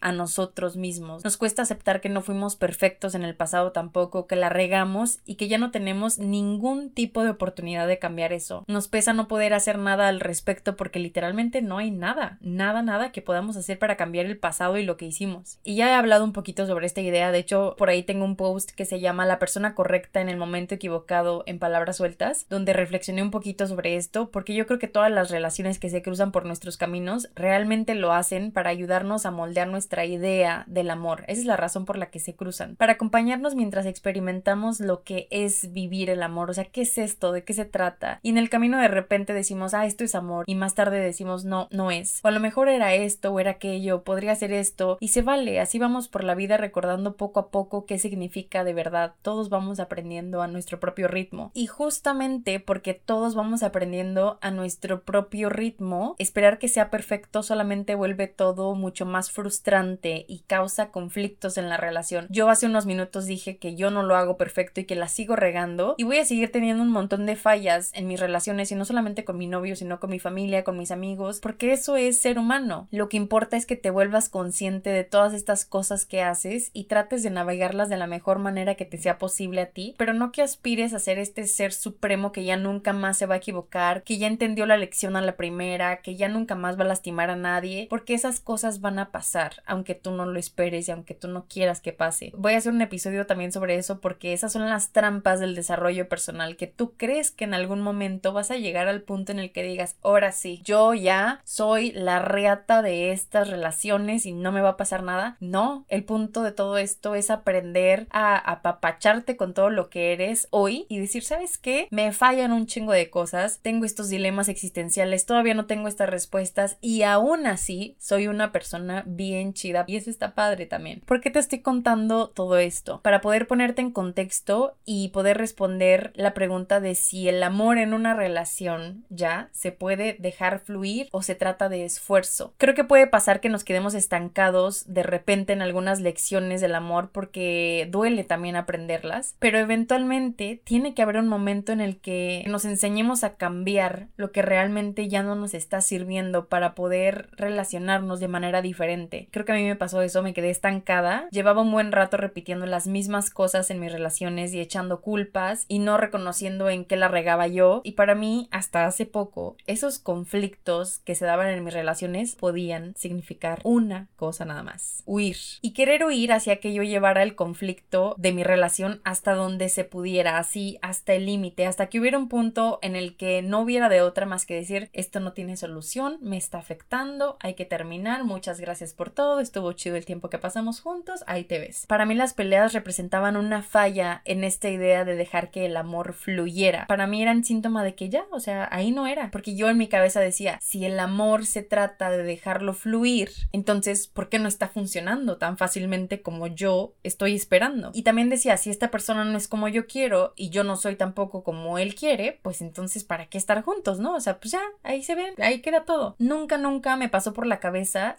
a 0.00 0.12
nosotros 0.12 0.76
mismos. 0.76 1.24
Nos 1.24 1.36
cuesta 1.36 1.62
aceptar 1.62 2.00
que 2.00 2.08
no 2.08 2.22
fuimos 2.22 2.56
perfectos 2.56 3.14
en 3.14 3.22
el 3.22 3.34
pasado 3.34 3.72
tampoco, 3.72 4.26
que 4.26 4.36
la 4.36 4.48
regamos 4.48 5.20
y 5.24 5.34
que 5.34 5.48
ya 5.48 5.58
no 5.58 5.70
tenemos 5.70 6.18
ningún 6.18 6.90
tipo 6.90 7.22
de 7.24 7.30
oportunidad 7.30 7.86
de 7.88 7.98
cambiar 7.98 8.32
eso. 8.32 8.64
Nos 8.66 8.88
pesa 8.88 9.12
no 9.12 9.28
poder 9.28 9.54
hacer 9.54 9.78
nada 9.78 10.08
al 10.08 10.20
respecto 10.20 10.76
porque 10.76 10.98
literalmente 10.98 11.62
no 11.62 11.78
hay 11.78 11.90
nada, 11.90 12.38
nada, 12.40 12.82
nada 12.82 13.12
que 13.12 13.22
podamos 13.22 13.56
hacer 13.56 13.78
para 13.78 13.96
cambiar 13.96 14.26
el 14.26 14.38
pasado 14.38 14.78
y 14.78 14.84
lo 14.84 14.96
que 14.96 15.06
hicimos. 15.06 15.58
Y 15.64 15.76
ya 15.76 15.90
he 15.90 15.94
hablado 15.94 16.24
un 16.24 16.32
poquito 16.32 16.66
sobre 16.66 16.86
esta 16.86 17.00
idea, 17.00 17.32
de 17.32 17.38
hecho 17.38 17.74
por 17.78 17.90
ahí 17.90 18.02
tengo 18.02 18.24
un 18.24 18.36
post 18.36 18.70
que 18.70 18.84
se 18.84 19.00
llama 19.00 19.26
La 19.26 19.38
persona 19.38 19.74
correcta 19.74 20.20
en 20.20 20.28
el 20.28 20.36
momento 20.36 20.74
equivocado 20.74 21.44
en 21.46 21.58
palabras 21.58 21.96
sueltas, 21.96 22.46
donde 22.48 22.72
reflexioné 22.72 23.22
un 23.22 23.30
poquito 23.30 23.66
sobre 23.66 23.96
esto 23.96 24.30
porque 24.30 24.54
yo 24.54 24.66
creo 24.66 24.78
que 24.78 24.88
todas 24.88 25.10
las 25.10 25.30
relaciones 25.30 25.78
que 25.78 25.90
se 25.90 26.02
cruzan 26.02 26.32
por 26.32 26.46
nuestros 26.46 26.76
caminos 26.76 27.28
realmente 27.34 27.94
lo 27.94 28.12
hacen 28.12 28.52
para 28.52 28.70
ayudarnos 29.00 29.24
a 29.26 29.30
moldear 29.30 29.68
nuestra 29.68 30.04
idea 30.04 30.64
del 30.66 30.90
amor. 30.90 31.24
Esa 31.26 31.40
es 31.40 31.46
la 31.46 31.56
razón 31.56 31.84
por 31.84 31.96
la 31.96 32.10
que 32.10 32.20
se 32.20 32.34
cruzan, 32.34 32.76
para 32.76 32.92
acompañarnos 32.92 33.54
mientras 33.54 33.86
experimentamos 33.86 34.80
lo 34.80 35.02
que 35.02 35.26
es 35.30 35.72
vivir 35.72 36.10
el 36.10 36.22
amor, 36.22 36.50
o 36.50 36.54
sea, 36.54 36.64
¿qué 36.64 36.82
es 36.82 36.98
esto? 36.98 37.32
¿De 37.32 37.44
qué 37.44 37.54
se 37.54 37.64
trata? 37.64 38.20
Y 38.22 38.30
en 38.30 38.38
el 38.38 38.50
camino 38.50 38.78
de 38.78 38.88
repente 38.88 39.32
decimos, 39.32 39.74
ah, 39.74 39.86
esto 39.86 40.04
es 40.04 40.14
amor, 40.14 40.44
y 40.46 40.54
más 40.54 40.74
tarde 40.74 41.00
decimos, 41.00 41.44
no, 41.44 41.68
no 41.70 41.90
es. 41.90 42.20
O 42.22 42.28
a 42.28 42.30
lo 42.30 42.40
mejor 42.40 42.68
era 42.68 42.94
esto 42.94 43.32
o 43.32 43.40
era 43.40 43.52
aquello, 43.52 44.02
podría 44.04 44.34
ser 44.34 44.52
esto, 44.52 44.98
y 45.00 45.08
se 45.08 45.22
vale, 45.22 45.60
así 45.60 45.78
vamos 45.78 46.08
por 46.08 46.24
la 46.24 46.34
vida 46.34 46.56
recordando 46.56 47.16
poco 47.16 47.40
a 47.40 47.48
poco 47.50 47.86
qué 47.86 47.98
significa 47.98 48.64
de 48.64 48.74
verdad. 48.74 49.14
Todos 49.22 49.48
vamos 49.48 49.80
aprendiendo 49.80 50.42
a 50.42 50.46
nuestro 50.46 50.78
propio 50.78 51.08
ritmo. 51.08 51.50
Y 51.54 51.66
justamente 51.66 52.60
porque 52.60 52.94
todos 52.94 53.34
vamos 53.34 53.62
aprendiendo 53.62 54.38
a 54.42 54.50
nuestro 54.50 55.02
propio 55.02 55.48
ritmo, 55.48 56.16
esperar 56.18 56.58
que 56.58 56.68
sea 56.68 56.90
perfecto 56.90 57.42
solamente 57.42 57.94
vuelve 57.94 58.26
todo 58.26 58.74
mucho 58.90 59.06
más 59.06 59.30
frustrante 59.30 60.24
y 60.26 60.40
causa 60.48 60.90
conflictos 60.90 61.58
en 61.58 61.68
la 61.68 61.76
relación. 61.76 62.26
Yo 62.28 62.48
hace 62.48 62.66
unos 62.66 62.86
minutos 62.86 63.26
dije 63.26 63.56
que 63.56 63.76
yo 63.76 63.92
no 63.92 64.02
lo 64.02 64.16
hago 64.16 64.36
perfecto 64.36 64.80
y 64.80 64.84
que 64.84 64.96
la 64.96 65.06
sigo 65.06 65.36
regando 65.36 65.94
y 65.96 66.02
voy 66.02 66.18
a 66.18 66.24
seguir 66.24 66.50
teniendo 66.50 66.82
un 66.82 66.90
montón 66.90 67.24
de 67.24 67.36
fallas 67.36 67.92
en 67.94 68.08
mis 68.08 68.18
relaciones 68.18 68.72
y 68.72 68.74
no 68.74 68.84
solamente 68.84 69.24
con 69.24 69.38
mi 69.38 69.46
novio, 69.46 69.76
sino 69.76 70.00
con 70.00 70.10
mi 70.10 70.18
familia, 70.18 70.64
con 70.64 70.76
mis 70.76 70.90
amigos, 70.90 71.38
porque 71.38 71.72
eso 71.72 71.96
es 71.96 72.18
ser 72.18 72.36
humano. 72.36 72.88
Lo 72.90 73.08
que 73.08 73.16
importa 73.16 73.56
es 73.56 73.64
que 73.64 73.76
te 73.76 73.90
vuelvas 73.90 74.28
consciente 74.28 74.90
de 74.90 75.04
todas 75.04 75.34
estas 75.34 75.64
cosas 75.64 76.04
que 76.04 76.22
haces 76.22 76.70
y 76.72 76.86
trates 76.86 77.22
de 77.22 77.30
navegarlas 77.30 77.88
de 77.88 77.96
la 77.96 78.08
mejor 78.08 78.40
manera 78.40 78.74
que 78.74 78.86
te 78.86 78.98
sea 78.98 79.18
posible 79.18 79.60
a 79.60 79.66
ti, 79.66 79.94
pero 79.98 80.14
no 80.14 80.32
que 80.32 80.42
aspires 80.42 80.94
a 80.94 80.98
ser 80.98 81.18
este 81.18 81.46
ser 81.46 81.72
supremo 81.72 82.32
que 82.32 82.42
ya 82.42 82.56
nunca 82.56 82.92
más 82.92 83.18
se 83.18 83.26
va 83.26 83.34
a 83.34 83.38
equivocar, 83.38 84.02
que 84.02 84.18
ya 84.18 84.26
entendió 84.26 84.66
la 84.66 84.76
lección 84.76 85.14
a 85.14 85.20
la 85.20 85.36
primera, 85.36 86.00
que 86.02 86.16
ya 86.16 86.28
nunca 86.28 86.56
más 86.56 86.76
va 86.76 86.82
a 86.82 86.88
lastimar 86.88 87.30
a 87.30 87.36
nadie, 87.36 87.86
porque 87.88 88.14
esas 88.14 88.40
cosas 88.40 88.79
van 88.80 88.98
a 88.98 89.10
pasar, 89.10 89.62
aunque 89.66 89.94
tú 89.94 90.10
no 90.10 90.26
lo 90.26 90.38
esperes 90.38 90.88
y 90.88 90.92
aunque 90.92 91.14
tú 91.14 91.28
no 91.28 91.46
quieras 91.46 91.80
que 91.80 91.92
pase. 91.92 92.32
Voy 92.36 92.54
a 92.54 92.58
hacer 92.58 92.72
un 92.72 92.82
episodio 92.82 93.26
también 93.26 93.52
sobre 93.52 93.76
eso 93.76 94.00
porque 94.00 94.32
esas 94.32 94.52
son 94.52 94.68
las 94.68 94.90
trampas 94.90 95.40
del 95.40 95.54
desarrollo 95.54 96.08
personal 96.08 96.56
que 96.56 96.66
tú 96.66 96.94
crees 96.96 97.30
que 97.30 97.44
en 97.44 97.54
algún 97.54 97.80
momento 97.80 98.32
vas 98.32 98.50
a 98.50 98.56
llegar 98.56 98.88
al 98.88 99.02
punto 99.02 99.32
en 99.32 99.38
el 99.38 99.52
que 99.52 99.62
digas, 99.62 99.96
ahora 100.02 100.32
sí, 100.32 100.60
yo 100.64 100.94
ya 100.94 101.40
soy 101.44 101.92
la 101.92 102.20
reata 102.20 102.82
de 102.82 103.12
estas 103.12 103.48
relaciones 103.50 104.26
y 104.26 104.32
no 104.32 104.52
me 104.52 104.60
va 104.60 104.70
a 104.70 104.76
pasar 104.76 105.02
nada. 105.02 105.36
No, 105.40 105.84
el 105.88 106.04
punto 106.04 106.42
de 106.42 106.52
todo 106.52 106.78
esto 106.78 107.14
es 107.14 107.30
aprender 107.30 108.06
a 108.10 108.36
apapacharte 108.36 109.36
con 109.36 109.54
todo 109.54 109.70
lo 109.70 109.90
que 109.90 110.12
eres 110.12 110.48
hoy 110.50 110.86
y 110.88 110.98
decir, 110.98 111.22
¿sabes 111.22 111.58
qué? 111.58 111.88
Me 111.90 112.12
fallan 112.12 112.52
un 112.52 112.66
chingo 112.66 112.92
de 112.92 113.10
cosas, 113.10 113.60
tengo 113.62 113.84
estos 113.84 114.08
dilemas 114.08 114.48
existenciales, 114.48 115.26
todavía 115.26 115.54
no 115.54 115.66
tengo 115.66 115.88
estas 115.88 116.08
respuestas 116.08 116.78
y 116.80 117.02
aún 117.02 117.46
así 117.46 117.96
soy 117.98 118.26
una 118.26 118.52
persona 118.52 118.69
bien 119.06 119.52
chida 119.52 119.84
y 119.86 119.96
eso 119.96 120.10
está 120.10 120.34
padre 120.34 120.66
también. 120.66 121.00
¿Por 121.06 121.20
qué 121.20 121.30
te 121.30 121.38
estoy 121.38 121.60
contando 121.60 122.28
todo 122.28 122.58
esto? 122.58 123.00
Para 123.02 123.20
poder 123.20 123.46
ponerte 123.46 123.82
en 123.82 123.90
contexto 123.90 124.74
y 124.84 125.08
poder 125.08 125.38
responder 125.38 126.12
la 126.14 126.34
pregunta 126.34 126.80
de 126.80 126.94
si 126.94 127.28
el 127.28 127.42
amor 127.42 127.78
en 127.78 127.94
una 127.94 128.14
relación 128.14 129.04
ya 129.08 129.48
se 129.52 129.72
puede 129.72 130.16
dejar 130.18 130.60
fluir 130.60 131.08
o 131.12 131.22
se 131.22 131.34
trata 131.34 131.68
de 131.68 131.84
esfuerzo. 131.84 132.54
Creo 132.58 132.74
que 132.74 132.84
puede 132.84 133.06
pasar 133.06 133.40
que 133.40 133.48
nos 133.48 133.64
quedemos 133.64 133.94
estancados 133.94 134.84
de 134.92 135.02
repente 135.02 135.52
en 135.52 135.62
algunas 135.62 136.00
lecciones 136.00 136.60
del 136.60 136.74
amor 136.74 137.10
porque 137.12 137.88
duele 137.90 138.24
también 138.24 138.56
aprenderlas, 138.56 139.34
pero 139.38 139.58
eventualmente 139.58 140.60
tiene 140.64 140.94
que 140.94 141.02
haber 141.02 141.16
un 141.16 141.28
momento 141.28 141.72
en 141.72 141.80
el 141.80 141.98
que 141.98 142.44
nos 142.46 142.64
enseñemos 142.64 143.24
a 143.24 143.34
cambiar 143.34 144.08
lo 144.16 144.32
que 144.32 144.42
realmente 144.42 145.08
ya 145.08 145.22
no 145.22 145.34
nos 145.34 145.54
está 145.54 145.80
sirviendo 145.80 146.46
para 146.46 146.74
poder 146.74 147.30
relacionarnos 147.32 148.20
de 148.20 148.28
manera 148.28 148.59
diferente. 148.62 149.28
Creo 149.30 149.44
que 149.44 149.52
a 149.52 149.56
mí 149.56 149.64
me 149.64 149.76
pasó 149.76 150.02
eso, 150.02 150.22
me 150.22 150.34
quedé 150.34 150.50
estancada, 150.50 151.28
llevaba 151.30 151.62
un 151.62 151.72
buen 151.72 151.92
rato 151.92 152.16
repitiendo 152.16 152.66
las 152.66 152.86
mismas 152.86 153.30
cosas 153.30 153.70
en 153.70 153.80
mis 153.80 153.92
relaciones 153.92 154.52
y 154.52 154.60
echando 154.60 155.00
culpas 155.00 155.64
y 155.68 155.78
no 155.78 155.96
reconociendo 155.96 156.68
en 156.68 156.84
qué 156.84 156.96
la 156.96 157.08
regaba 157.08 157.46
yo 157.46 157.80
y 157.84 157.92
para 157.92 158.14
mí 158.14 158.48
hasta 158.50 158.86
hace 158.86 159.06
poco 159.06 159.56
esos 159.66 159.98
conflictos 159.98 160.98
que 161.00 161.14
se 161.14 161.24
daban 161.24 161.48
en 161.48 161.64
mis 161.64 161.74
relaciones 161.74 162.36
podían 162.36 162.94
significar 162.96 163.60
una 163.64 164.08
cosa 164.16 164.44
nada 164.44 164.62
más, 164.62 165.02
huir. 165.06 165.36
Y 165.60 165.72
querer 165.72 166.04
huir 166.04 166.32
hacía 166.32 166.60
que 166.60 166.72
yo 166.72 166.82
llevara 166.82 167.22
el 167.22 167.34
conflicto 167.34 168.14
de 168.18 168.32
mi 168.32 168.44
relación 168.44 169.00
hasta 169.04 169.34
donde 169.34 169.68
se 169.68 169.84
pudiera, 169.84 170.38
así 170.38 170.78
hasta 170.82 171.14
el 171.14 171.26
límite, 171.26 171.66
hasta 171.66 171.88
que 171.88 172.00
hubiera 172.00 172.18
un 172.18 172.28
punto 172.28 172.78
en 172.82 172.96
el 172.96 173.16
que 173.16 173.42
no 173.42 173.60
hubiera 173.60 173.88
de 173.88 174.02
otra 174.02 174.26
más 174.26 174.46
que 174.46 174.54
decir 174.54 174.90
esto 174.92 175.20
no 175.20 175.32
tiene 175.32 175.56
solución, 175.56 176.18
me 176.20 176.36
está 176.36 176.58
afectando, 176.58 177.36
hay 177.40 177.54
que 177.54 177.64
terminar, 177.64 178.24
muchas 178.24 178.49
gracias 178.58 178.94
por 178.94 179.10
todo, 179.10 179.38
estuvo 179.40 179.72
chido 179.72 179.96
el 179.96 180.06
tiempo 180.06 180.30
que 180.30 180.38
pasamos 180.38 180.80
juntos, 180.80 181.22
ahí 181.26 181.44
te 181.44 181.58
ves. 181.58 181.84
Para 181.86 182.06
mí 182.06 182.14
las 182.14 182.34
peleas 182.34 182.72
representaban 182.72 183.36
una 183.36 183.62
falla 183.62 184.22
en 184.24 184.42
esta 184.42 184.70
idea 184.70 185.04
de 185.04 185.14
dejar 185.14 185.50
que 185.50 185.66
el 185.66 185.76
amor 185.76 186.14
fluyera. 186.14 186.86
Para 186.86 187.06
mí 187.06 187.22
eran 187.22 187.44
síntoma 187.44 187.84
de 187.84 187.94
que 187.94 188.08
ya, 188.08 188.24
o 188.30 188.40
sea, 188.40 188.68
ahí 188.72 188.90
no 188.90 189.06
era, 189.06 189.30
porque 189.30 189.54
yo 189.54 189.68
en 189.68 189.78
mi 189.78 189.88
cabeza 189.88 190.20
decía, 190.20 190.58
si 190.60 190.84
el 190.84 190.98
amor 190.98 191.46
se 191.46 191.62
trata 191.62 192.10
de 192.10 192.22
dejarlo 192.22 192.74
fluir, 192.74 193.30
entonces, 193.52 194.06
¿por 194.08 194.28
qué 194.28 194.38
no 194.38 194.48
está 194.48 194.68
funcionando 194.68 195.36
tan 195.36 195.58
fácilmente 195.58 196.22
como 196.22 196.46
yo 196.46 196.94
estoy 197.02 197.34
esperando? 197.34 197.90
Y 197.92 198.02
también 198.02 198.30
decía, 198.30 198.56
si 198.56 198.70
esta 198.70 198.90
persona 198.90 199.24
no 199.24 199.36
es 199.36 199.48
como 199.48 199.68
yo 199.68 199.86
quiero 199.86 200.32
y 200.36 200.50
yo 200.50 200.64
no 200.64 200.76
soy 200.76 200.96
tampoco 200.96 201.42
como 201.42 201.78
él 201.78 201.94
quiere, 201.94 202.40
pues 202.42 202.60
entonces, 202.62 203.04
¿para 203.04 203.26
qué 203.26 203.38
estar 203.38 203.62
juntos, 203.62 203.98
no? 204.00 204.14
O 204.14 204.20
sea, 204.20 204.38
pues 204.38 204.52
ya, 204.52 204.62
ahí 204.82 205.02
se 205.02 205.14
ve, 205.14 205.34
ahí 205.38 205.60
queda 205.60 205.84
todo. 205.84 206.16
Nunca, 206.18 206.58
nunca 206.58 206.96
me 206.96 207.08
pasó 207.08 207.32
por 207.32 207.46
la 207.46 207.60
cabeza 207.60 208.14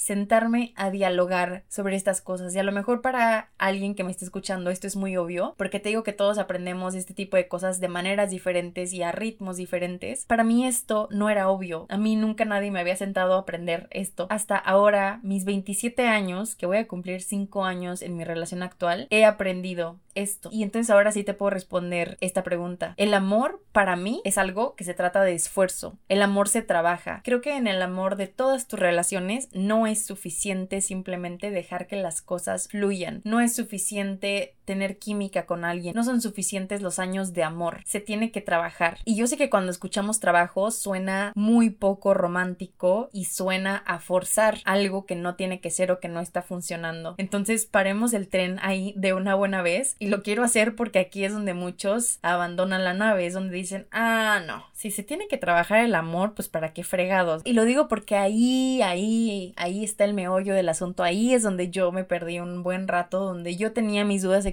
a 0.75 0.89
dialogar 0.91 1.63
sobre 1.67 1.95
estas 1.95 2.21
cosas 2.21 2.55
y 2.55 2.59
a 2.59 2.63
lo 2.63 2.71
mejor 2.71 3.01
para 3.01 3.51
alguien 3.57 3.95
que 3.95 4.03
me 4.03 4.11
esté 4.11 4.25
escuchando 4.25 4.69
esto 4.69 4.87
es 4.87 4.95
muy 4.95 5.17
obvio, 5.17 5.55
porque 5.57 5.79
te 5.79 5.89
digo 5.89 6.03
que 6.03 6.13
todos 6.13 6.37
aprendemos 6.37 6.95
este 6.95 7.13
tipo 7.13 7.37
de 7.37 7.47
cosas 7.47 7.79
de 7.79 7.87
maneras 7.87 8.29
diferentes 8.29 8.93
y 8.93 9.03
a 9.03 9.11
ritmos 9.11 9.57
diferentes. 9.57 10.25
Para 10.25 10.43
mí 10.43 10.65
esto 10.65 11.07
no 11.11 11.29
era 11.29 11.49
obvio. 11.49 11.85
A 11.89 11.97
mí 11.97 12.15
nunca 12.15 12.45
nadie 12.45 12.71
me 12.71 12.79
había 12.79 12.95
sentado 12.95 13.35
a 13.35 13.39
aprender 13.39 13.87
esto. 13.91 14.27
Hasta 14.29 14.57
ahora, 14.57 15.19
mis 15.23 15.45
27 15.45 16.07
años, 16.07 16.55
que 16.55 16.65
voy 16.65 16.77
a 16.77 16.87
cumplir 16.87 17.21
5 17.21 17.65
años 17.65 18.01
en 18.01 18.17
mi 18.17 18.23
relación 18.23 18.63
actual, 18.63 19.07
he 19.09 19.25
aprendido 19.25 19.99
esto. 20.15 20.49
Y 20.51 20.63
entonces 20.63 20.89
ahora 20.89 21.11
sí 21.11 21.23
te 21.23 21.33
puedo 21.33 21.51
responder 21.51 22.17
esta 22.21 22.43
pregunta. 22.43 22.93
El 22.97 23.13
amor 23.13 23.63
para 23.71 23.95
mí 23.95 24.21
es 24.25 24.37
algo 24.37 24.75
que 24.75 24.83
se 24.83 24.93
trata 24.93 25.23
de 25.23 25.33
esfuerzo. 25.33 25.97
El 26.09 26.21
amor 26.21 26.49
se 26.49 26.61
trabaja. 26.61 27.21
Creo 27.23 27.41
que 27.41 27.55
en 27.55 27.67
el 27.67 27.81
amor 27.81 28.15
de 28.15 28.27
todas 28.27 28.67
tus 28.67 28.79
relaciones 28.79 29.49
no 29.53 29.87
es 29.87 30.05
suficiente 30.11 30.81
simplemente 30.81 31.51
dejar 31.51 31.87
que 31.87 31.95
las 31.95 32.21
cosas 32.21 32.67
fluyan. 32.67 33.21
No 33.23 33.39
es 33.39 33.55
suficiente 33.55 34.57
tener 34.71 34.99
química 34.99 35.45
con 35.45 35.65
alguien. 35.65 35.93
No 35.93 36.05
son 36.05 36.21
suficientes 36.21 36.81
los 36.81 36.97
años 36.97 37.33
de 37.33 37.43
amor. 37.43 37.81
Se 37.83 37.99
tiene 37.99 38.31
que 38.31 38.39
trabajar. 38.39 38.99
Y 39.03 39.17
yo 39.17 39.27
sé 39.27 39.35
que 39.35 39.49
cuando 39.49 39.69
escuchamos 39.69 40.21
trabajo 40.21 40.71
suena 40.71 41.33
muy 41.35 41.71
poco 41.71 42.13
romántico 42.13 43.09
y 43.11 43.25
suena 43.25 43.75
a 43.85 43.99
forzar 43.99 44.59
algo 44.63 45.05
que 45.05 45.17
no 45.17 45.35
tiene 45.35 45.59
que 45.59 45.71
ser 45.71 45.91
o 45.91 45.99
que 45.99 46.07
no 46.07 46.21
está 46.21 46.41
funcionando. 46.41 47.15
Entonces 47.17 47.65
paremos 47.65 48.13
el 48.13 48.29
tren 48.29 48.59
ahí 48.61 48.93
de 48.95 49.13
una 49.13 49.35
buena 49.35 49.61
vez 49.61 49.97
y 49.99 50.07
lo 50.07 50.23
quiero 50.23 50.45
hacer 50.45 50.73
porque 50.77 50.99
aquí 50.99 51.25
es 51.25 51.33
donde 51.33 51.53
muchos 51.53 52.19
abandonan 52.21 52.85
la 52.85 52.93
nave, 52.93 53.25
es 53.25 53.33
donde 53.33 53.57
dicen, 53.57 53.87
ah, 53.91 54.41
no, 54.47 54.63
si 54.71 54.89
se 54.89 55.03
tiene 55.03 55.27
que 55.27 55.37
trabajar 55.37 55.83
el 55.83 55.95
amor, 55.95 56.33
pues 56.33 56.47
para 56.47 56.71
qué 56.71 56.85
fregados. 56.85 57.41
Y 57.43 57.51
lo 57.51 57.65
digo 57.65 57.89
porque 57.89 58.15
ahí, 58.15 58.81
ahí, 58.83 59.53
ahí 59.57 59.83
está 59.83 60.05
el 60.05 60.13
meollo 60.13 60.53
del 60.53 60.69
asunto, 60.69 61.03
ahí 61.03 61.33
es 61.33 61.43
donde 61.43 61.69
yo 61.69 61.91
me 61.91 62.05
perdí 62.05 62.39
un 62.39 62.63
buen 62.63 62.87
rato, 62.87 63.19
donde 63.19 63.57
yo 63.57 63.73
tenía 63.73 64.05
mis 64.05 64.21
dudas 64.21 64.45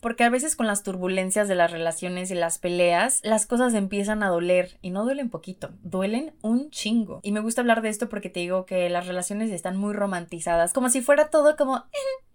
porque 0.00 0.24
a 0.24 0.30
veces 0.30 0.56
con 0.56 0.66
las 0.66 0.82
turbulencias 0.82 1.48
de 1.48 1.54
las 1.54 1.70
relaciones 1.70 2.30
y 2.30 2.34
las 2.34 2.58
peleas, 2.58 3.20
las 3.22 3.46
cosas 3.46 3.74
empiezan 3.74 4.22
a 4.22 4.28
doler 4.28 4.78
y 4.82 4.90
no 4.90 5.04
duelen 5.04 5.30
poquito, 5.30 5.70
duelen 5.82 6.32
un 6.42 6.70
chingo. 6.70 7.20
Y 7.22 7.32
me 7.32 7.40
gusta 7.40 7.60
hablar 7.60 7.82
de 7.82 7.88
esto 7.88 8.08
porque 8.08 8.30
te 8.30 8.40
digo 8.40 8.66
que 8.66 8.88
las 8.88 9.06
relaciones 9.06 9.50
están 9.50 9.76
muy 9.76 9.92
romantizadas, 9.94 10.72
como 10.72 10.90
si 10.90 11.00
fuera 11.00 11.30
todo 11.30 11.56
como, 11.56 11.84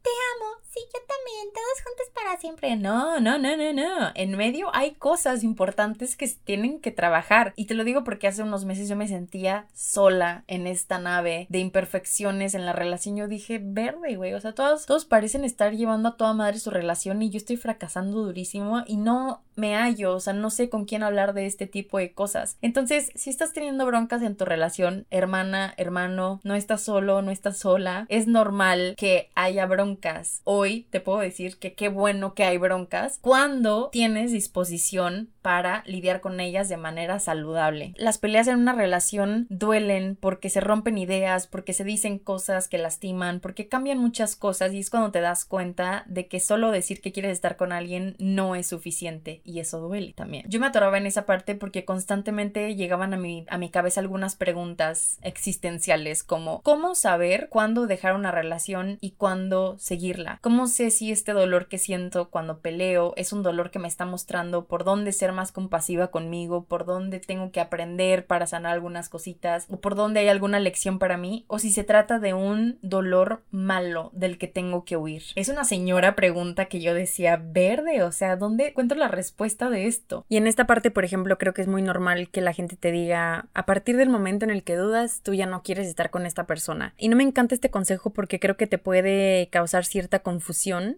te 0.02 0.10
amo, 0.36 0.63
sí, 0.74 0.80
yo 0.94 1.00
también, 1.08 1.54
todos 1.54 1.84
juntos 1.84 2.08
para 2.14 2.38
siempre. 2.38 2.76
No, 2.76 3.20
no, 3.20 3.38
no, 3.38 3.56
no, 3.56 3.74
no. 3.74 4.12
En 4.16 4.36
medio 4.36 4.74
hay 4.74 4.92
cosas 4.92 5.44
importantes 5.44 6.16
que 6.16 6.28
tienen 6.44 6.80
que 6.80 6.92
trabajar. 6.92 7.54
Y 7.56 7.66
te 7.66 7.76
lo 7.76 7.84
digo 7.84 8.04
porque 8.04 8.28
hace 8.28 8.44
unos 8.44 8.66
meses 8.66 8.90
yo 8.90 8.96
me 8.96 9.08
sentía 9.08 9.68
sola 9.74 10.44
en 10.48 10.68
esta 10.68 11.00
nave 11.00 11.46
de 11.50 11.60
imperfecciones 11.60 12.56
en 12.56 12.66
la 12.66 12.74
relación. 12.74 13.16
Yo 13.16 13.28
dije, 13.28 13.60
verde, 13.62 14.16
güey. 14.16 14.34
O 14.34 14.42
sea, 14.42 14.54
todos, 14.54 14.86
todos 14.86 15.06
parecen 15.06 15.46
estar 15.46 15.74
llevando 15.74 16.10
a 16.10 16.18
toda 16.18 16.34
madre 16.34 16.60
su 16.60 16.72
relación 16.72 17.22
y 17.22 17.30
yo 17.30 17.38
estoy 17.38 17.58
fracasando 17.58 18.24
durísimo 18.24 18.84
y 18.88 18.98
no 18.98 19.44
me 19.56 19.76
hallo. 19.76 20.16
O 20.16 20.20
sea, 20.20 20.34
no 20.34 20.50
sé 20.50 20.70
con 20.70 20.86
quién 20.86 21.04
hablar 21.04 21.34
de 21.34 21.46
este 21.46 21.68
tipo 21.68 21.98
de 21.98 22.14
cosas. 22.14 22.58
Entonces, 22.62 23.12
si 23.16 23.30
estás 23.30 23.54
teniendo 23.54 23.86
broncas 23.86 24.22
en 24.22 24.36
tu 24.36 24.46
relación, 24.46 25.06
hermana, 25.12 25.74
hermano, 25.78 26.40
no 26.44 26.56
estás 26.56 26.82
solo, 26.82 27.22
no 27.22 27.32
estás 27.32 27.60
sola, 27.60 28.06
es 28.10 28.28
normal 28.28 28.96
que 28.98 29.30
haya 29.36 29.66
broncas. 29.66 30.42
Hoy 30.64 30.88
te 30.92 31.02
puedo 31.02 31.20
decir 31.20 31.58
que 31.58 31.74
qué 31.74 31.90
bueno 31.90 32.36
que 32.36 32.46
hay 32.46 32.58
broncas 32.58 33.18
cuando 33.20 33.90
tienes 33.90 34.32
disposición 34.32 35.30
para 35.42 35.84
lidiar 35.86 36.22
con 36.22 36.40
ellas 36.40 36.70
de 36.70 36.78
manera 36.78 37.20
saludable. 37.20 37.94
Las 37.98 38.18
peleas 38.18 38.48
en 38.48 38.60
una 38.60 38.72
relación 38.72 39.46
duelen 39.50 40.16
porque 40.18 40.50
se 40.50 40.62
rompen 40.62 40.98
ideas, 40.98 41.48
porque 41.48 41.74
se 41.74 41.84
dicen 41.84 42.18
cosas 42.18 42.70
que 42.70 42.78
lastiman, 42.78 43.42
porque 43.42 43.68
cambian 43.68 43.98
muchas 43.98 44.38
cosas 44.38 44.72
y 44.72 44.80
es 44.80 44.90
cuando 44.90 45.12
te 45.12 45.20
das 45.20 45.44
cuenta 45.44 46.06
de 46.08 46.28
que 46.28 46.40
solo 46.40 46.72
decir 46.72 47.02
que 47.02 47.12
quieres 47.12 47.34
estar 47.34 47.58
con 47.58 47.74
alguien 47.74 48.16
no 48.20 48.56
es 48.56 48.68
suficiente 48.68 49.42
y 49.44 49.60
eso 49.60 49.82
duele 49.82 50.14
también. 50.14 50.46
Yo 50.48 50.62
me 50.62 50.68
atoraba 50.68 50.98
en 50.98 51.08
esa 51.08 51.26
parte 51.26 51.56
porque 51.56 51.84
constantemente 51.84 52.74
llegaban 52.76 53.14
a 53.14 53.18
mi, 53.18 53.46
a 53.50 53.58
mi 53.58 53.70
cabeza 53.70 54.00
algunas 54.00 54.38
preguntas 54.38 55.18
existenciales 55.24 56.24
como 56.24 56.62
¿cómo 56.62 56.96
saber 56.96 57.50
cuándo 57.50 57.86
dejar 57.86 58.16
una 58.16 58.32
relación 58.32 58.98
y 59.02 59.12
cuándo 59.12 59.76
seguirla? 59.78 60.40
¿Cómo 60.42 60.53
sé 60.68 60.92
si 60.92 61.12
este 61.12 61.34
dolor 61.34 61.68
que 61.68 61.78
siento 61.78 62.30
cuando 62.30 62.60
peleo 62.60 63.14
es 63.16 63.34
un 63.34 63.44
dolor 63.44 63.72
que 63.72 63.80
me 63.80 63.88
está 63.88 64.06
mostrando 64.06 64.66
por 64.66 64.84
dónde 64.84 65.12
ser 65.12 65.32
más 65.32 65.52
compasiva 65.52 66.08
conmigo, 66.08 66.66
por 66.66 66.86
dónde 66.86 67.20
tengo 67.20 67.52
que 67.52 67.60
aprender 67.60 68.26
para 68.26 68.48
sanar 68.48 68.74
algunas 68.74 69.10
cositas, 69.10 69.66
o 69.70 69.78
por 69.78 69.96
dónde 69.96 70.20
hay 70.20 70.28
alguna 70.28 70.60
lección 70.60 71.00
para 71.00 71.18
mí, 71.18 71.46
o 71.48 71.60
si 71.60 71.72
se 71.72 71.84
trata 71.84 72.20
de 72.20 72.34
un 72.34 72.78
dolor 72.82 73.44
malo 73.52 74.12
del 74.14 74.38
que 74.38 74.48
tengo 74.48 74.86
que 74.86 74.98
huir. 74.98 75.24
Es 75.36 75.50
una 75.50 75.64
señora 75.64 76.16
pregunta 76.16 76.66
que 76.66 76.82
yo 76.82 76.94
decía, 76.94 77.42
verde, 77.44 78.04
o 78.04 78.12
sea, 78.12 78.36
¿dónde 78.36 78.70
encuentro 78.70 78.98
la 78.98 79.08
respuesta 79.08 79.70
de 79.70 79.88
esto? 79.88 80.26
Y 80.30 80.38
en 80.38 80.48
esta 80.48 80.68
parte, 80.68 80.92
por 80.92 81.06
ejemplo, 81.06 81.38
creo 81.38 81.54
que 81.54 81.62
es 81.62 81.68
muy 81.68 81.82
normal 81.82 82.30
que 82.30 82.42
la 82.42 82.54
gente 82.54 82.76
te 82.76 82.92
diga, 82.92 83.48
a 83.54 83.66
partir 83.66 83.98
del 83.98 84.10
momento 84.10 84.46
en 84.46 84.52
el 84.52 84.64
que 84.64 84.76
dudas, 84.76 85.22
tú 85.24 85.34
ya 85.34 85.46
no 85.46 85.64
quieres 85.64 85.88
estar 85.88 86.10
con 86.10 86.26
esta 86.26 86.46
persona. 86.46 86.94
Y 86.98 87.10
no 87.10 87.16
me 87.16 87.24
encanta 87.24 87.56
este 87.56 87.70
consejo 87.70 88.12
porque 88.12 88.40
creo 88.40 88.58
que 88.58 88.68
te 88.68 88.78
puede 88.78 89.48
causar 89.52 89.86
cierta 89.86 90.20
confusión, 90.20 90.43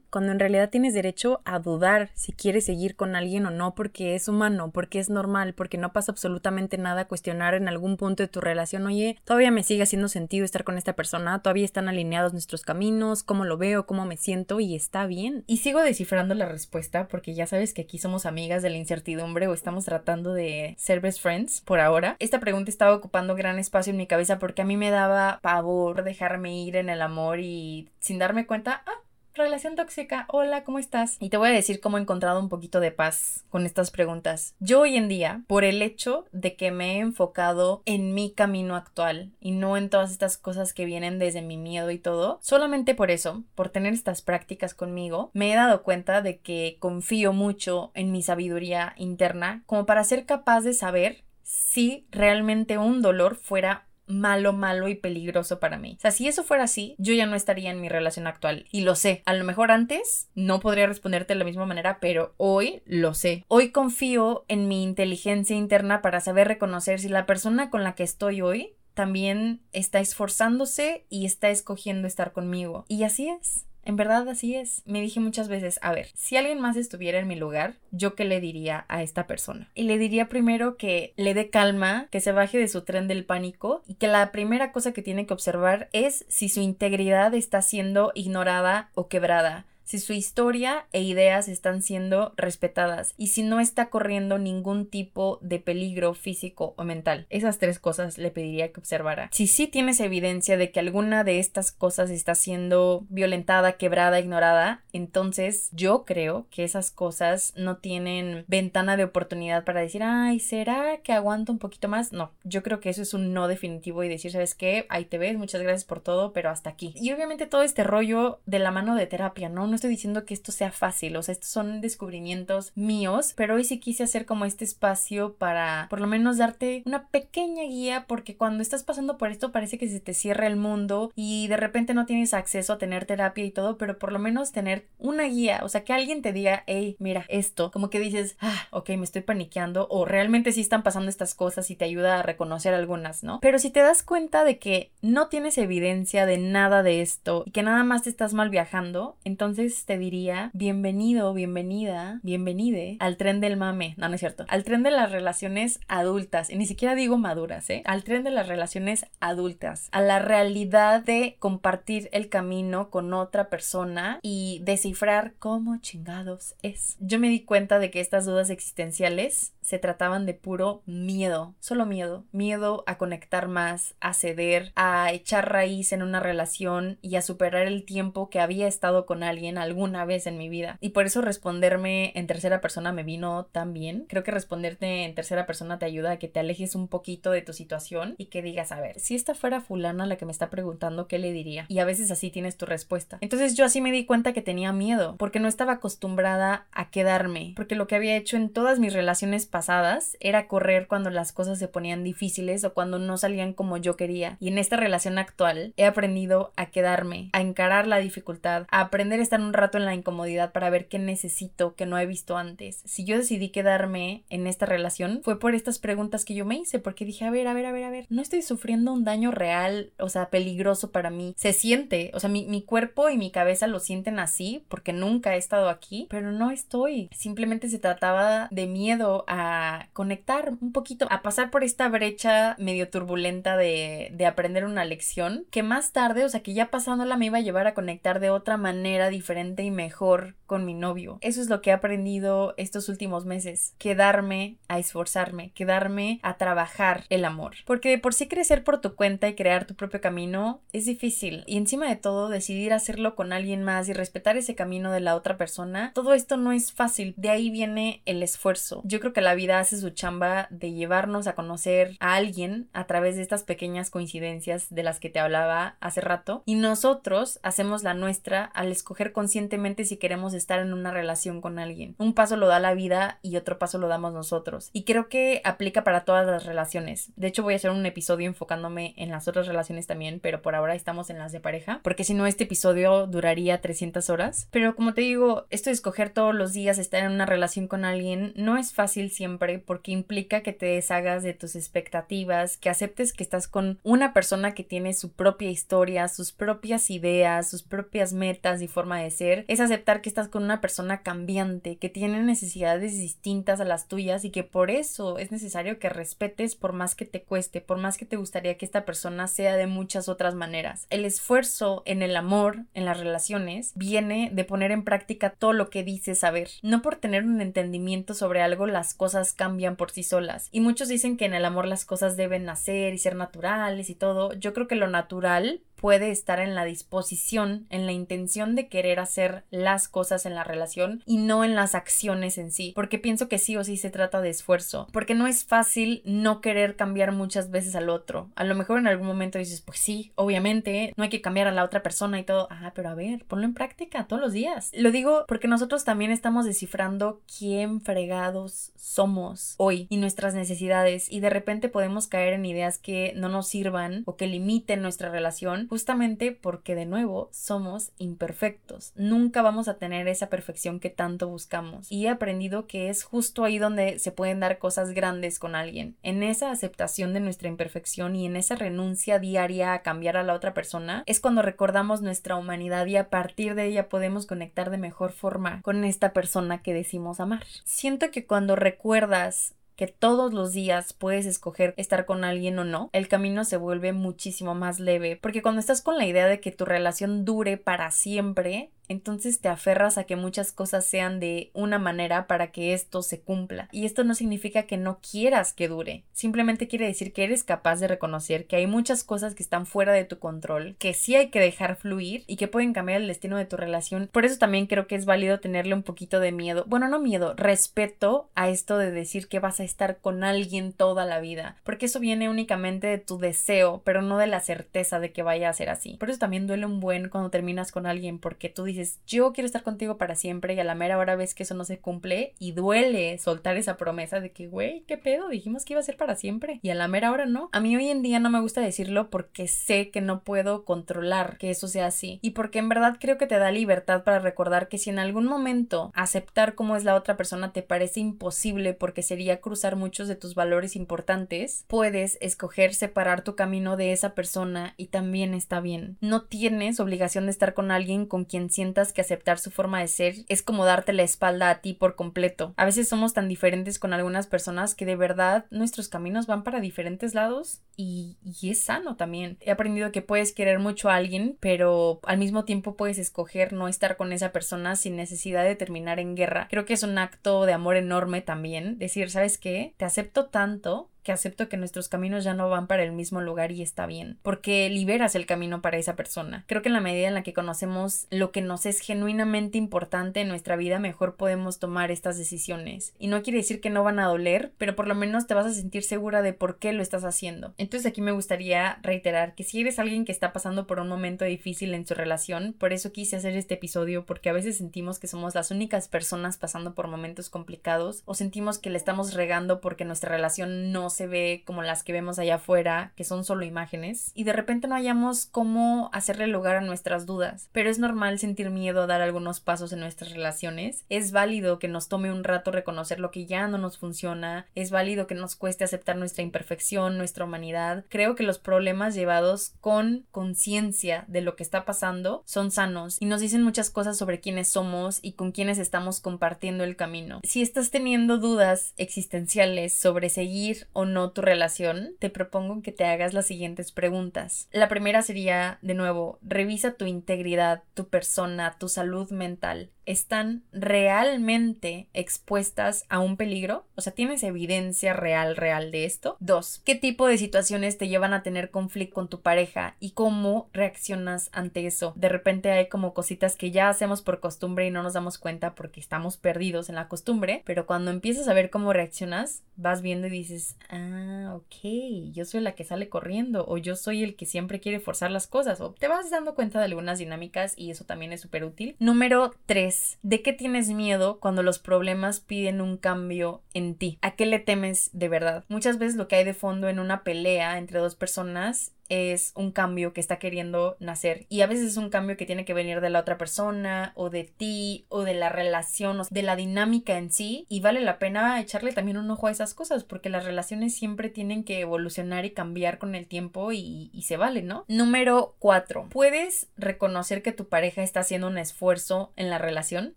cuando 0.09 0.31
en 0.31 0.39
realidad 0.39 0.69
tienes 0.69 0.93
derecho 0.93 1.41
a 1.45 1.59
dudar 1.59 2.09
si 2.13 2.31
quieres 2.31 2.65
seguir 2.65 2.95
con 2.95 3.15
alguien 3.15 3.45
o 3.45 3.51
no, 3.51 3.75
porque 3.75 4.15
es 4.15 4.27
humano, 4.27 4.71
porque 4.71 4.99
es 4.99 5.09
normal, 5.09 5.53
porque 5.53 5.77
no 5.77 5.93
pasa 5.93 6.11
absolutamente 6.11 6.77
nada 6.77 7.05
cuestionar 7.05 7.53
en 7.53 7.67
algún 7.67 7.97
punto 7.97 8.23
de 8.23 8.27
tu 8.27 8.41
relación, 8.41 8.85
oye, 8.85 9.17
todavía 9.23 9.51
me 9.51 9.63
sigue 9.63 9.83
haciendo 9.83 10.07
sentido 10.07 10.45
estar 10.45 10.63
con 10.63 10.77
esta 10.77 10.93
persona, 10.93 11.41
todavía 11.41 11.65
están 11.65 11.87
alineados 11.87 12.33
nuestros 12.33 12.63
caminos, 12.63 13.23
cómo 13.23 13.45
lo 13.45 13.57
veo, 13.57 13.85
cómo 13.85 14.05
me 14.05 14.17
siento 14.17 14.59
y 14.59 14.75
está 14.75 15.05
bien. 15.05 15.43
Y 15.47 15.57
sigo 15.57 15.81
descifrando 15.81 16.35
la 16.35 16.45
respuesta 16.45 17.07
porque 17.07 17.33
ya 17.33 17.47
sabes 17.47 17.73
que 17.73 17.83
aquí 17.83 17.97
somos 17.97 18.25
amigas 18.25 18.61
de 18.61 18.69
la 18.69 18.77
incertidumbre 18.77 19.47
o 19.47 19.53
estamos 19.53 19.85
tratando 19.85 20.33
de 20.33 20.75
ser 20.77 20.99
best 20.99 21.21
friends 21.21 21.61
por 21.61 21.79
ahora. 21.79 22.15
Esta 22.19 22.39
pregunta 22.39 22.69
estaba 22.69 22.95
ocupando 22.95 23.35
gran 23.35 23.59
espacio 23.59 23.91
en 23.91 23.97
mi 23.97 24.07
cabeza 24.07 24.39
porque 24.39 24.61
a 24.61 24.65
mí 24.65 24.77
me 24.77 24.89
daba 24.89 25.39
pavor 25.41 26.03
dejarme 26.03 26.61
ir 26.61 26.75
en 26.75 26.89
el 26.89 27.01
amor 27.01 27.39
y 27.39 27.89
sin 27.99 28.19
darme 28.19 28.45
cuenta, 28.45 28.83
ah, 28.85 29.01
Relación 29.35 29.75
tóxica, 29.75 30.27
hola, 30.29 30.63
¿cómo 30.63 30.79
estás? 30.79 31.17
Y 31.19 31.29
te 31.29 31.35
voy 31.35 31.49
a 31.49 31.51
decir 31.51 31.81
cómo 31.81 31.97
he 31.97 32.01
encontrado 32.01 32.39
un 32.39 32.47
poquito 32.47 32.79
de 32.79 32.91
paz 32.91 33.43
con 33.49 33.65
estas 33.65 33.91
preguntas. 33.91 34.55
Yo 34.61 34.79
hoy 34.79 34.95
en 34.95 35.09
día, 35.09 35.43
por 35.47 35.65
el 35.65 35.81
hecho 35.81 36.23
de 36.31 36.55
que 36.55 36.71
me 36.71 36.93
he 36.93 36.99
enfocado 36.99 37.81
en 37.83 38.13
mi 38.13 38.31
camino 38.31 38.77
actual 38.77 39.33
y 39.41 39.51
no 39.51 39.75
en 39.75 39.89
todas 39.89 40.13
estas 40.13 40.37
cosas 40.37 40.73
que 40.73 40.85
vienen 40.85 41.19
desde 41.19 41.41
mi 41.41 41.57
miedo 41.57 41.91
y 41.91 41.99
todo, 41.99 42.39
solamente 42.41 42.95
por 42.95 43.11
eso, 43.11 43.43
por 43.55 43.67
tener 43.67 43.93
estas 43.93 44.21
prácticas 44.21 44.73
conmigo, 44.73 45.31
me 45.33 45.51
he 45.51 45.55
dado 45.57 45.83
cuenta 45.83 46.21
de 46.21 46.39
que 46.39 46.77
confío 46.79 47.33
mucho 47.33 47.91
en 47.93 48.13
mi 48.13 48.23
sabiduría 48.23 48.93
interna 48.95 49.63
como 49.65 49.85
para 49.85 50.05
ser 50.05 50.25
capaz 50.25 50.61
de 50.61 50.71
saber 50.71 51.25
si 51.43 52.07
realmente 52.09 52.77
un 52.77 53.01
dolor 53.01 53.35
fuera 53.35 53.85
malo, 54.07 54.53
malo 54.53 54.87
y 54.87 54.95
peligroso 54.95 55.59
para 55.59 55.77
mí. 55.77 55.95
O 55.97 56.01
sea, 56.01 56.11
si 56.11 56.27
eso 56.27 56.43
fuera 56.43 56.63
así, 56.63 56.95
yo 56.97 57.13
ya 57.13 57.25
no 57.25 57.35
estaría 57.35 57.71
en 57.71 57.81
mi 57.81 57.89
relación 57.89 58.27
actual. 58.27 58.65
Y 58.71 58.81
lo 58.81 58.95
sé. 58.95 59.21
A 59.25 59.33
lo 59.33 59.43
mejor 59.43 59.71
antes 59.71 60.29
no 60.35 60.59
podría 60.59 60.87
responderte 60.87 61.33
de 61.33 61.39
la 61.39 61.45
misma 61.45 61.65
manera, 61.65 61.99
pero 61.99 62.33
hoy 62.37 62.81
lo 62.85 63.13
sé. 63.13 63.43
Hoy 63.47 63.71
confío 63.71 64.45
en 64.47 64.67
mi 64.67 64.83
inteligencia 64.83 65.55
interna 65.55 66.01
para 66.01 66.21
saber 66.21 66.47
reconocer 66.47 66.99
si 66.99 67.09
la 67.09 67.25
persona 67.25 67.69
con 67.69 67.83
la 67.83 67.95
que 67.95 68.03
estoy 68.03 68.41
hoy 68.41 68.75
también 68.93 69.61
está 69.73 69.99
esforzándose 69.99 71.05
y 71.09 71.25
está 71.25 71.49
escogiendo 71.49 72.07
estar 72.07 72.31
conmigo. 72.31 72.85
Y 72.87 73.03
así 73.03 73.29
es. 73.29 73.65
En 73.85 73.95
verdad 73.95 74.27
así 74.27 74.55
es. 74.55 74.81
Me 74.85 74.99
dije 74.99 75.19
muchas 75.19 75.47
veces, 75.47 75.79
a 75.81 75.91
ver, 75.93 76.07
si 76.15 76.35
alguien 76.35 76.59
más 76.59 76.75
estuviera 76.75 77.19
en 77.19 77.27
mi 77.27 77.35
lugar, 77.35 77.75
¿yo 77.91 78.15
qué 78.15 78.25
le 78.25 78.41
diría 78.41 78.85
a 78.89 79.03
esta 79.03 79.27
persona? 79.27 79.69
Y 79.75 79.83
le 79.83 79.99
diría 79.99 80.27
primero 80.27 80.75
que 80.75 81.13
le 81.17 81.33
dé 81.35 81.49
calma, 81.51 82.07
que 82.09 82.19
se 82.19 82.31
baje 82.31 82.57
de 82.57 82.67
su 82.67 82.81
tren 82.81 83.07
del 83.07 83.25
pánico 83.25 83.83
y 83.87 83.93
que 83.93 84.07
la 84.07 84.31
primera 84.31 84.71
cosa 84.71 84.91
que 84.91 85.03
tiene 85.03 85.27
que 85.27 85.33
observar 85.33 85.87
es 85.93 86.25
si 86.27 86.49
su 86.49 86.61
integridad 86.61 87.33
está 87.35 87.61
siendo 87.61 88.11
ignorada 88.15 88.89
o 88.95 89.07
quebrada 89.07 89.65
si 89.85 89.99
su 89.99 90.13
historia 90.13 90.87
e 90.91 91.01
ideas 91.01 91.47
están 91.47 91.81
siendo 91.81 92.33
respetadas 92.35 93.13
y 93.17 93.27
si 93.27 93.43
no 93.43 93.59
está 93.59 93.89
corriendo 93.89 94.37
ningún 94.37 94.87
tipo 94.87 95.39
de 95.41 95.59
peligro 95.59 96.13
físico 96.13 96.73
o 96.77 96.83
mental. 96.83 97.27
Esas 97.29 97.59
tres 97.59 97.79
cosas 97.79 98.17
le 98.17 98.31
pediría 98.31 98.71
que 98.71 98.79
observara. 98.79 99.29
Si 99.31 99.47
sí 99.47 99.67
tienes 99.67 99.99
evidencia 99.99 100.57
de 100.57 100.71
que 100.71 100.79
alguna 100.79 101.23
de 101.23 101.39
estas 101.39 101.71
cosas 101.71 102.09
está 102.09 102.35
siendo 102.35 103.05
violentada, 103.09 103.73
quebrada, 103.73 104.19
ignorada, 104.19 104.83
entonces 104.91 105.69
yo 105.71 106.03
creo 106.03 106.47
que 106.49 106.63
esas 106.63 106.91
cosas 106.91 107.53
no 107.55 107.77
tienen 107.77 108.43
ventana 108.47 108.97
de 108.97 109.03
oportunidad 109.03 109.63
para 109.63 109.81
decir, 109.81 110.01
ay, 110.03 110.39
¿será 110.39 110.97
que 111.03 111.13
aguanto 111.13 111.51
un 111.51 111.59
poquito 111.59 111.87
más? 111.87 112.11
No, 112.11 112.31
yo 112.43 112.63
creo 112.63 112.79
que 112.79 112.89
eso 112.89 113.03
es 113.03 113.13
un 113.13 113.33
no 113.33 113.47
definitivo 113.47 114.03
y 114.03 114.09
decir, 114.09 114.31
¿sabes 114.31 114.55
qué? 114.55 114.87
Ahí 114.89 115.05
te 115.05 115.19
ves, 115.19 115.37
muchas 115.37 115.61
gracias 115.61 115.85
por 115.85 115.99
todo, 115.99 116.33
pero 116.33 116.49
hasta 116.49 116.71
aquí. 116.71 116.93
Y 116.95 117.11
obviamente 117.11 117.45
todo 117.45 117.61
este 117.61 117.83
rollo 117.83 118.39
de 118.45 118.59
la 118.59 118.71
mano 118.71 118.95
de 118.95 119.05
terapia, 119.05 119.49
¿no? 119.49 119.67
No 119.75 119.77
estoy 119.77 119.89
diciendo 119.89 120.23
que 120.23 120.33
esto 120.33 120.53
sea 120.53 120.71
fácil, 120.71 121.17
o 121.17 121.21
sea, 121.21 121.33
estos 121.33 121.49
son 121.49 121.81
descubrimientos 121.81 122.71
míos, 122.75 123.33
pero 123.35 123.55
hoy 123.55 123.65
sí 123.65 123.77
quise 123.77 124.03
hacer 124.03 124.25
como 124.25 124.45
este 124.45 124.63
espacio 124.63 125.33
para 125.33 125.87
por 125.89 125.99
lo 125.99 126.07
menos 126.07 126.37
darte 126.37 126.81
una 126.85 127.09
pequeña 127.09 127.63
guía 127.63 128.05
porque 128.07 128.37
cuando 128.37 128.61
estás 128.61 128.85
pasando 128.85 129.17
por 129.17 129.31
esto 129.31 129.51
parece 129.51 129.77
que 129.77 129.89
se 129.89 129.99
te 129.99 130.13
cierra 130.13 130.47
el 130.47 130.55
mundo 130.55 131.11
y 131.13 131.49
de 131.49 131.57
repente 131.57 131.93
no 131.93 132.05
tienes 132.05 132.33
acceso 132.33 132.71
a 132.71 132.77
tener 132.77 133.03
terapia 133.05 133.43
y 133.43 133.51
todo, 133.51 133.77
pero 133.77 133.99
por 133.99 134.13
lo 134.13 134.19
menos 134.19 134.53
tener 134.53 134.87
una 134.97 135.23
guía, 135.23 135.59
o 135.63 135.67
sea, 135.67 135.83
que 135.83 135.91
alguien 135.91 136.21
te 136.21 136.31
diga, 136.31 136.63
hey, 136.67 136.95
mira, 136.99 137.25
esto, 137.27 137.69
como 137.69 137.89
que 137.89 137.99
dices, 137.99 138.37
ah, 138.39 138.67
ok, 138.71 138.91
me 138.91 139.03
estoy 139.03 139.23
paniqueando 139.23 139.87
o 139.89 140.05
realmente 140.05 140.53
sí 140.53 140.61
están 140.61 140.83
pasando 140.83 141.09
estas 141.09 141.35
cosas 141.35 141.69
y 141.69 141.75
te 141.75 141.83
ayuda 141.83 142.19
a 142.19 142.23
reconocer 142.23 142.73
algunas, 142.73 143.23
¿no? 143.25 143.41
Pero 143.41 143.59
si 143.59 143.71
te 143.71 143.81
das 143.81 144.03
cuenta 144.03 144.45
de 144.45 144.57
que 144.57 144.91
no 145.01 145.27
tienes 145.27 145.57
evidencia 145.57 146.25
de 146.25 146.37
nada 146.37 146.81
de 146.81 147.01
esto 147.01 147.43
y 147.45 147.51
que 147.51 147.61
nada 147.61 147.83
más 147.83 148.03
te 148.03 148.09
estás 148.09 148.33
mal 148.33 148.49
viajando, 148.49 149.17
entonces 149.25 149.64
te 149.73 149.97
diría 149.97 150.51
bienvenido, 150.53 151.33
bienvenida, 151.33 152.19
bienvenide 152.21 152.97
al 152.99 153.17
tren 153.17 153.41
del 153.41 153.57
mame. 153.57 153.95
No, 153.97 154.07
no 154.07 154.13
es 154.13 154.19
cierto. 154.19 154.45
Al 154.47 154.63
tren 154.63 154.83
de 154.83 154.91
las 154.91 155.11
relaciones 155.11 155.79
adultas. 155.87 156.51
Y 156.51 156.55
ni 156.55 156.67
siquiera 156.67 156.93
digo 156.93 157.17
maduras, 157.17 157.67
¿eh? 157.71 157.81
Al 157.85 158.03
tren 158.03 158.23
de 158.23 158.29
las 158.29 158.47
relaciones 158.47 159.07
adultas. 159.19 159.89
A 159.91 160.01
la 160.01 160.19
realidad 160.19 161.03
de 161.03 161.37
compartir 161.39 162.09
el 162.11 162.29
camino 162.29 162.91
con 162.91 163.11
otra 163.13 163.49
persona 163.49 164.19
y 164.21 164.61
descifrar 164.63 165.33
cómo 165.39 165.77
chingados 165.77 166.55
es. 166.61 166.97
Yo 166.99 167.17
me 167.17 167.29
di 167.29 167.39
cuenta 167.41 167.79
de 167.79 167.89
que 167.89 168.01
estas 168.01 168.25
dudas 168.25 168.51
existenciales 168.51 169.53
se 169.65 169.79
trataban 169.79 170.27
de 170.27 170.35
puro 170.35 170.83
miedo, 170.85 171.55
solo 171.59 171.87
miedo, 171.87 172.23
miedo 172.31 172.83
a 172.85 172.99
conectar 172.99 173.47
más, 173.47 173.95
a 173.99 174.13
ceder, 174.13 174.71
a 174.75 175.11
echar 175.11 175.51
raíz 175.51 175.91
en 175.91 176.03
una 176.03 176.19
relación 176.19 176.99
y 177.01 177.15
a 177.15 177.23
superar 177.23 177.65
el 177.65 177.83
tiempo 177.83 178.29
que 178.29 178.39
había 178.39 178.67
estado 178.67 179.07
con 179.07 179.23
alguien 179.23 179.54
alguna 179.57 180.05
vez 180.05 180.27
en 180.27 180.37
mi 180.37 180.49
vida. 180.49 180.77
Y 180.81 180.89
por 180.89 181.05
eso 181.05 181.21
responderme 181.21 182.11
en 182.15 182.27
tercera 182.27 182.61
persona 182.61 182.91
me 182.91 183.03
vino 183.03 183.45
tan 183.45 183.73
bien. 183.73 184.05
Creo 184.07 184.23
que 184.23 184.31
responderte 184.31 185.03
en 185.03 185.15
tercera 185.15 185.45
persona 185.45 185.79
te 185.79 185.85
ayuda 185.85 186.11
a 186.11 186.19
que 186.19 186.27
te 186.27 186.39
alejes 186.39 186.75
un 186.75 186.87
poquito 186.87 187.31
de 187.31 187.41
tu 187.41 187.53
situación 187.53 188.15
y 188.17 188.25
que 188.25 188.41
digas, 188.41 188.71
a 188.71 188.79
ver, 188.79 188.99
si 188.99 189.15
esta 189.15 189.35
fuera 189.35 189.61
fulana 189.61 190.05
la 190.05 190.17
que 190.17 190.25
me 190.25 190.31
está 190.31 190.49
preguntando, 190.49 191.07
¿qué 191.07 191.19
le 191.19 191.31
diría? 191.31 191.65
Y 191.67 191.79
a 191.79 191.85
veces 191.85 192.11
así 192.11 192.29
tienes 192.29 192.57
tu 192.57 192.65
respuesta. 192.65 193.17
Entonces 193.21 193.55
yo 193.55 193.65
así 193.65 193.81
me 193.81 193.91
di 193.91 194.05
cuenta 194.05 194.33
que 194.33 194.41
tenía 194.41 194.71
miedo, 194.73 195.15
porque 195.17 195.39
no 195.39 195.47
estaba 195.47 195.73
acostumbrada 195.73 196.67
a 196.71 196.89
quedarme, 196.89 197.53
porque 197.55 197.75
lo 197.75 197.87
que 197.87 197.95
había 197.95 198.15
hecho 198.15 198.37
en 198.37 198.49
todas 198.49 198.79
mis 198.79 198.93
relaciones 198.93 199.45
pasadas 199.45 200.17
era 200.19 200.47
correr 200.47 200.87
cuando 200.87 201.09
las 201.09 201.31
cosas 201.31 201.59
se 201.59 201.67
ponían 201.67 202.03
difíciles 202.03 202.63
o 202.63 202.73
cuando 202.73 202.99
no 202.99 203.17
salían 203.17 203.53
como 203.53 203.77
yo 203.77 203.95
quería. 203.95 204.37
Y 204.39 204.47
en 204.47 204.57
esta 204.57 204.77
relación 204.77 205.17
actual 205.17 205.73
he 205.77 205.85
aprendido 205.85 206.53
a 206.55 206.67
quedarme, 206.67 207.29
a 207.33 207.41
encarar 207.41 207.87
la 207.87 207.97
dificultad, 207.97 208.67
a 208.69 208.81
aprender 208.81 209.19
a 209.19 209.23
estar 209.23 209.39
un 209.45 209.53
rato 209.53 209.77
en 209.77 209.85
la 209.85 209.93
incomodidad 209.93 210.51
para 210.51 210.69
ver 210.69 210.87
qué 210.87 210.99
necesito 210.99 211.75
que 211.75 211.85
no 211.85 211.97
he 211.97 212.05
visto 212.05 212.37
antes. 212.37 212.81
Si 212.85 213.05
yo 213.05 213.17
decidí 213.17 213.49
quedarme 213.49 214.23
en 214.29 214.47
esta 214.47 214.65
relación 214.65 215.21
fue 215.23 215.39
por 215.39 215.55
estas 215.55 215.79
preguntas 215.79 216.25
que 216.25 216.35
yo 216.35 216.45
me 216.45 216.57
hice, 216.57 216.79
porque 216.79 217.05
dije, 217.05 217.25
a 217.25 217.31
ver, 217.31 217.47
a 217.47 217.53
ver, 217.53 217.65
a 217.65 217.71
ver, 217.71 217.83
a 217.83 217.89
ver, 217.89 218.05
no 218.09 218.21
estoy 218.21 218.41
sufriendo 218.41 218.93
un 218.93 219.03
daño 219.03 219.31
real, 219.31 219.91
o 219.99 220.09
sea, 220.09 220.29
peligroso 220.29 220.91
para 220.91 221.09
mí. 221.09 221.33
Se 221.37 221.53
siente, 221.53 222.11
o 222.13 222.19
sea, 222.19 222.29
mi, 222.29 222.45
mi 222.45 222.61
cuerpo 222.63 223.09
y 223.09 223.17
mi 223.17 223.31
cabeza 223.31 223.67
lo 223.67 223.79
sienten 223.79 224.19
así 224.19 224.65
porque 224.67 224.93
nunca 224.93 225.35
he 225.35 225.37
estado 225.37 225.69
aquí, 225.69 226.07
pero 226.09 226.31
no 226.31 226.51
estoy. 226.51 227.09
Simplemente 227.11 227.69
se 227.69 227.79
trataba 227.79 228.47
de 228.51 228.67
miedo 228.67 229.25
a 229.27 229.87
conectar 229.93 230.53
un 230.61 230.71
poquito, 230.71 231.07
a 231.09 231.21
pasar 231.21 231.51
por 231.51 231.63
esta 231.63 231.87
brecha 231.89 232.55
medio 232.59 232.89
turbulenta 232.89 233.57
de, 233.57 234.09
de 234.13 234.25
aprender 234.25 234.65
una 234.65 234.85
lección 234.85 235.45
que 235.51 235.63
más 235.63 235.91
tarde, 235.91 236.25
o 236.25 236.29
sea, 236.29 236.41
que 236.41 236.53
ya 236.53 236.69
pasándola 236.69 237.17
me 237.17 237.27
iba 237.27 237.37
a 237.37 237.41
llevar 237.41 237.67
a 237.67 237.73
conectar 237.73 238.19
de 238.19 238.29
otra 238.29 238.57
manera 238.57 239.09
diferente 239.09 239.34
y 239.37 239.71
mejor 239.71 240.35
con 240.45 240.65
mi 240.65 240.73
novio. 240.73 241.17
Eso 241.21 241.41
es 241.41 241.49
lo 241.49 241.61
que 241.61 241.71
he 241.71 241.73
aprendido 241.73 242.53
estos 242.57 242.87
últimos 242.87 243.25
meses. 243.25 243.73
Quedarme 243.77 244.57
a 244.67 244.79
esforzarme, 244.79 245.51
quedarme 245.51 246.19
a 246.23 246.37
trabajar 246.37 247.03
el 247.09 247.25
amor. 247.25 247.55
Porque 247.65 247.89
de 247.89 247.97
por 247.97 248.13
sí 248.13 248.27
crecer 248.27 248.63
por 248.63 248.79
tu 248.79 248.95
cuenta 248.95 249.27
y 249.27 249.35
crear 249.35 249.65
tu 249.65 249.75
propio 249.75 250.01
camino 250.01 250.61
es 250.71 250.85
difícil. 250.85 251.43
Y 251.47 251.57
encima 251.57 251.87
de 251.87 251.95
todo, 251.95 252.29
decidir 252.29 252.73
hacerlo 252.73 253.15
con 253.15 253.33
alguien 253.33 253.63
más 253.63 253.89
y 253.89 253.93
respetar 253.93 254.37
ese 254.37 254.55
camino 254.55 254.91
de 254.91 254.99
la 254.99 255.15
otra 255.15 255.37
persona, 255.37 255.91
todo 255.93 256.13
esto 256.13 256.37
no 256.37 256.51
es 256.51 256.71
fácil. 256.71 257.13
De 257.17 257.29
ahí 257.29 257.49
viene 257.49 258.01
el 258.05 258.23
esfuerzo. 258.23 258.81
Yo 258.85 258.99
creo 258.99 259.13
que 259.13 259.21
la 259.21 259.35
vida 259.35 259.59
hace 259.59 259.77
su 259.77 259.89
chamba 259.89 260.47
de 260.51 260.73
llevarnos 260.73 261.27
a 261.27 261.35
conocer 261.35 261.97
a 261.99 262.15
alguien 262.15 262.69
a 262.73 262.85
través 262.85 263.15
de 263.15 263.23
estas 263.23 263.43
pequeñas 263.43 263.89
coincidencias 263.89 264.67
de 264.69 264.83
las 264.83 264.99
que 264.99 265.09
te 265.09 265.19
hablaba 265.19 265.75
hace 265.79 266.01
rato. 266.01 266.43
Y 266.45 266.55
nosotros 266.55 267.39
hacemos 267.41 267.83
la 267.83 267.93
nuestra 267.93 268.45
al 268.45 268.71
escoger 268.71 269.11
conscientemente 269.25 269.85
si 269.85 269.97
queremos 269.97 270.35
estar 270.35 270.59
en 270.59 270.71
una 270.71 270.91
relación 270.91 271.41
con 271.41 271.57
alguien. 271.57 271.95
Un 271.97 272.13
paso 272.13 272.37
lo 272.37 272.45
da 272.45 272.59
la 272.59 272.75
vida 272.75 273.17
y 273.23 273.37
otro 273.37 273.57
paso 273.57 273.79
lo 273.79 273.87
damos 273.87 274.13
nosotros. 274.13 274.69
Y 274.71 274.83
creo 274.83 275.09
que 275.09 275.41
aplica 275.43 275.83
para 275.83 276.05
todas 276.05 276.27
las 276.27 276.45
relaciones. 276.45 277.11
De 277.15 277.25
hecho, 277.25 277.41
voy 277.41 277.53
a 277.53 277.55
hacer 277.55 277.71
un 277.71 277.83
episodio 277.87 278.27
enfocándome 278.27 278.93
en 278.97 279.09
las 279.09 279.27
otras 279.27 279.47
relaciones 279.47 279.87
también, 279.87 280.19
pero 280.19 280.43
por 280.43 280.53
ahora 280.53 280.75
estamos 280.75 281.09
en 281.09 281.17
las 281.17 281.31
de 281.31 281.39
pareja, 281.39 281.79
porque 281.81 282.03
si 282.03 282.13
no, 282.13 282.27
este 282.27 282.43
episodio 282.43 283.07
duraría 283.07 283.61
300 283.61 284.11
horas. 284.11 284.47
Pero 284.51 284.75
como 284.75 284.93
te 284.93 285.01
digo, 285.01 285.47
esto 285.49 285.71
de 285.71 285.73
escoger 285.73 286.11
todos 286.11 286.35
los 286.35 286.53
días 286.53 286.77
estar 286.77 287.03
en 287.03 287.11
una 287.11 287.25
relación 287.25 287.67
con 287.67 287.83
alguien 287.83 288.31
no 288.35 288.57
es 288.57 288.73
fácil 288.73 289.09
siempre 289.09 289.57
porque 289.57 289.91
implica 289.91 290.41
que 290.41 290.53
te 290.53 290.67
deshagas 290.67 291.23
de 291.23 291.33
tus 291.33 291.55
expectativas, 291.55 292.57
que 292.57 292.69
aceptes 292.69 293.11
que 293.11 293.23
estás 293.23 293.47
con 293.47 293.79
una 293.81 294.13
persona 294.13 294.53
que 294.53 294.63
tiene 294.63 294.93
su 294.93 295.13
propia 295.13 295.49
historia, 295.49 296.09
sus 296.09 296.31
propias 296.31 296.91
ideas, 296.91 297.49
sus 297.49 297.63
propias 297.63 298.13
metas 298.13 298.61
y 298.61 298.67
forma 298.67 298.99
de 298.99 299.09
Es 299.21 299.59
aceptar 299.59 300.01
que 300.01 300.09
estás 300.09 300.27
con 300.27 300.43
una 300.43 300.61
persona 300.61 301.01
cambiante, 301.01 301.77
que 301.77 301.89
tiene 301.89 302.21
necesidades 302.21 302.97
distintas 302.97 303.59
a 303.59 303.65
las 303.65 303.87
tuyas 303.87 304.25
y 304.25 304.29
que 304.29 304.43
por 304.43 304.71
eso 304.71 305.17
es 305.17 305.31
necesario 305.31 305.79
que 305.79 305.89
respetes 305.89 306.55
por 306.55 306.73
más 306.73 306.95
que 306.95 307.05
te 307.05 307.21
cueste, 307.21 307.61
por 307.61 307.77
más 307.77 307.97
que 307.97 308.05
te 308.05 308.17
gustaría 308.17 308.57
que 308.57 308.65
esta 308.65 308.85
persona 308.85 309.27
sea 309.27 309.55
de 309.55 309.67
muchas 309.67 310.09
otras 310.09 310.35
maneras. 310.35 310.87
El 310.89 311.05
esfuerzo 311.05 311.83
en 311.85 312.01
el 312.01 312.15
amor, 312.15 312.65
en 312.73 312.85
las 312.85 312.99
relaciones, 312.99 313.71
viene 313.75 314.29
de 314.33 314.43
poner 314.43 314.71
en 314.71 314.83
práctica 314.83 315.29
todo 315.29 315.53
lo 315.53 315.69
que 315.69 315.83
dices 315.83 316.19
saber. 316.19 316.49
No 316.61 316.81
por 316.81 316.97
tener 316.97 317.23
un 317.23 317.41
entendimiento 317.41 318.13
sobre 318.13 318.41
algo 318.41 318.67
las 318.67 318.93
cosas 318.93 319.33
cambian 319.33 319.75
por 319.75 319.91
sí 319.91 320.03
solas. 320.03 320.49
Y 320.51 320.59
muchos 320.59 320.87
dicen 320.87 321.17
que 321.17 321.25
en 321.25 321.33
el 321.33 321.45
amor 321.45 321.67
las 321.67 321.85
cosas 321.85 322.17
deben 322.17 322.45
nacer 322.45 322.93
y 322.93 322.97
ser 322.97 323.15
naturales 323.15 323.89
y 323.89 323.95
todo. 323.95 324.33
Yo 324.33 324.53
creo 324.53 324.67
que 324.67 324.75
lo 324.75 324.87
natural 324.87 325.61
puede 325.85 326.09
estar 326.09 326.39
en 326.39 326.55
la 326.55 326.65
disposición, 326.65 327.67
en 327.69 327.85
la 327.85 327.91
intención 327.91 328.55
de 328.55 328.69
querer 328.69 328.99
hacer 328.99 329.43
las 329.51 329.87
cosas 329.87 330.25
en 330.25 330.33
la 330.33 330.43
relación 330.43 331.03
y 331.05 331.17
no 331.17 331.43
en 331.43 331.53
las 331.53 331.75
acciones 331.75 332.39
en 332.39 332.49
sí, 332.51 332.71
porque 332.73 332.97
pienso 332.97 333.29
que 333.29 333.37
sí 333.37 333.55
o 333.55 333.63
sí 333.63 333.77
se 333.77 333.91
trata 333.91 334.19
de 334.19 334.31
esfuerzo, 334.31 334.87
porque 334.91 335.13
no 335.13 335.27
es 335.27 335.45
fácil 335.45 336.01
no 336.03 336.41
querer 336.41 336.75
cambiar 336.75 337.11
muchas 337.11 337.51
veces 337.51 337.75
al 337.75 337.91
otro. 337.91 338.31
A 338.35 338.45
lo 338.45 338.55
mejor 338.55 338.79
en 338.79 338.87
algún 338.87 339.05
momento 339.05 339.37
dices, 339.37 339.61
pues 339.61 339.77
sí, 339.77 340.11
obviamente, 340.15 340.91
no 340.97 341.03
hay 341.03 341.11
que 341.11 341.21
cambiar 341.21 341.47
a 341.47 341.51
la 341.51 341.63
otra 341.63 341.83
persona 341.83 342.19
y 342.19 342.23
todo. 342.23 342.47
Ah, 342.49 342.71
pero 342.73 342.89
a 342.89 342.95
ver, 342.95 343.23
ponlo 343.25 343.45
en 343.45 343.53
práctica 343.53 344.07
todos 344.07 344.19
los 344.19 344.33
días. 344.33 344.71
Lo 344.73 344.89
digo 344.89 345.25
porque 345.27 345.47
nosotros 345.47 345.83
también 345.83 346.09
estamos 346.09 346.47
descifrando 346.47 347.21
quién 347.37 347.79
fregados 347.79 348.71
somos 348.75 349.53
hoy 349.57 349.85
y 349.91 349.97
nuestras 349.97 350.33
necesidades 350.33 351.11
y 351.11 351.19
de 351.19 351.29
repente 351.29 351.69
podemos 351.69 352.07
caer 352.07 352.33
en 352.33 352.45
ideas 352.45 352.79
que 352.79 353.13
no 353.15 353.29
nos 353.29 353.47
sirvan 353.47 354.01
o 354.07 354.15
que 354.15 354.25
limiten 354.25 354.81
nuestra 354.81 355.11
relación 355.11 355.67
justamente 355.75 356.31
porque 356.31 356.73
de 356.73 356.85
nuevo 356.85 357.27
somos 357.33 357.91
imperfectos. 357.97 358.93
Nunca 358.95 359.41
vamos 359.41 359.67
a 359.67 359.73
tener 359.73 360.07
esa 360.07 360.29
perfección 360.29 360.79
que 360.79 360.89
tanto 360.89 361.27
buscamos. 361.27 361.91
Y 361.91 362.05
he 362.05 362.09
aprendido 362.09 362.65
que 362.65 362.87
es 362.87 363.03
justo 363.03 363.43
ahí 363.43 363.57
donde 363.57 363.99
se 363.99 364.13
pueden 364.13 364.39
dar 364.39 364.57
cosas 364.57 364.91
grandes 364.91 365.37
con 365.37 365.53
alguien. 365.53 365.97
En 366.01 366.23
esa 366.23 366.49
aceptación 366.49 367.11
de 367.11 367.19
nuestra 367.19 367.49
imperfección 367.49 368.15
y 368.15 368.25
en 368.25 368.37
esa 368.37 368.55
renuncia 368.55 369.19
diaria 369.19 369.73
a 369.73 369.81
cambiar 369.81 370.15
a 370.15 370.23
la 370.23 370.33
otra 370.33 370.53
persona 370.53 371.03
es 371.07 371.19
cuando 371.19 371.41
recordamos 371.41 372.01
nuestra 372.01 372.37
humanidad 372.37 372.85
y 372.85 372.95
a 372.95 373.09
partir 373.09 373.53
de 373.53 373.65
ella 373.65 373.89
podemos 373.89 374.25
conectar 374.25 374.69
de 374.69 374.77
mejor 374.77 375.11
forma 375.11 375.61
con 375.61 375.83
esta 375.83 376.13
persona 376.13 376.61
que 376.61 376.73
decimos 376.73 377.19
amar. 377.19 377.43
Siento 377.65 378.11
que 378.11 378.25
cuando 378.25 378.55
recuerdas 378.55 379.54
que 379.75 379.87
todos 379.87 380.33
los 380.33 380.53
días 380.53 380.93
puedes 380.93 381.25
escoger 381.25 381.73
estar 381.77 382.05
con 382.05 382.23
alguien 382.23 382.57
o 382.59 382.63
no, 382.63 382.89
el 382.93 383.07
camino 383.07 383.45
se 383.45 383.57
vuelve 383.57 383.93
muchísimo 383.93 384.55
más 384.55 384.79
leve, 384.79 385.17
porque 385.21 385.41
cuando 385.41 385.59
estás 385.59 385.81
con 385.81 385.97
la 385.97 386.05
idea 386.05 386.27
de 386.27 386.39
que 386.39 386.51
tu 386.51 386.65
relación 386.65 387.25
dure 387.25 387.57
para 387.57 387.91
siempre, 387.91 388.71
entonces 388.87 389.39
te 389.39 389.49
aferras 389.49 389.97
a 389.97 390.03
que 390.03 390.15
muchas 390.15 390.51
cosas 390.51 390.85
sean 390.85 391.19
de 391.19 391.51
una 391.53 391.79
manera 391.79 392.27
para 392.27 392.51
que 392.51 392.73
esto 392.73 393.01
se 393.01 393.19
cumpla. 393.19 393.69
Y 393.71 393.85
esto 393.85 394.03
no 394.03 394.15
significa 394.15 394.63
que 394.63 394.77
no 394.77 394.99
quieras 394.99 395.53
que 395.53 395.67
dure, 395.67 396.03
simplemente 396.13 396.67
quiere 396.67 396.85
decir 396.85 397.13
que 397.13 397.23
eres 397.23 397.43
capaz 397.43 397.79
de 397.79 397.87
reconocer 397.87 398.45
que 398.45 398.55
hay 398.55 398.67
muchas 398.67 399.03
cosas 399.03 399.35
que 399.35 399.43
están 399.43 399.65
fuera 399.65 399.93
de 399.93 400.05
tu 400.05 400.19
control, 400.19 400.75
que 400.79 400.93
sí 400.93 401.15
hay 401.15 401.29
que 401.29 401.39
dejar 401.39 401.75
fluir 401.75 402.23
y 402.27 402.35
que 402.35 402.47
pueden 402.47 402.73
cambiar 402.73 403.01
el 403.01 403.07
destino 403.07 403.37
de 403.37 403.45
tu 403.45 403.57
relación. 403.57 404.09
Por 404.11 404.25
eso 404.25 404.37
también 404.37 404.67
creo 404.67 404.87
que 404.87 404.95
es 404.95 405.05
válido 405.05 405.39
tenerle 405.39 405.75
un 405.75 405.83
poquito 405.83 406.19
de 406.19 406.31
miedo, 406.31 406.65
bueno, 406.67 406.87
no 406.87 406.99
miedo, 406.99 407.33
respeto 407.35 408.29
a 408.35 408.49
esto 408.49 408.77
de 408.77 408.91
decir 408.91 409.27
que 409.27 409.39
vas 409.39 409.59
a 409.59 409.63
estar 409.63 409.97
con 409.97 410.23
alguien 410.23 410.73
toda 410.73 411.05
la 411.05 411.19
vida, 411.19 411.57
porque 411.63 411.87
eso 411.87 411.99
viene 411.99 412.29
únicamente 412.29 412.87
de 412.87 412.97
tu 412.97 413.17
deseo, 413.17 413.81
pero 413.83 414.01
no 414.01 414.17
de 414.17 414.27
la 414.27 414.41
certeza 414.41 414.99
de 414.99 415.11
que 415.11 415.23
vaya 415.23 415.49
a 415.49 415.53
ser 415.53 415.69
así. 415.69 415.97
Por 415.97 416.09
eso 416.09 416.19
también 416.19 416.47
duele 416.47 416.65
un 416.65 416.79
buen 416.79 417.09
cuando 417.09 417.29
terminas 417.29 417.71
con 417.71 417.85
alguien, 417.85 418.19
porque 418.19 418.49
tú 418.49 418.63
dices 418.63 418.74
dices, 418.75 418.99
yo 419.07 419.33
quiero 419.33 419.45
estar 419.45 419.63
contigo 419.63 419.97
para 419.97 420.15
siempre 420.15 420.53
y 420.53 420.59
a 420.59 420.63
la 420.63 420.75
mera 420.75 420.97
hora 420.97 421.15
ves 421.15 421.33
que 421.33 421.43
eso 421.43 421.55
no 421.55 421.65
se 421.65 421.79
cumple 421.79 422.33
y 422.39 422.51
duele 422.51 423.17
soltar 423.17 423.57
esa 423.57 423.77
promesa 423.77 424.19
de 424.19 424.31
que, 424.31 424.47
güey, 424.47 424.81
¿qué 424.87 424.97
pedo? 424.97 425.29
Dijimos 425.29 425.65
que 425.65 425.73
iba 425.73 425.79
a 425.79 425.83
ser 425.83 425.97
para 425.97 426.15
siempre 426.15 426.59
y 426.61 426.69
a 426.69 426.75
la 426.75 426.87
mera 426.87 427.11
hora 427.11 427.25
no. 427.25 427.49
A 427.51 427.59
mí 427.59 427.75
hoy 427.75 427.89
en 427.89 428.01
día 428.01 428.19
no 428.19 428.29
me 428.29 428.41
gusta 428.41 428.61
decirlo 428.61 429.09
porque 429.09 429.47
sé 429.47 429.89
que 429.89 430.01
no 430.01 430.23
puedo 430.23 430.65
controlar 430.65 431.37
que 431.37 431.49
eso 431.49 431.67
sea 431.67 431.87
así 431.87 432.19
y 432.21 432.31
porque 432.31 432.59
en 432.59 432.69
verdad 432.69 432.97
creo 432.99 433.17
que 433.17 433.27
te 433.27 433.37
da 433.37 433.51
libertad 433.51 434.03
para 434.03 434.19
recordar 434.19 434.67
que 434.67 434.77
si 434.77 434.89
en 434.89 434.99
algún 434.99 435.25
momento 435.25 435.91
aceptar 435.93 436.55
cómo 436.55 436.75
es 436.75 436.83
la 436.83 436.95
otra 436.95 437.17
persona 437.17 437.53
te 437.53 437.61
parece 437.61 437.99
imposible 437.99 438.73
porque 438.73 439.01
sería 439.01 439.41
cruzar 439.41 439.75
muchos 439.75 440.07
de 440.07 440.15
tus 440.15 440.35
valores 440.35 440.75
importantes, 440.75 441.65
puedes 441.67 442.17
escoger 442.21 442.73
separar 442.73 443.23
tu 443.23 443.35
camino 443.35 443.77
de 443.77 443.91
esa 443.91 444.15
persona 444.15 444.73
y 444.77 444.87
también 444.87 445.33
está 445.33 445.61
bien. 445.61 445.97
No 446.01 446.23
tienes 446.23 446.79
obligación 446.79 447.25
de 447.25 447.31
estar 447.31 447.53
con 447.53 447.71
alguien 447.71 448.05
con 448.05 448.25
quien 448.25 448.49
sientes 448.49 448.64
que 448.73 449.01
aceptar 449.01 449.39
su 449.39 449.51
forma 449.51 449.79
de 449.79 449.87
ser 449.87 450.15
es 450.27 450.41
como 450.41 450.65
darte 450.65 450.93
la 450.93 451.03
espalda 451.03 451.49
a 451.49 451.61
ti 451.61 451.73
por 451.73 451.95
completo. 451.95 452.53
A 452.57 452.65
veces 452.65 452.87
somos 452.87 453.13
tan 453.13 453.27
diferentes 453.27 453.79
con 453.79 453.93
algunas 453.93 454.27
personas 454.27 454.75
que 454.75 454.85
de 454.85 454.95
verdad 454.95 455.45
nuestros 455.49 455.87
caminos 455.87 456.27
van 456.27 456.43
para 456.43 456.59
diferentes 456.59 457.13
lados 457.13 457.61
y, 457.77 458.17
y 458.23 458.51
es 458.51 458.61
sano 458.61 458.95
también. 458.95 459.37
He 459.41 459.51
aprendido 459.51 459.91
que 459.91 460.01
puedes 460.01 460.33
querer 460.33 460.59
mucho 460.59 460.89
a 460.89 460.95
alguien, 460.95 461.37
pero 461.39 461.99
al 462.03 462.17
mismo 462.17 462.45
tiempo 462.45 462.75
puedes 462.75 462.97
escoger 462.97 463.53
no 463.53 463.67
estar 463.67 463.97
con 463.97 464.11
esa 464.11 464.31
persona 464.31 464.75
sin 464.75 464.95
necesidad 464.95 465.43
de 465.43 465.55
terminar 465.55 465.99
en 465.99 466.15
guerra. 466.15 466.47
Creo 466.49 466.65
que 466.65 466.73
es 466.73 466.83
un 466.83 466.97
acto 466.97 467.45
de 467.45 467.53
amor 467.53 467.75
enorme 467.75 468.21
también. 468.21 468.77
Decir, 468.77 469.09
¿sabes 469.09 469.37
qué? 469.37 469.73
Te 469.77 469.85
acepto 469.85 470.27
tanto 470.27 470.89
que 471.05 471.11
acepto 471.11 471.47
que 471.47 471.55
nuestros 471.55 471.87
caminos 471.87 472.23
ya 472.23 472.33
no 472.33 472.49
van 472.49 472.65
para 472.65 472.83
el 472.83 472.91
mismo 472.91 473.21
lugar 473.21 473.51
y 473.51 473.61
está 473.61 473.85
bien, 473.85 474.17
porque 474.23 474.69
liberas 474.71 475.13
el 475.13 475.27
camino 475.27 475.61
para 475.61 475.77
esa 475.77 475.95
persona. 475.95 476.43
Creo 476.47 476.63
que 476.63 476.69
en 476.69 476.73
la 476.73 476.81
medida 476.81 477.07
en 477.07 477.13
la 477.13 477.21
que 477.21 477.33
conocemos 477.33 478.07
lo 478.09 478.31
que 478.31 478.41
nos 478.41 478.65
es 478.65 478.79
genuinamente 478.79 479.59
importante 479.59 480.21
en 480.21 480.27
nuestra 480.27 480.55
vida, 480.55 480.79
mejor 480.79 481.15
podemos 481.15 481.59
tomar 481.59 481.91
estas 481.91 482.17
decisiones. 482.17 482.93
Y 482.97 483.07
no 483.07 483.21
quiere 483.21 483.37
decir 483.37 483.61
que 483.61 483.69
no 483.69 483.83
van 483.83 483.99
a 483.99 484.07
doler, 484.07 484.51
pero 484.57 484.75
por 484.75 484.87
lo 484.87 484.95
menos 484.95 485.27
te 485.27 485.35
vas 485.35 485.45
a 485.45 485.53
sentir 485.53 485.83
segura 485.83 486.23
de 486.23 486.33
por 486.33 486.57
qué 486.57 486.73
lo 486.73 486.81
estás 486.81 487.03
haciendo. 487.03 487.53
Entonces 487.59 487.85
aquí 487.85 488.01
me 488.01 488.11
gustaría 488.11 488.79
reiterar 488.81 489.35
que 489.35 489.43
si 489.43 489.61
eres 489.61 489.77
alguien 489.77 490.05
que 490.05 490.11
está 490.11 490.33
pasando 490.33 490.65
por 490.65 490.79
un 490.79 490.89
momento 490.89 491.23
difícil 491.23 491.75
en 491.75 491.85
su 491.85 491.93
relación, 491.93 492.55
por 492.57 492.73
eso 492.73 492.91
quise 492.91 493.17
hacer 493.17 493.37
este 493.37 493.53
episodio, 493.53 494.07
porque 494.07 494.29
a 494.29 494.33
veces 494.33 494.57
sentimos 494.57 494.97
que 494.97 495.07
somos 495.07 495.35
las 495.35 495.51
únicas 495.51 495.87
personas 495.87 496.37
pasando 496.37 496.73
por 496.73 496.87
momentos 496.87 497.29
complicados 497.29 498.01
o 498.05 498.15
sentimos 498.15 498.57
que 498.57 498.71
le 498.71 498.77
estamos 498.77 499.13
regando 499.13 499.61
porque 499.61 499.85
nuestra 499.85 500.09
relación 500.09 500.71
no 500.71 500.89
se 500.95 501.07
ve 501.07 501.43
como 501.45 501.61
las 501.61 501.83
que 501.83 501.93
vemos 501.93 502.19
allá 502.19 502.35
afuera, 502.35 502.93
que 502.95 503.03
son 503.03 503.23
solo 503.23 503.45
imágenes, 503.45 504.11
y 504.15 504.23
de 504.23 504.33
repente 504.33 504.67
no 504.67 504.75
hayamos 504.75 505.25
cómo 505.25 505.89
hacerle 505.93 506.27
lugar 506.27 506.55
a 506.55 506.61
nuestras 506.61 507.05
dudas. 507.05 507.49
Pero 507.51 507.69
es 507.69 507.79
normal 507.79 508.19
sentir 508.19 508.49
miedo 508.49 508.83
a 508.83 508.87
dar 508.87 509.01
algunos 509.01 509.39
pasos 509.39 509.71
en 509.73 509.79
nuestras 509.79 510.11
relaciones. 510.11 510.85
Es 510.89 511.11
válido 511.11 511.59
que 511.59 511.67
nos 511.67 511.87
tome 511.87 512.11
un 512.11 512.23
rato 512.23 512.51
reconocer 512.51 512.99
lo 512.99 513.11
que 513.11 513.25
ya 513.25 513.47
no 513.47 513.57
nos 513.57 513.77
funciona. 513.77 514.45
Es 514.55 514.71
válido 514.71 515.07
que 515.07 515.15
nos 515.15 515.35
cueste 515.35 515.63
aceptar 515.63 515.97
nuestra 515.97 516.23
imperfección, 516.23 516.97
nuestra 516.97 517.25
humanidad. 517.25 517.85
Creo 517.89 518.15
que 518.15 518.23
los 518.23 518.39
problemas 518.39 518.95
llevados 518.95 519.53
con 519.61 520.05
conciencia 520.11 521.05
de 521.07 521.21
lo 521.21 521.35
que 521.35 521.43
está 521.43 521.65
pasando 521.65 522.23
son 522.25 522.51
sanos 522.51 522.97
y 522.99 523.05
nos 523.05 523.21
dicen 523.21 523.43
muchas 523.43 523.69
cosas 523.69 523.97
sobre 523.97 524.19
quiénes 524.19 524.49
somos 524.49 524.99
y 525.01 525.13
con 525.13 525.31
quiénes 525.31 525.57
estamos 525.57 525.99
compartiendo 525.99 526.63
el 526.63 526.75
camino. 526.75 527.19
Si 527.23 527.41
estás 527.41 527.71
teniendo 527.71 528.17
dudas 528.17 528.73
existenciales 528.77 529.73
sobre 529.73 530.09
seguir 530.09 530.67
o 530.73 530.84
no 530.85 531.11
tu 531.11 531.21
relación, 531.21 531.95
te 531.99 532.09
propongo 532.09 532.61
que 532.61 532.71
te 532.71 532.85
hagas 532.85 533.13
las 533.13 533.27
siguientes 533.27 533.71
preguntas. 533.71 534.47
La 534.51 534.67
primera 534.67 535.01
sería, 535.01 535.59
de 535.61 535.73
nuevo, 535.73 536.19
revisa 536.21 536.75
tu 536.75 536.85
integridad, 536.85 537.63
tu 537.73 537.87
persona, 537.87 538.55
tu 538.57 538.69
salud 538.69 539.09
mental 539.11 539.71
están 539.85 540.43
realmente 540.51 541.87
expuestas 541.93 542.85
a 542.89 542.99
un 542.99 543.17
peligro? 543.17 543.65
O 543.75 543.81
sea, 543.81 543.93
¿tienes 543.93 544.23
evidencia 544.23 544.93
real, 544.93 545.35
real 545.35 545.71
de 545.71 545.85
esto? 545.85 546.17
Dos, 546.19 546.61
¿qué 546.65 546.75
tipo 546.75 547.07
de 547.07 547.17
situaciones 547.17 547.77
te 547.77 547.87
llevan 547.87 548.13
a 548.13 548.23
tener 548.23 548.51
conflicto 548.51 548.95
con 548.95 549.09
tu 549.09 549.21
pareja 549.21 549.75
y 549.79 549.91
cómo 549.91 550.49
reaccionas 550.53 551.29
ante 551.33 551.65
eso? 551.65 551.93
De 551.95 552.09
repente 552.09 552.51
hay 552.51 552.69
como 552.69 552.93
cositas 552.93 553.35
que 553.35 553.51
ya 553.51 553.69
hacemos 553.69 554.01
por 554.01 554.19
costumbre 554.19 554.67
y 554.67 554.71
no 554.71 554.83
nos 554.83 554.93
damos 554.93 555.17
cuenta 555.17 555.55
porque 555.55 555.79
estamos 555.79 556.17
perdidos 556.17 556.69
en 556.69 556.75
la 556.75 556.87
costumbre, 556.87 557.43
pero 557.45 557.65
cuando 557.65 557.91
empiezas 557.91 558.27
a 558.27 558.33
ver 558.33 558.49
cómo 558.49 558.73
reaccionas, 558.73 559.43
vas 559.55 559.81
viendo 559.81 560.07
y 560.07 560.11
dices, 560.11 560.55
ah, 560.69 561.33
ok, 561.35 562.11
yo 562.11 562.25
soy 562.25 562.41
la 562.41 562.53
que 562.53 562.63
sale 562.63 562.89
corriendo 562.89 563.45
o 563.47 563.57
yo 563.57 563.75
soy 563.75 564.03
el 564.03 564.15
que 564.15 564.25
siempre 564.25 564.59
quiere 564.59 564.79
forzar 564.79 565.11
las 565.11 565.27
cosas 565.27 565.61
o 565.61 565.71
te 565.71 565.87
vas 565.87 566.09
dando 566.09 566.35
cuenta 566.35 566.59
de 566.59 566.65
algunas 566.65 566.99
dinámicas 566.99 567.53
y 567.57 567.71
eso 567.71 567.85
también 567.85 568.13
es 568.13 568.21
súper 568.21 568.43
útil. 568.43 568.75
Número 568.79 569.33
tres, 569.45 569.74
¿de 570.01 570.21
qué 570.21 570.33
tienes 570.33 570.69
miedo 570.69 571.19
cuando 571.19 571.43
los 571.43 571.59
problemas 571.59 572.19
piden 572.19 572.61
un 572.61 572.77
cambio 572.77 573.41
en 573.53 573.75
ti? 573.75 573.97
¿A 574.01 574.15
qué 574.15 574.25
le 574.25 574.39
temes 574.39 574.89
de 574.93 575.09
verdad? 575.09 575.45
Muchas 575.47 575.77
veces 575.77 575.95
lo 575.95 576.07
que 576.07 576.17
hay 576.17 576.23
de 576.23 576.33
fondo 576.33 576.69
en 576.69 576.79
una 576.79 577.03
pelea 577.03 577.57
entre 577.57 577.79
dos 577.79 577.95
personas 577.95 578.74
es 578.89 579.31
un 579.35 579.51
cambio 579.51 579.93
que 579.93 580.01
está 580.01 580.19
queriendo 580.19 580.77
nacer 580.79 581.25
y 581.29 581.41
a 581.41 581.47
veces 581.47 581.71
es 581.71 581.77
un 581.77 581.89
cambio 581.89 582.17
que 582.17 582.25
tiene 582.25 582.45
que 582.45 582.53
venir 582.53 582.81
de 582.81 582.89
la 582.89 582.99
otra 582.99 583.17
persona 583.17 583.93
o 583.95 584.09
de 584.09 584.23
ti 584.23 584.85
o 584.89 585.03
de 585.03 585.13
la 585.13 585.29
relación 585.29 585.99
o 585.99 586.03
de 586.09 586.21
la 586.21 586.35
dinámica 586.35 586.97
en 586.97 587.11
sí 587.11 587.45
y 587.49 587.61
vale 587.61 587.81
la 587.81 587.99
pena 587.99 588.39
echarle 588.39 588.73
también 588.73 588.97
un 588.97 589.09
ojo 589.09 589.27
a 589.27 589.31
esas 589.31 589.53
cosas 589.53 589.83
porque 589.83 590.09
las 590.09 590.25
relaciones 590.25 590.75
siempre 590.75 591.09
tienen 591.09 591.43
que 591.43 591.59
evolucionar 591.59 592.25
y 592.25 592.31
cambiar 592.31 592.77
con 592.77 592.95
el 592.95 593.07
tiempo 593.07 593.51
y, 593.51 593.89
y 593.93 594.03
se 594.03 594.17
vale, 594.17 594.41
¿no? 594.41 594.65
Número 594.67 595.35
4. 595.39 595.87
¿Puedes 595.89 596.47
reconocer 596.57 597.21
que 597.21 597.31
tu 597.31 597.47
pareja 597.47 597.83
está 597.83 598.01
haciendo 598.01 598.27
un 598.27 598.37
esfuerzo 598.37 599.11
en 599.15 599.29
la 599.29 599.37
relación? 599.37 599.93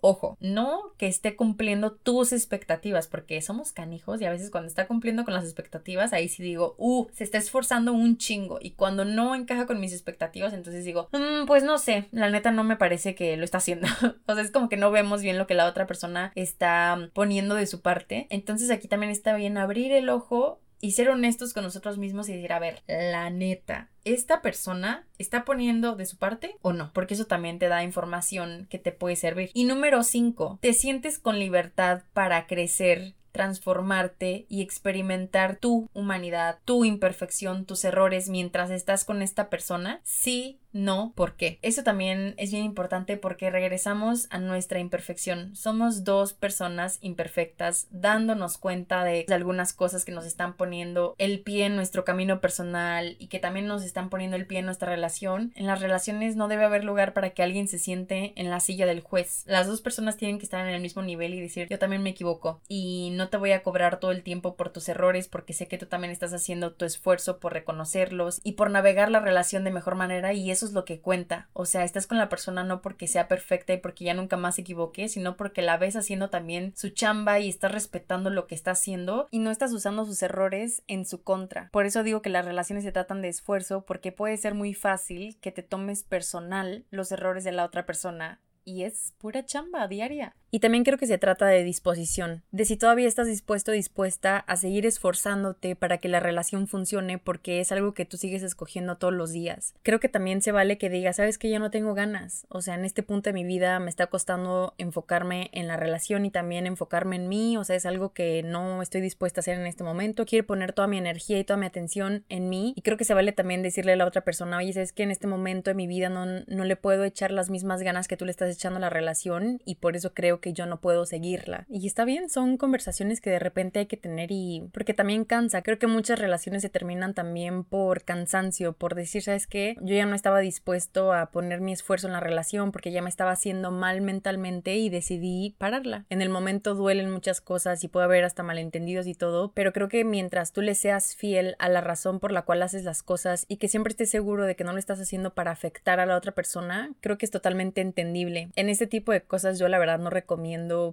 Ojo, 0.00 0.36
no 0.40 0.92
que 0.96 1.06
esté 1.06 1.36
cumpliendo 1.36 1.92
tus 1.92 2.32
expectativas 2.32 3.08
porque 3.08 3.40
somos 3.42 3.72
canijos 3.72 4.20
y 4.20 4.24
a 4.24 4.30
veces 4.30 4.50
cuando 4.50 4.68
está 4.68 4.86
cumpliendo 4.86 5.24
con 5.24 5.34
las 5.34 5.44
expectativas 5.44 6.12
ahí 6.12 6.28
sí 6.28 6.42
digo, 6.42 6.74
uh, 6.78 7.06
se 7.12 7.24
está 7.24 7.38
esforzando 7.38 7.92
un 7.92 8.16
chingo 8.16 8.58
cuando 8.78 9.04
no 9.04 9.34
encaja 9.34 9.66
con 9.66 9.80
mis 9.80 9.92
expectativas, 9.92 10.54
entonces 10.54 10.84
digo, 10.84 11.08
mm, 11.10 11.46
pues 11.46 11.64
no 11.64 11.78
sé, 11.78 12.06
la 12.12 12.30
neta 12.30 12.52
no 12.52 12.62
me 12.62 12.76
parece 12.76 13.16
que 13.16 13.36
lo 13.36 13.44
está 13.44 13.58
haciendo. 13.58 13.88
o 14.26 14.34
sea, 14.34 14.44
es 14.44 14.52
como 14.52 14.68
que 14.68 14.76
no 14.76 14.92
vemos 14.92 15.20
bien 15.20 15.36
lo 15.36 15.48
que 15.48 15.54
la 15.54 15.66
otra 15.66 15.88
persona 15.88 16.30
está 16.36 17.10
poniendo 17.12 17.56
de 17.56 17.66
su 17.66 17.82
parte. 17.82 18.28
Entonces 18.30 18.70
aquí 18.70 18.86
también 18.86 19.10
está 19.10 19.34
bien 19.34 19.58
abrir 19.58 19.90
el 19.90 20.08
ojo 20.08 20.60
y 20.80 20.92
ser 20.92 21.08
honestos 21.08 21.54
con 21.54 21.64
nosotros 21.64 21.98
mismos 21.98 22.28
y 22.28 22.34
decir, 22.34 22.52
a 22.52 22.60
ver, 22.60 22.82
la 22.86 23.30
neta, 23.30 23.88
¿esta 24.04 24.42
persona 24.42 25.06
está 25.18 25.44
poniendo 25.44 25.96
de 25.96 26.06
su 26.06 26.16
parte 26.16 26.56
o 26.62 26.72
no? 26.72 26.92
Porque 26.92 27.14
eso 27.14 27.26
también 27.26 27.58
te 27.58 27.66
da 27.66 27.82
información 27.82 28.68
que 28.70 28.78
te 28.78 28.92
puede 28.92 29.16
servir. 29.16 29.50
Y 29.54 29.64
número 29.64 30.04
5, 30.04 30.58
¿te 30.60 30.72
sientes 30.72 31.18
con 31.18 31.40
libertad 31.40 32.02
para 32.12 32.46
crecer 32.46 33.14
transformarte 33.32 34.46
y 34.48 34.62
experimentar 34.62 35.56
tu 35.56 35.88
humanidad, 35.92 36.58
tu 36.64 36.84
imperfección, 36.84 37.64
tus 37.64 37.84
errores 37.84 38.28
mientras 38.28 38.70
estás 38.70 39.04
con 39.04 39.22
esta 39.22 39.50
persona? 39.50 40.00
Sí, 40.04 40.58
no, 40.72 41.12
¿por 41.14 41.34
qué? 41.34 41.58
Eso 41.62 41.82
también 41.82 42.34
es 42.36 42.50
bien 42.50 42.64
importante 42.64 43.16
porque 43.16 43.50
regresamos 43.50 44.26
a 44.30 44.38
nuestra 44.38 44.78
imperfección. 44.78 45.56
Somos 45.56 46.04
dos 46.04 46.34
personas 46.34 46.98
imperfectas 47.00 47.88
dándonos 47.90 48.58
cuenta 48.58 49.04
de, 49.04 49.24
algunas 49.28 49.72
cosas 49.72 50.04
que 50.04 50.12
nos 50.12 50.26
están 50.26 50.54
poniendo 50.54 51.14
el 51.18 51.40
pie 51.40 51.66
en 51.66 51.76
nuestro 51.76 52.04
camino 52.04 52.40
personal 52.40 53.16
y 53.18 53.28
que 53.28 53.38
también 53.38 53.66
nos 53.66 53.84
están 53.84 54.10
poniendo 54.10 54.36
el 54.36 54.46
pie 54.46 54.58
en 54.58 54.66
nuestra 54.66 54.90
relación. 54.90 55.52
En 55.54 55.66
las 55.66 55.80
relaciones 55.80 56.36
no 56.36 56.48
debe 56.48 56.64
haber 56.64 56.84
lugar 56.84 57.12
para 57.12 57.30
que 57.30 57.42
alguien 57.42 57.68
se 57.68 57.78
siente 57.78 58.32
en 58.36 58.50
la 58.50 58.60
silla 58.60 58.86
del 58.86 59.00
juez. 59.00 59.44
Las 59.46 59.66
dos 59.66 59.80
personas 59.80 60.16
tienen 60.16 60.38
que 60.38 60.44
estar 60.44 60.66
en 60.66 60.74
el 60.74 60.82
mismo 60.82 61.02
nivel 61.02 61.34
y 61.34 61.40
decir 61.40 61.68
yo 61.70 61.78
también 61.78 62.02
me 62.02 62.10
equivoco 62.10 62.60
y 62.68 63.10
no 63.12 63.28
te 63.28 63.36
voy 63.36 63.52
a 63.52 63.62
cobrar 63.62 64.00
todo 64.00 64.10
el 64.10 64.22
tiempo 64.22 64.56
por 64.56 64.70
tus 64.70 64.88
errores 64.88 65.28
porque 65.28 65.52
sé 65.52 65.68
que 65.68 65.78
tú 65.78 65.86
también 65.86 66.12
estás 66.12 66.32
haciendo 66.32 66.72
tu 66.72 66.84
esfuerzo 66.84 67.38
por 67.38 67.52
reconocerlos 67.52 68.40
y 68.44 68.52
por 68.52 68.70
navegar 68.70 69.10
la 69.10 69.20
relación 69.20 69.64
de 69.64 69.70
mejor 69.70 69.94
manera 69.94 70.32
y 70.32 70.50
eso 70.58 70.66
es 70.66 70.72
lo 70.72 70.84
que 70.84 71.00
cuenta. 71.00 71.48
O 71.52 71.64
sea, 71.66 71.84
estás 71.84 72.06
con 72.08 72.18
la 72.18 72.28
persona 72.28 72.64
no 72.64 72.82
porque 72.82 73.06
sea 73.06 73.28
perfecta 73.28 73.72
y 73.72 73.78
porque 73.78 74.04
ya 74.04 74.14
nunca 74.14 74.36
más 74.36 74.56
se 74.56 74.62
equivoque, 74.62 75.08
sino 75.08 75.36
porque 75.36 75.62
la 75.62 75.76
ves 75.76 75.94
haciendo 75.94 76.30
también 76.30 76.72
su 76.76 76.90
chamba 76.90 77.38
y 77.38 77.48
estás 77.48 77.70
respetando 77.70 78.28
lo 78.30 78.46
que 78.48 78.56
está 78.56 78.72
haciendo 78.72 79.28
y 79.30 79.38
no 79.38 79.52
estás 79.52 79.72
usando 79.72 80.04
sus 80.04 80.20
errores 80.22 80.82
en 80.88 81.06
su 81.06 81.22
contra. 81.22 81.68
Por 81.70 81.86
eso 81.86 82.02
digo 82.02 82.22
que 82.22 82.30
las 82.30 82.44
relaciones 82.44 82.82
se 82.82 82.92
tratan 82.92 83.22
de 83.22 83.28
esfuerzo 83.28 83.84
porque 83.86 84.10
puede 84.10 84.36
ser 84.36 84.54
muy 84.54 84.74
fácil 84.74 85.38
que 85.40 85.52
te 85.52 85.62
tomes 85.62 86.02
personal 86.02 86.84
los 86.90 87.12
errores 87.12 87.44
de 87.44 87.52
la 87.52 87.64
otra 87.64 87.86
persona 87.86 88.40
y 88.68 88.82
es 88.82 89.14
pura 89.16 89.46
chamba 89.46 89.88
diaria. 89.88 90.36
Y 90.50 90.60
también 90.60 90.84
creo 90.84 90.98
que 90.98 91.06
se 91.06 91.18
trata 91.18 91.46
de 91.46 91.62
disposición, 91.62 92.42
de 92.52 92.64
si 92.64 92.76
todavía 92.76 93.06
estás 93.06 93.26
dispuesto 93.26 93.70
o 93.70 93.74
dispuesta 93.74 94.38
a 94.38 94.56
seguir 94.56 94.86
esforzándote 94.86 95.76
para 95.76 95.98
que 95.98 96.08
la 96.08 96.20
relación 96.20 96.66
funcione 96.66 97.18
porque 97.18 97.60
es 97.60 97.70
algo 97.70 97.92
que 97.92 98.06
tú 98.06 98.16
sigues 98.16 98.42
escogiendo 98.42 98.96
todos 98.96 99.12
los 99.12 99.30
días. 99.30 99.74
Creo 99.82 100.00
que 100.00 100.08
también 100.08 100.40
se 100.40 100.52
vale 100.52 100.78
que 100.78 100.88
digas, 100.88 101.16
sabes 101.16 101.36
que 101.36 101.50
ya 101.50 101.58
no 101.58 101.70
tengo 101.70 101.94
ganas, 101.94 102.46
o 102.48 102.62
sea, 102.62 102.74
en 102.74 102.84
este 102.84 103.02
punto 103.02 103.28
de 103.28 103.34
mi 103.34 103.44
vida 103.44 103.78
me 103.78 103.90
está 103.90 104.06
costando 104.06 104.74
enfocarme 104.78 105.50
en 105.52 105.68
la 105.68 105.76
relación 105.76 106.24
y 106.24 106.30
también 106.30 106.66
enfocarme 106.66 107.16
en 107.16 107.28
mí, 107.28 107.56
o 107.56 107.64
sea, 107.64 107.76
es 107.76 107.84
algo 107.84 108.12
que 108.12 108.42
no 108.42 108.80
estoy 108.80 109.00
dispuesta 109.00 109.40
a 109.40 109.42
hacer 109.42 109.58
en 109.58 109.66
este 109.66 109.84
momento, 109.84 110.24
quiero 110.24 110.46
poner 110.46 110.72
toda 110.72 110.88
mi 110.88 110.96
energía 110.96 111.38
y 111.38 111.44
toda 111.44 111.58
mi 111.58 111.66
atención 111.66 112.24
en 112.28 112.48
mí. 112.48 112.72
Y 112.76 112.82
creo 112.82 112.96
que 112.96 113.04
se 113.04 113.14
vale 113.14 113.32
también 113.32 113.62
decirle 113.62 113.92
a 113.92 113.96
la 113.96 114.06
otra 114.06 114.22
persona, 114.22 114.58
oye, 114.58 114.72
sabes 114.72 114.92
que 114.92 115.02
en 115.02 115.10
este 115.10 115.26
momento 115.26 115.70
de 115.70 115.74
mi 115.74 115.86
vida 115.86 116.08
no, 116.08 116.24
no 116.24 116.64
le 116.64 116.76
puedo 116.76 117.04
echar 117.04 117.30
las 117.32 117.50
mismas 117.50 117.82
ganas 117.82 118.08
que 118.08 118.16
tú 118.16 118.24
le 118.24 118.30
estás 118.30 118.54
echando 118.54 118.78
a 118.78 118.80
la 118.80 118.90
relación 118.90 119.60
y 119.64 119.76
por 119.76 119.96
eso 119.96 120.14
creo 120.14 120.37
que 120.40 120.52
yo 120.52 120.66
no 120.66 120.80
puedo 120.80 121.06
seguirla. 121.06 121.66
Y 121.68 121.86
está 121.86 122.04
bien, 122.04 122.28
son 122.28 122.56
conversaciones 122.56 123.20
que 123.20 123.30
de 123.30 123.38
repente 123.38 123.80
hay 123.80 123.86
que 123.86 123.96
tener 123.96 124.30
y 124.30 124.68
porque 124.72 124.94
también 124.94 125.24
cansa. 125.24 125.62
Creo 125.62 125.78
que 125.78 125.86
muchas 125.86 126.18
relaciones 126.18 126.62
se 126.62 126.68
terminan 126.68 127.14
también 127.14 127.64
por 127.64 128.04
cansancio, 128.04 128.72
por 128.72 128.94
decir, 128.94 129.22
¿sabes 129.22 129.46
qué? 129.46 129.76
Yo 129.80 129.94
ya 129.94 130.06
no 130.06 130.14
estaba 130.14 130.40
dispuesto 130.40 131.12
a 131.12 131.30
poner 131.30 131.60
mi 131.60 131.72
esfuerzo 131.72 132.06
en 132.06 132.12
la 132.12 132.20
relación 132.20 132.72
porque 132.72 132.92
ya 132.92 133.02
me 133.02 133.08
estaba 133.08 133.32
haciendo 133.32 133.70
mal 133.70 134.00
mentalmente 134.00 134.76
y 134.76 134.88
decidí 134.88 135.54
pararla. 135.58 136.04
En 136.10 136.22
el 136.22 136.28
momento 136.28 136.74
duelen 136.74 137.10
muchas 137.10 137.40
cosas 137.40 137.82
y 137.84 137.88
puede 137.88 138.04
haber 138.04 138.24
hasta 138.24 138.42
malentendidos 138.42 139.06
y 139.06 139.14
todo, 139.14 139.52
pero 139.54 139.72
creo 139.72 139.88
que 139.88 140.04
mientras 140.04 140.52
tú 140.52 140.62
le 140.62 140.74
seas 140.74 141.16
fiel 141.16 141.56
a 141.58 141.68
la 141.68 141.80
razón 141.80 142.20
por 142.20 142.32
la 142.32 142.42
cual 142.42 142.62
haces 142.62 142.84
las 142.84 143.02
cosas 143.02 143.44
y 143.48 143.56
que 143.56 143.68
siempre 143.68 143.90
estés 143.90 144.10
seguro 144.10 144.44
de 144.44 144.56
que 144.56 144.64
no 144.64 144.72
lo 144.72 144.78
estás 144.78 145.00
haciendo 145.00 145.34
para 145.34 145.50
afectar 145.50 146.00
a 146.00 146.06
la 146.06 146.16
otra 146.16 146.32
persona, 146.32 146.92
creo 147.00 147.18
que 147.18 147.26
es 147.26 147.30
totalmente 147.30 147.80
entendible. 147.80 148.50
En 148.56 148.68
este 148.68 148.86
tipo 148.86 149.12
de 149.12 149.22
cosas 149.22 149.58
yo 149.58 149.68
la 149.68 149.78
verdad 149.78 149.98
no 149.98 150.10
recomiendo 150.10 150.27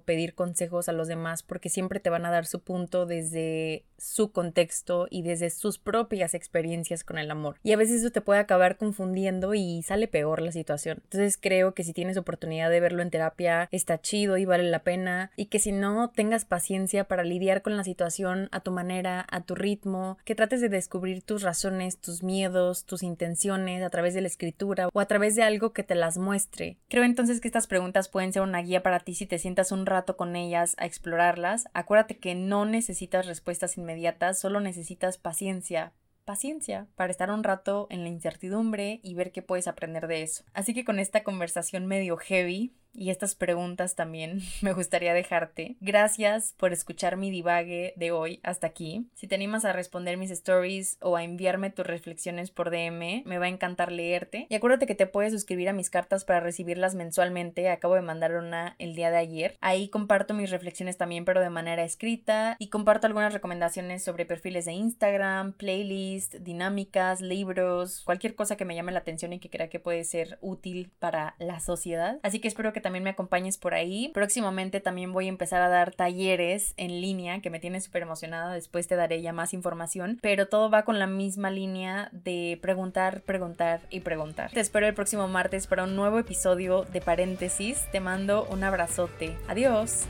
pedir 0.04 0.34
consejos 0.34 0.88
a 0.88 0.92
los 0.92 1.08
demás 1.08 1.42
porque 1.42 1.68
siempre 1.68 2.00
te 2.00 2.10
van 2.10 2.26
a 2.26 2.30
dar 2.30 2.46
su 2.46 2.60
punto 2.60 3.06
desde 3.06 3.84
su 3.98 4.30
contexto 4.30 5.06
y 5.10 5.22
desde 5.22 5.50
sus 5.50 5.78
propias 5.78 6.34
experiencias 6.34 7.04
con 7.04 7.18
el 7.18 7.30
amor. 7.30 7.56
Y 7.62 7.72
a 7.72 7.76
veces 7.76 8.00
eso 8.00 8.10
te 8.10 8.20
puede 8.20 8.40
acabar 8.40 8.76
confundiendo 8.76 9.54
y 9.54 9.82
sale 9.82 10.08
peor 10.08 10.42
la 10.42 10.52
situación. 10.52 10.98
Entonces 11.04 11.38
creo 11.40 11.74
que 11.74 11.84
si 11.84 11.92
tienes 11.92 12.16
oportunidad 12.16 12.70
de 12.70 12.80
verlo 12.80 13.02
en 13.02 13.10
terapia, 13.10 13.68
está 13.70 14.00
chido 14.00 14.36
y 14.36 14.44
vale 14.44 14.64
la 14.64 14.82
pena. 14.82 15.30
Y 15.36 15.46
que 15.46 15.58
si 15.58 15.72
no, 15.72 16.10
tengas 16.10 16.44
paciencia 16.44 17.04
para 17.04 17.24
lidiar 17.24 17.62
con 17.62 17.76
la 17.76 17.84
situación 17.84 18.48
a 18.52 18.60
tu 18.60 18.70
manera, 18.70 19.26
a 19.30 19.42
tu 19.42 19.54
ritmo, 19.54 20.18
que 20.24 20.34
trates 20.34 20.60
de 20.60 20.68
descubrir 20.68 21.22
tus 21.22 21.42
razones, 21.42 21.98
tus 21.98 22.22
miedos, 22.22 22.84
tus 22.84 23.02
intenciones 23.02 23.82
a 23.82 23.90
través 23.90 24.14
de 24.14 24.20
la 24.20 24.28
escritura 24.28 24.88
o 24.92 25.00
a 25.00 25.06
través 25.06 25.34
de 25.36 25.42
algo 25.42 25.72
que 25.72 25.82
te 25.82 25.94
las 25.94 26.18
muestre. 26.18 26.78
Creo 26.88 27.04
entonces 27.04 27.40
que 27.40 27.48
estas 27.48 27.66
preguntas 27.66 28.08
pueden 28.08 28.32
ser 28.32 28.42
una 28.42 28.62
guía 28.62 28.82
para 28.82 29.00
ti 29.00 29.14
te 29.26 29.38
sientas 29.38 29.72
un 29.72 29.86
rato 29.86 30.16
con 30.16 30.36
ellas 30.36 30.74
a 30.78 30.86
explorarlas. 30.86 31.68
Acuérdate 31.74 32.18
que 32.18 32.34
no 32.34 32.64
necesitas 32.64 33.26
respuestas 33.26 33.76
inmediatas, 33.76 34.38
solo 34.38 34.60
necesitas 34.60 35.18
paciencia, 35.18 35.92
paciencia 36.24 36.88
para 36.96 37.10
estar 37.10 37.30
un 37.30 37.44
rato 37.44 37.86
en 37.90 38.02
la 38.02 38.08
incertidumbre 38.08 39.00
y 39.02 39.14
ver 39.14 39.32
qué 39.32 39.42
puedes 39.42 39.68
aprender 39.68 40.06
de 40.08 40.22
eso. 40.22 40.44
Así 40.52 40.74
que 40.74 40.84
con 40.84 40.98
esta 40.98 41.22
conversación 41.22 41.86
medio 41.86 42.16
heavy, 42.16 42.74
y 42.96 43.10
estas 43.10 43.34
preguntas 43.34 43.94
también 43.94 44.40
me 44.62 44.72
gustaría 44.72 45.14
dejarte. 45.14 45.76
Gracias 45.80 46.54
por 46.56 46.72
escuchar 46.72 47.16
mi 47.16 47.30
divague 47.30 47.94
de 47.96 48.10
hoy 48.10 48.40
hasta 48.42 48.66
aquí. 48.66 49.06
Si 49.14 49.26
te 49.26 49.34
animas 49.34 49.64
a 49.64 49.72
responder 49.72 50.16
mis 50.16 50.30
stories 50.30 50.98
o 51.00 51.16
a 51.16 51.24
enviarme 51.24 51.70
tus 51.70 51.86
reflexiones 51.86 52.50
por 52.50 52.70
DM, 52.70 53.22
me 53.24 53.38
va 53.38 53.46
a 53.46 53.50
encantar 53.50 53.92
leerte. 53.92 54.46
Y 54.48 54.54
acuérdate 54.54 54.86
que 54.86 54.94
te 54.94 55.06
puedes 55.06 55.32
suscribir 55.32 55.68
a 55.68 55.72
mis 55.72 55.90
cartas 55.90 56.24
para 56.24 56.40
recibirlas 56.40 56.94
mensualmente. 56.94 57.68
Acabo 57.68 57.94
de 57.94 58.02
mandar 58.02 58.34
una 58.34 58.76
el 58.78 58.94
día 58.94 59.10
de 59.10 59.18
ayer. 59.18 59.56
Ahí 59.60 59.88
comparto 59.88 60.34
mis 60.34 60.50
reflexiones 60.50 60.96
también, 60.96 61.24
pero 61.24 61.40
de 61.40 61.50
manera 61.50 61.84
escrita. 61.84 62.56
Y 62.58 62.68
comparto 62.68 63.06
algunas 63.06 63.32
recomendaciones 63.32 64.04
sobre 64.04 64.26
perfiles 64.26 64.64
de 64.64 64.72
Instagram, 64.72 65.52
playlist, 65.52 66.34
dinámicas, 66.36 67.20
libros, 67.20 68.02
cualquier 68.04 68.34
cosa 68.34 68.56
que 68.56 68.64
me 68.64 68.74
llame 68.74 68.92
la 68.92 69.00
atención 69.00 69.32
y 69.32 69.38
que 69.38 69.50
crea 69.50 69.68
que 69.68 69.80
puede 69.80 70.04
ser 70.04 70.38
útil 70.40 70.90
para 70.98 71.34
la 71.38 71.60
sociedad. 71.60 72.18
Así 72.22 72.40
que 72.40 72.48
espero 72.48 72.72
que 72.72 72.80
también 72.86 73.02
me 73.02 73.10
acompañes 73.10 73.58
por 73.58 73.74
ahí. 73.74 74.12
Próximamente 74.14 74.78
también 74.80 75.12
voy 75.12 75.26
a 75.26 75.28
empezar 75.28 75.60
a 75.60 75.68
dar 75.68 75.92
talleres 75.92 76.72
en 76.76 77.00
línea 77.00 77.40
que 77.40 77.50
me 77.50 77.58
tiene 77.58 77.80
súper 77.80 78.02
emocionada. 78.02 78.54
Después 78.54 78.86
te 78.86 78.94
daré 78.94 79.20
ya 79.22 79.32
más 79.32 79.54
información. 79.54 80.20
Pero 80.22 80.46
todo 80.46 80.70
va 80.70 80.84
con 80.84 81.00
la 81.00 81.08
misma 81.08 81.50
línea 81.50 82.10
de 82.12 82.60
preguntar, 82.62 83.22
preguntar 83.22 83.80
y 83.90 84.00
preguntar. 84.00 84.52
Te 84.52 84.60
espero 84.60 84.86
el 84.86 84.94
próximo 84.94 85.26
martes 85.26 85.66
para 85.66 85.82
un 85.82 85.96
nuevo 85.96 86.20
episodio 86.20 86.84
de 86.92 87.00
paréntesis. 87.00 87.90
Te 87.90 87.98
mando 87.98 88.46
un 88.52 88.62
abrazote. 88.62 89.36
Adiós. 89.48 90.06